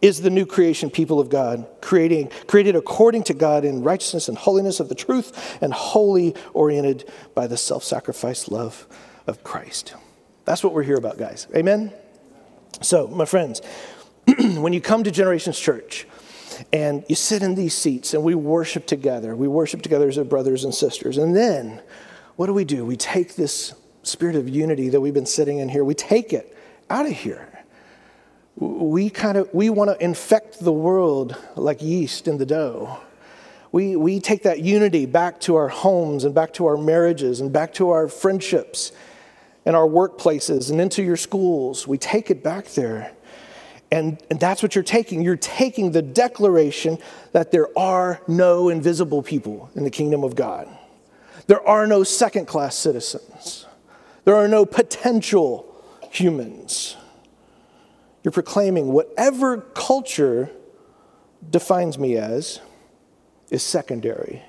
is 0.01 0.19
the 0.19 0.29
new 0.29 0.45
creation 0.45 0.89
people 0.89 1.21
of 1.21 1.29
God, 1.29 1.65
creating, 1.79 2.29
created 2.47 2.75
according 2.75 3.23
to 3.23 3.33
God 3.33 3.63
in 3.63 3.83
righteousness 3.83 4.27
and 4.27 4.37
holiness 4.37 4.81
of 4.81 4.89
the 4.89 4.95
truth, 4.95 5.57
and 5.61 5.71
wholly 5.71 6.35
oriented 6.53 7.09
by 7.33 7.47
the 7.47 7.55
self 7.55 7.85
sacrifice 7.85 8.49
love 8.49 8.85
of 9.27 9.45
Christ. 9.45 9.93
That's 10.43 10.61
what 10.61 10.73
we're 10.73 10.83
here 10.83 10.97
about, 10.97 11.17
guys. 11.17 11.47
Amen? 11.55 11.93
So, 12.79 13.07
my 13.07 13.25
friends, 13.25 13.61
when 14.37 14.73
you 14.73 14.81
come 14.81 15.03
to 15.03 15.11
Generations 15.11 15.59
Church 15.59 16.07
and 16.71 17.03
you 17.09 17.15
sit 17.15 17.43
in 17.43 17.55
these 17.55 17.75
seats 17.75 18.13
and 18.13 18.23
we 18.23 18.35
worship 18.35 18.85
together, 18.85 19.35
we 19.35 19.47
worship 19.47 19.81
together 19.81 20.07
as 20.07 20.17
brothers 20.19 20.63
and 20.63 20.73
sisters, 20.73 21.17
and 21.17 21.35
then 21.35 21.81
what 22.37 22.47
do 22.47 22.53
we 22.53 22.63
do? 22.63 22.85
We 22.85 22.95
take 22.95 23.35
this 23.35 23.73
spirit 24.03 24.35
of 24.35 24.47
unity 24.47 24.89
that 24.89 25.01
we've 25.01 25.13
been 25.13 25.25
sitting 25.25 25.59
in 25.59 25.69
here, 25.69 25.83
we 25.83 25.93
take 25.93 26.33
it 26.33 26.57
out 26.89 27.05
of 27.05 27.11
here. 27.11 27.47
We 28.55 29.09
kind 29.09 29.37
of 29.37 29.53
we 29.53 29.69
want 29.69 29.89
to 29.89 30.03
infect 30.03 30.59
the 30.59 30.73
world 30.73 31.35
like 31.55 31.81
yeast 31.81 32.27
in 32.27 32.37
the 32.37 32.45
dough. 32.45 32.99
We, 33.71 33.95
we 33.95 34.19
take 34.19 34.43
that 34.43 34.59
unity 34.59 35.05
back 35.05 35.39
to 35.41 35.55
our 35.55 35.69
homes 35.69 36.25
and 36.25 36.35
back 36.35 36.53
to 36.55 36.65
our 36.65 36.75
marriages 36.75 37.39
and 37.39 37.53
back 37.53 37.73
to 37.75 37.91
our 37.91 38.09
friendships 38.09 38.91
and 39.65 39.75
our 39.75 39.87
workplaces 39.87 40.71
and 40.71 40.81
into 40.81 41.03
your 41.03 41.17
schools. 41.17 41.87
We 41.87 41.97
take 41.97 42.31
it 42.31 42.43
back 42.43 42.67
there. 42.69 43.13
And, 43.91 44.21
and 44.29 44.39
that's 44.39 44.63
what 44.63 44.73
you're 44.73 44.83
taking. 44.83 45.21
You're 45.21 45.35
taking 45.35 45.91
the 45.91 46.01
declaration 46.01 46.97
that 47.33 47.51
there 47.51 47.67
are 47.77 48.21
no 48.27 48.69
invisible 48.69 49.21
people 49.21 49.69
in 49.75 49.83
the 49.83 49.89
kingdom 49.89 50.23
of 50.23 50.35
God. 50.35 50.67
There 51.47 51.65
are 51.67 51.85
no 51.85 52.03
second 52.03 52.45
class 52.45 52.75
citizens. 52.75 53.65
There 54.23 54.35
are 54.35 54.47
no 54.47 54.65
potential 54.65 55.67
humans. 56.11 56.95
You're 58.23 58.31
proclaiming 58.31 58.93
whatever 58.93 59.57
culture 59.57 60.49
defines 61.49 61.97
me 61.97 62.17
as 62.17 62.61
is 63.49 63.63
secondary 63.63 64.43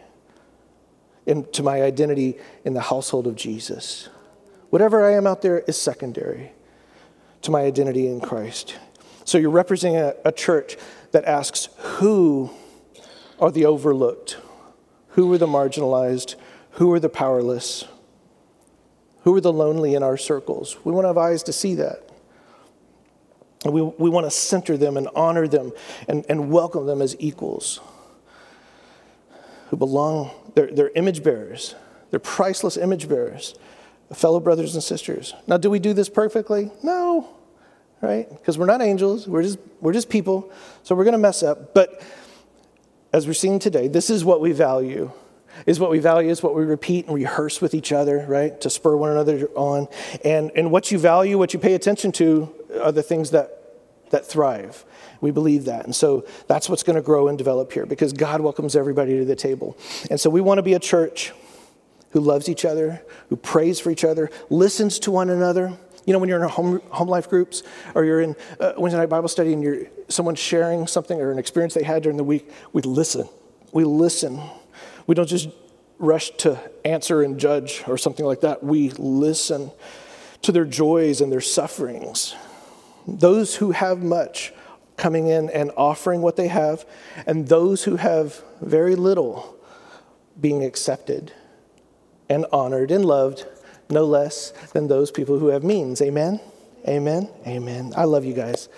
in, 1.27 1.45
to 1.53 1.63
my 1.63 1.83
identity 1.83 2.39
in 2.65 2.75
the 2.75 2.81
household 2.81 3.27
of 3.27 3.35
Jesus. 3.35 4.09
Whatever 4.73 5.05
I 5.05 5.13
am 5.13 5.27
out 5.27 5.43
there 5.43 5.59
is 5.59 5.77
secondary 5.77 6.53
to 7.43 7.51
my 7.51 7.61
identity 7.61 8.07
in 8.07 8.23
Christ. 8.23 8.79
So 9.27 9.37
you're 9.37 9.51
representing 9.51 9.99
a, 9.99 10.15
a 10.25 10.33
church 10.33 10.79
that 11.11 11.27
asks 11.27 11.69
who 11.77 12.49
are 13.39 13.51
the 13.51 13.67
overlooked, 13.67 14.39
who 15.09 15.31
are 15.31 15.37
the 15.37 15.47
marginalized, 15.47 16.37
who 16.71 16.91
are 16.91 16.99
the 16.99 17.11
powerless, 17.11 17.85
who 19.25 19.37
are 19.37 19.43
the 19.43 19.53
lonely 19.53 19.95
in 19.95 20.03
our 20.03 20.17
circles. 20.17 20.79
We 20.85 20.93
want 20.93 21.05
to 21.05 21.09
have 21.09 21.19
eyes 21.19 21.43
to 21.43 21.53
see 21.53 21.75
that. 21.75 22.09
We, 23.67 23.83
we 23.83 24.09
want 24.09 24.25
to 24.25 24.31
center 24.31 24.79
them 24.79 24.97
and 24.97 25.07
honor 25.15 25.47
them 25.47 25.73
and, 26.09 26.25
and 26.31 26.51
welcome 26.51 26.87
them 26.87 27.03
as 27.03 27.15
equals 27.19 27.79
who 29.69 29.77
belong, 29.77 30.31
they're, 30.55 30.73
they're 30.73 30.93
image 30.95 31.23
bearers, 31.23 31.75
they're 32.09 32.21
priceless 32.21 32.79
image 32.79 33.07
bearers, 33.07 33.55
fellow 34.15 34.41
brothers 34.41 34.75
and 34.75 34.83
sisters. 34.83 35.35
Now, 35.47 35.57
do 35.57 35.71
we 35.71 35.79
do 35.79 35.93
this 35.93 36.09
perfectly? 36.09 36.71
No 36.83 37.29
right? 38.03 38.29
Because 38.29 38.59
we're 38.59 38.67
not 38.67 38.83
angels, 38.83 39.27
we're 39.27 39.45
just, 39.45 39.59
we're 39.81 39.93
just 39.93 40.11
people, 40.11 40.53
so 40.83 40.95
we're 40.95 41.05
going 41.05 41.13
to 41.13 41.19
mess 41.19 41.43
up. 41.43 41.73
But 41.73 42.03
as 43.13 43.27
we're 43.27 43.33
seeing 43.33 43.59
today, 43.59 43.89
this 43.89 44.11
is 44.11 44.25
what 44.25 44.41
we 44.41 44.53
value. 44.53 45.11
Is 45.67 45.79
what 45.79 45.91
we 45.91 45.99
value 45.99 46.31
is 46.31 46.43
what 46.43 46.55
we 46.55 46.65
repeat 46.65 47.07
and 47.07 47.15
rehearse 47.15 47.61
with 47.61 47.75
each 47.75 47.93
other, 47.93 48.25
right? 48.27 48.59
To 48.63 48.71
spur 48.71 48.97
one 48.97 49.11
another 49.11 49.49
on. 49.55 49.87
And, 50.25 50.51
and 50.57 50.71
what 50.71 50.91
you 50.91 50.99
value, 50.99 51.39
what 51.39 51.53
you 51.53 51.61
pay 51.61 51.75
attention 51.75 52.11
to, 52.13 52.53
are 52.83 52.91
the 52.91 53.03
things 53.03 53.31
that, 53.31 53.51
that 54.11 54.27
thrive. 54.27 54.85
We 55.21 55.31
believe 55.31 55.67
that. 55.67 55.85
And 55.85 55.95
so 55.95 56.27
that's 56.49 56.71
what's 56.71 56.83
going 56.83 56.97
to 56.97 57.03
grow 57.03 57.29
and 57.29 57.37
develop 57.37 57.71
here 57.71 57.85
because 57.85 58.15
God 58.15 58.41
welcomes 58.41 58.75
everybody 58.75 59.19
to 59.19 59.27
the 59.27 59.37
table. 59.37 59.77
And 60.11 60.19
so 60.19 60.31
we 60.31 60.41
want 60.41 60.59
to 60.59 60.63
be 60.63 60.73
a 60.73 60.81
church 60.81 61.33
who 62.13 62.21
loves 62.21 62.49
each 62.49 62.65
other, 62.65 63.03
who 63.29 63.37
prays 63.37 63.81
for 63.81 63.91
each 63.91 64.05
other, 64.05 64.31
listens 64.51 64.99
to 65.01 65.11
one 65.11 65.31
another, 65.31 65.77
you 66.05 66.13
know, 66.13 66.19
when 66.19 66.29
you're 66.29 66.43
in 66.43 66.49
home, 66.49 66.81
home 66.91 67.09
life 67.09 67.29
groups 67.29 67.63
or 67.95 68.05
you're 68.05 68.21
in 68.21 68.37
uh, 68.59 68.73
Wednesday 68.77 68.99
night 68.99 69.09
Bible 69.09 69.29
study 69.29 69.53
and 69.53 69.63
you're 69.63 69.87
someone 70.09 70.35
sharing 70.35 70.87
something 70.87 71.21
or 71.21 71.31
an 71.31 71.39
experience 71.39 71.75
they 71.75 71.85
had 71.85 72.03
during 72.03 72.17
the 72.17 72.25
week, 72.25 72.51
we 72.73 72.83
listen. 72.83 73.29
We 73.73 73.85
listen. 73.85 74.41
We 75.07 75.15
don't 75.15 75.29
just 75.29 75.49
rush 75.99 76.31
to 76.39 76.59
answer 76.85 77.23
and 77.23 77.39
judge 77.39 77.85
or 77.87 77.97
something 77.97 78.27
like 78.27 78.41
that. 78.41 78.63
We 78.63 78.91
listen 78.91 79.71
to 80.43 80.53
their 80.53 80.65
joys 80.65 81.21
and 81.21 81.31
their 81.31 81.41
sufferings. 81.41 82.35
Those 83.07 83.57
who 83.57 83.71
have 83.71 84.03
much 84.03 84.53
coming 84.97 85.29
in 85.29 85.51
and 85.51 85.71
offering 85.77 86.21
what 86.21 86.37
they 86.37 86.49
have, 86.49 86.85
and 87.27 87.49
those 87.49 87.85
who 87.85 87.97
have 87.97 88.43
very 88.61 88.95
little 88.95 89.57
being 90.41 90.65
accepted 90.65 91.33
and 92.29 92.47
honored 92.53 92.91
and 92.91 93.05
loved 93.05 93.47
no 93.91 94.05
less 94.05 94.53
than 94.73 94.89
those 94.89 95.11
people 95.11 95.39
who 95.39 95.49
have 95.49 95.63
means. 95.63 96.01
Amen? 96.01 96.41
Amen? 96.89 97.29
Amen. 97.47 97.93
I 97.97 98.05
love 98.05 98.25
you 98.25 98.33
guys. 98.33 98.69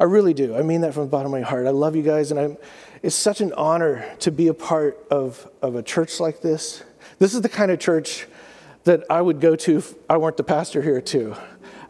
I 0.00 0.04
really 0.04 0.34
do. 0.34 0.56
I 0.56 0.62
mean 0.62 0.80
that 0.82 0.94
from 0.94 1.04
the 1.04 1.10
bottom 1.10 1.32
of 1.32 1.40
my 1.40 1.46
heart. 1.46 1.66
I 1.66 1.70
love 1.70 1.94
you 1.94 2.02
guys, 2.02 2.30
and 2.30 2.40
I'm, 2.40 2.56
it's 3.02 3.14
such 3.14 3.40
an 3.40 3.52
honor 3.54 4.04
to 4.20 4.30
be 4.30 4.48
a 4.48 4.54
part 4.54 4.98
of, 5.10 5.48
of 5.60 5.74
a 5.74 5.82
church 5.82 6.18
like 6.18 6.40
this. 6.40 6.82
This 7.18 7.34
is 7.34 7.40
the 7.40 7.48
kind 7.48 7.70
of 7.70 7.78
church 7.78 8.26
that 8.84 9.04
I 9.10 9.20
would 9.20 9.40
go 9.40 9.54
to 9.54 9.78
if 9.78 9.94
I 10.08 10.16
weren't 10.16 10.36
the 10.36 10.44
pastor 10.44 10.82
here, 10.82 11.00
too. 11.00 11.36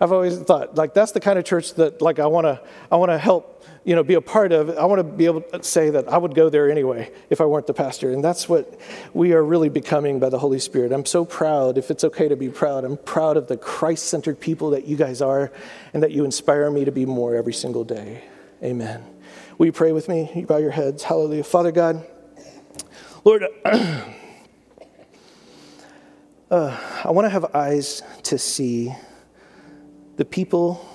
I've 0.02 0.10
always 0.10 0.36
thought, 0.36 0.74
like, 0.74 0.94
that's 0.94 1.12
the 1.12 1.20
kind 1.20 1.38
of 1.38 1.44
church 1.44 1.74
that, 1.74 2.02
like, 2.02 2.18
I 2.18 2.26
want 2.26 2.44
to 2.44 2.60
I 2.90 2.96
wanna 2.96 3.18
help 3.18 3.64
you 3.84 3.94
know, 3.96 4.02
be 4.02 4.14
a 4.14 4.20
part 4.20 4.52
of. 4.52 4.76
I 4.76 4.84
want 4.84 4.98
to 4.98 5.04
be 5.04 5.26
able 5.26 5.42
to 5.42 5.62
say 5.62 5.90
that 5.90 6.08
I 6.08 6.16
would 6.16 6.34
go 6.34 6.48
there 6.48 6.68
anyway 6.70 7.12
if 7.30 7.40
I 7.40 7.44
weren't 7.44 7.66
the 7.66 7.74
pastor. 7.74 8.12
And 8.12 8.22
that's 8.22 8.48
what 8.48 8.80
we 9.12 9.32
are 9.32 9.42
really 9.42 9.68
becoming 9.68 10.18
by 10.20 10.28
the 10.28 10.38
Holy 10.38 10.58
Spirit. 10.58 10.92
I'm 10.92 11.06
so 11.06 11.24
proud, 11.24 11.78
if 11.78 11.90
it's 11.90 12.04
okay 12.04 12.28
to 12.28 12.36
be 12.36 12.48
proud, 12.48 12.84
I'm 12.84 12.96
proud 12.96 13.36
of 13.36 13.48
the 13.48 13.56
Christ 13.56 14.06
centered 14.06 14.40
people 14.40 14.70
that 14.70 14.86
you 14.86 14.96
guys 14.96 15.22
are 15.22 15.52
and 15.92 16.02
that 16.02 16.12
you 16.12 16.24
inspire 16.24 16.70
me 16.70 16.84
to 16.84 16.92
be 16.92 17.06
more 17.06 17.34
every 17.34 17.54
single 17.54 17.84
day. 17.84 18.24
Amen. 18.62 19.04
Will 19.58 19.66
you 19.66 19.72
pray 19.72 19.92
with 19.92 20.08
me? 20.08 20.30
You 20.34 20.46
bow 20.46 20.58
your 20.58 20.70
heads. 20.70 21.02
Hallelujah. 21.02 21.44
Father 21.44 21.72
God, 21.72 22.06
Lord, 23.24 23.44
uh, 23.64 24.04
I 26.50 27.10
want 27.10 27.26
to 27.26 27.30
have 27.30 27.54
eyes 27.54 28.02
to 28.24 28.38
see 28.38 28.94
the 30.16 30.24
people 30.24 30.86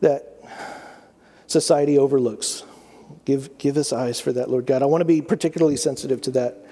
that 0.00 0.32
society 1.46 1.98
overlooks. 1.98 2.64
Give, 3.24 3.56
give 3.58 3.76
us 3.76 3.92
eyes 3.92 4.20
for 4.20 4.32
that, 4.32 4.50
Lord 4.50 4.66
God. 4.66 4.82
I 4.82 4.86
want 4.86 5.02
to 5.02 5.06
be 5.06 5.22
particularly 5.22 5.76
sensitive 5.76 6.20
to 6.22 6.30
that, 6.32 6.66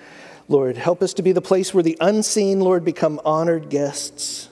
Lord. 0.49 0.76
Help 0.76 1.03
us 1.03 1.14
to 1.14 1.22
be 1.22 1.33
the 1.33 1.43
place 1.43 1.72
where 1.72 1.83
the 1.83 1.97
unseen, 2.01 2.61
Lord, 2.61 2.85
become 2.85 3.20
honored 3.24 3.68
guests. 3.70 4.49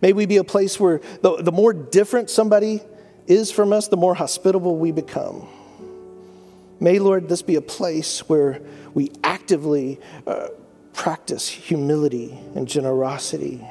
May 0.00 0.12
we 0.12 0.26
be 0.26 0.36
a 0.36 0.44
place 0.44 0.78
where 0.78 1.00
the, 1.22 1.42
the 1.42 1.52
more 1.52 1.72
different 1.72 2.30
somebody 2.30 2.80
is 3.26 3.50
from 3.50 3.72
us, 3.72 3.88
the 3.88 3.96
more 3.96 4.14
hospitable 4.14 4.76
we 4.76 4.92
become. 4.92 5.48
May, 6.80 6.98
Lord, 6.98 7.28
this 7.28 7.42
be 7.42 7.56
a 7.56 7.62
place 7.62 8.28
where 8.28 8.60
we 8.94 9.12
actively 9.22 10.00
uh, 10.26 10.48
practice 10.92 11.48
humility 11.48 12.38
and 12.54 12.68
generosity 12.68 13.64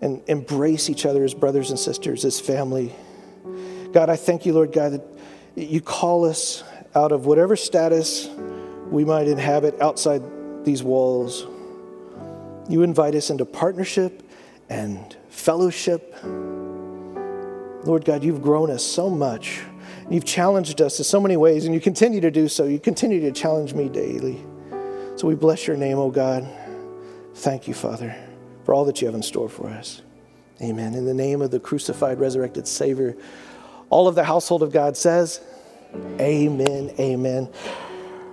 and 0.00 0.22
embrace 0.28 0.88
each 0.90 1.04
other 1.06 1.24
as 1.24 1.34
brothers 1.34 1.70
and 1.70 1.78
sisters, 1.78 2.24
as 2.24 2.40
family. 2.40 2.94
God, 3.92 4.10
I 4.10 4.16
thank 4.16 4.46
you, 4.46 4.52
Lord 4.52 4.72
God, 4.72 4.92
that 4.92 5.02
you 5.56 5.80
call 5.80 6.24
us 6.24 6.62
out 6.94 7.12
of 7.12 7.26
whatever 7.26 7.56
status 7.56 8.28
we 8.90 9.04
might 9.04 9.28
inhabit 9.28 9.80
outside 9.80 10.22
these 10.64 10.82
walls. 10.82 11.46
You 12.68 12.82
invite 12.82 13.14
us 13.14 13.30
into 13.30 13.44
partnership 13.44 14.22
and 14.68 15.16
fellowship. 15.28 16.14
Lord 17.84 18.04
God, 18.04 18.22
you've 18.22 18.42
grown 18.42 18.70
us 18.70 18.84
so 18.84 19.08
much. 19.08 19.60
You've 20.10 20.24
challenged 20.24 20.80
us 20.80 20.98
in 20.98 21.04
so 21.04 21.20
many 21.20 21.36
ways, 21.36 21.64
and 21.64 21.74
you 21.74 21.80
continue 21.80 22.20
to 22.20 22.30
do 22.30 22.48
so. 22.48 22.64
You 22.64 22.78
continue 22.78 23.20
to 23.20 23.32
challenge 23.32 23.74
me 23.74 23.88
daily. 23.88 24.42
So 25.16 25.26
we 25.26 25.34
bless 25.34 25.66
your 25.66 25.76
name, 25.76 25.98
oh 25.98 26.10
God. 26.10 26.48
Thank 27.34 27.68
you, 27.68 27.74
Father, 27.74 28.16
for 28.68 28.74
all 28.74 28.84
that 28.84 29.00
you 29.00 29.06
have 29.06 29.14
in 29.14 29.22
store 29.22 29.48
for 29.48 29.70
us. 29.70 30.02
Amen. 30.60 30.92
In 30.92 31.06
the 31.06 31.14
name 31.14 31.40
of 31.40 31.50
the 31.50 31.58
crucified, 31.58 32.20
resurrected 32.20 32.68
Savior, 32.68 33.16
all 33.88 34.06
of 34.06 34.14
the 34.14 34.24
household 34.24 34.62
of 34.62 34.72
God 34.72 34.94
says, 34.94 35.40
Amen, 36.20 36.90
amen. 36.98 37.48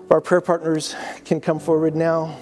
Our 0.10 0.20
prayer 0.20 0.42
partners 0.42 0.94
can 1.24 1.40
come 1.40 1.58
forward 1.58 1.96
now. 1.96 2.38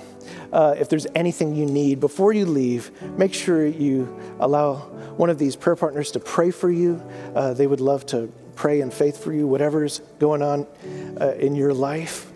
Uh, 0.51 0.73
if 0.75 0.89
there's 0.89 1.05
anything 1.13 1.53
you 1.53 1.67
need 1.67 1.99
before 1.99 2.33
you 2.33 2.47
leave, 2.47 2.89
make 3.15 3.31
sure 3.31 3.63
you 3.63 4.19
allow 4.39 4.77
one 5.17 5.29
of 5.29 5.37
these 5.37 5.55
prayer 5.55 5.75
partners 5.75 6.09
to 6.13 6.19
pray 6.19 6.49
for 6.49 6.71
you. 6.71 6.99
Uh, 7.35 7.53
they 7.53 7.67
would 7.67 7.79
love 7.79 8.07
to 8.07 8.33
pray 8.55 8.81
in 8.81 8.89
faith 8.89 9.23
for 9.23 9.31
you, 9.31 9.45
whatever's 9.45 9.99
going 10.17 10.41
on 10.41 10.65
uh, 11.21 11.33
in 11.33 11.53
your 11.53 11.75
life. 11.75 12.31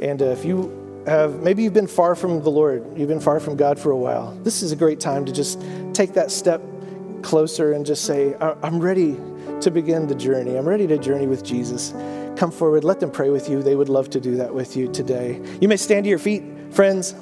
And 0.00 0.20
uh, 0.20 0.24
if 0.30 0.44
you 0.44 0.85
have, 1.06 1.40
maybe 1.40 1.62
you've 1.62 1.74
been 1.74 1.86
far 1.86 2.14
from 2.14 2.42
the 2.42 2.50
Lord, 2.50 2.98
you've 2.98 3.08
been 3.08 3.20
far 3.20 3.40
from 3.40 3.56
God 3.56 3.78
for 3.78 3.90
a 3.90 3.96
while, 3.96 4.32
this 4.42 4.62
is 4.62 4.72
a 4.72 4.76
great 4.76 5.00
time 5.00 5.24
to 5.24 5.32
just 5.32 5.62
take 5.92 6.14
that 6.14 6.30
step 6.30 6.62
closer 7.22 7.72
and 7.72 7.86
just 7.86 8.04
say, 8.04 8.34
I'm 8.40 8.80
ready 8.80 9.16
to 9.60 9.70
begin 9.70 10.06
the 10.06 10.14
journey. 10.14 10.56
I'm 10.56 10.68
ready 10.68 10.86
to 10.86 10.98
journey 10.98 11.26
with 11.26 11.42
Jesus. 11.44 11.92
Come 12.36 12.50
forward, 12.50 12.84
let 12.84 13.00
them 13.00 13.10
pray 13.10 13.30
with 13.30 13.48
you. 13.48 13.62
They 13.62 13.74
would 13.74 13.88
love 13.88 14.10
to 14.10 14.20
do 14.20 14.36
that 14.36 14.54
with 14.54 14.76
you 14.76 14.92
today. 14.92 15.40
You 15.60 15.68
may 15.68 15.76
stand 15.76 16.04
to 16.04 16.10
your 16.10 16.18
feet, 16.18 16.44
friends. 16.70 17.14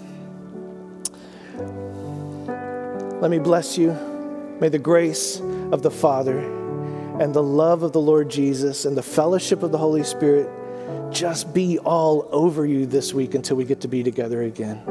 Let 3.20 3.30
me 3.30 3.38
bless 3.38 3.78
you. 3.78 3.92
May 4.60 4.68
the 4.68 4.78
grace 4.78 5.40
of 5.72 5.82
the 5.82 5.90
Father 5.90 6.38
and 7.20 7.32
the 7.32 7.42
love 7.42 7.82
of 7.82 7.92
the 7.92 8.00
Lord 8.00 8.28
Jesus 8.28 8.84
and 8.84 8.96
the 8.96 9.02
fellowship 9.02 9.62
of 9.62 9.70
the 9.72 9.78
Holy 9.78 10.02
Spirit 10.02 10.50
just 11.10 11.54
be 11.54 11.78
all 11.78 12.28
over 12.32 12.66
you 12.66 12.86
this 12.86 13.14
week 13.14 13.34
until 13.34 13.56
we 13.56 13.64
get 13.64 13.80
to 13.82 13.88
be 13.88 14.02
together 14.02 14.42
again. 14.42 14.82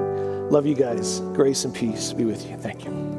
Love 0.50 0.66
you 0.66 0.76
guys. 0.76 1.20
Grace 1.34 1.66
and 1.66 1.74
peace 1.74 2.14
be 2.14 2.26
with 2.26 2.50
you. 2.50 2.58
Thank 2.58 2.86
you. 2.86 3.12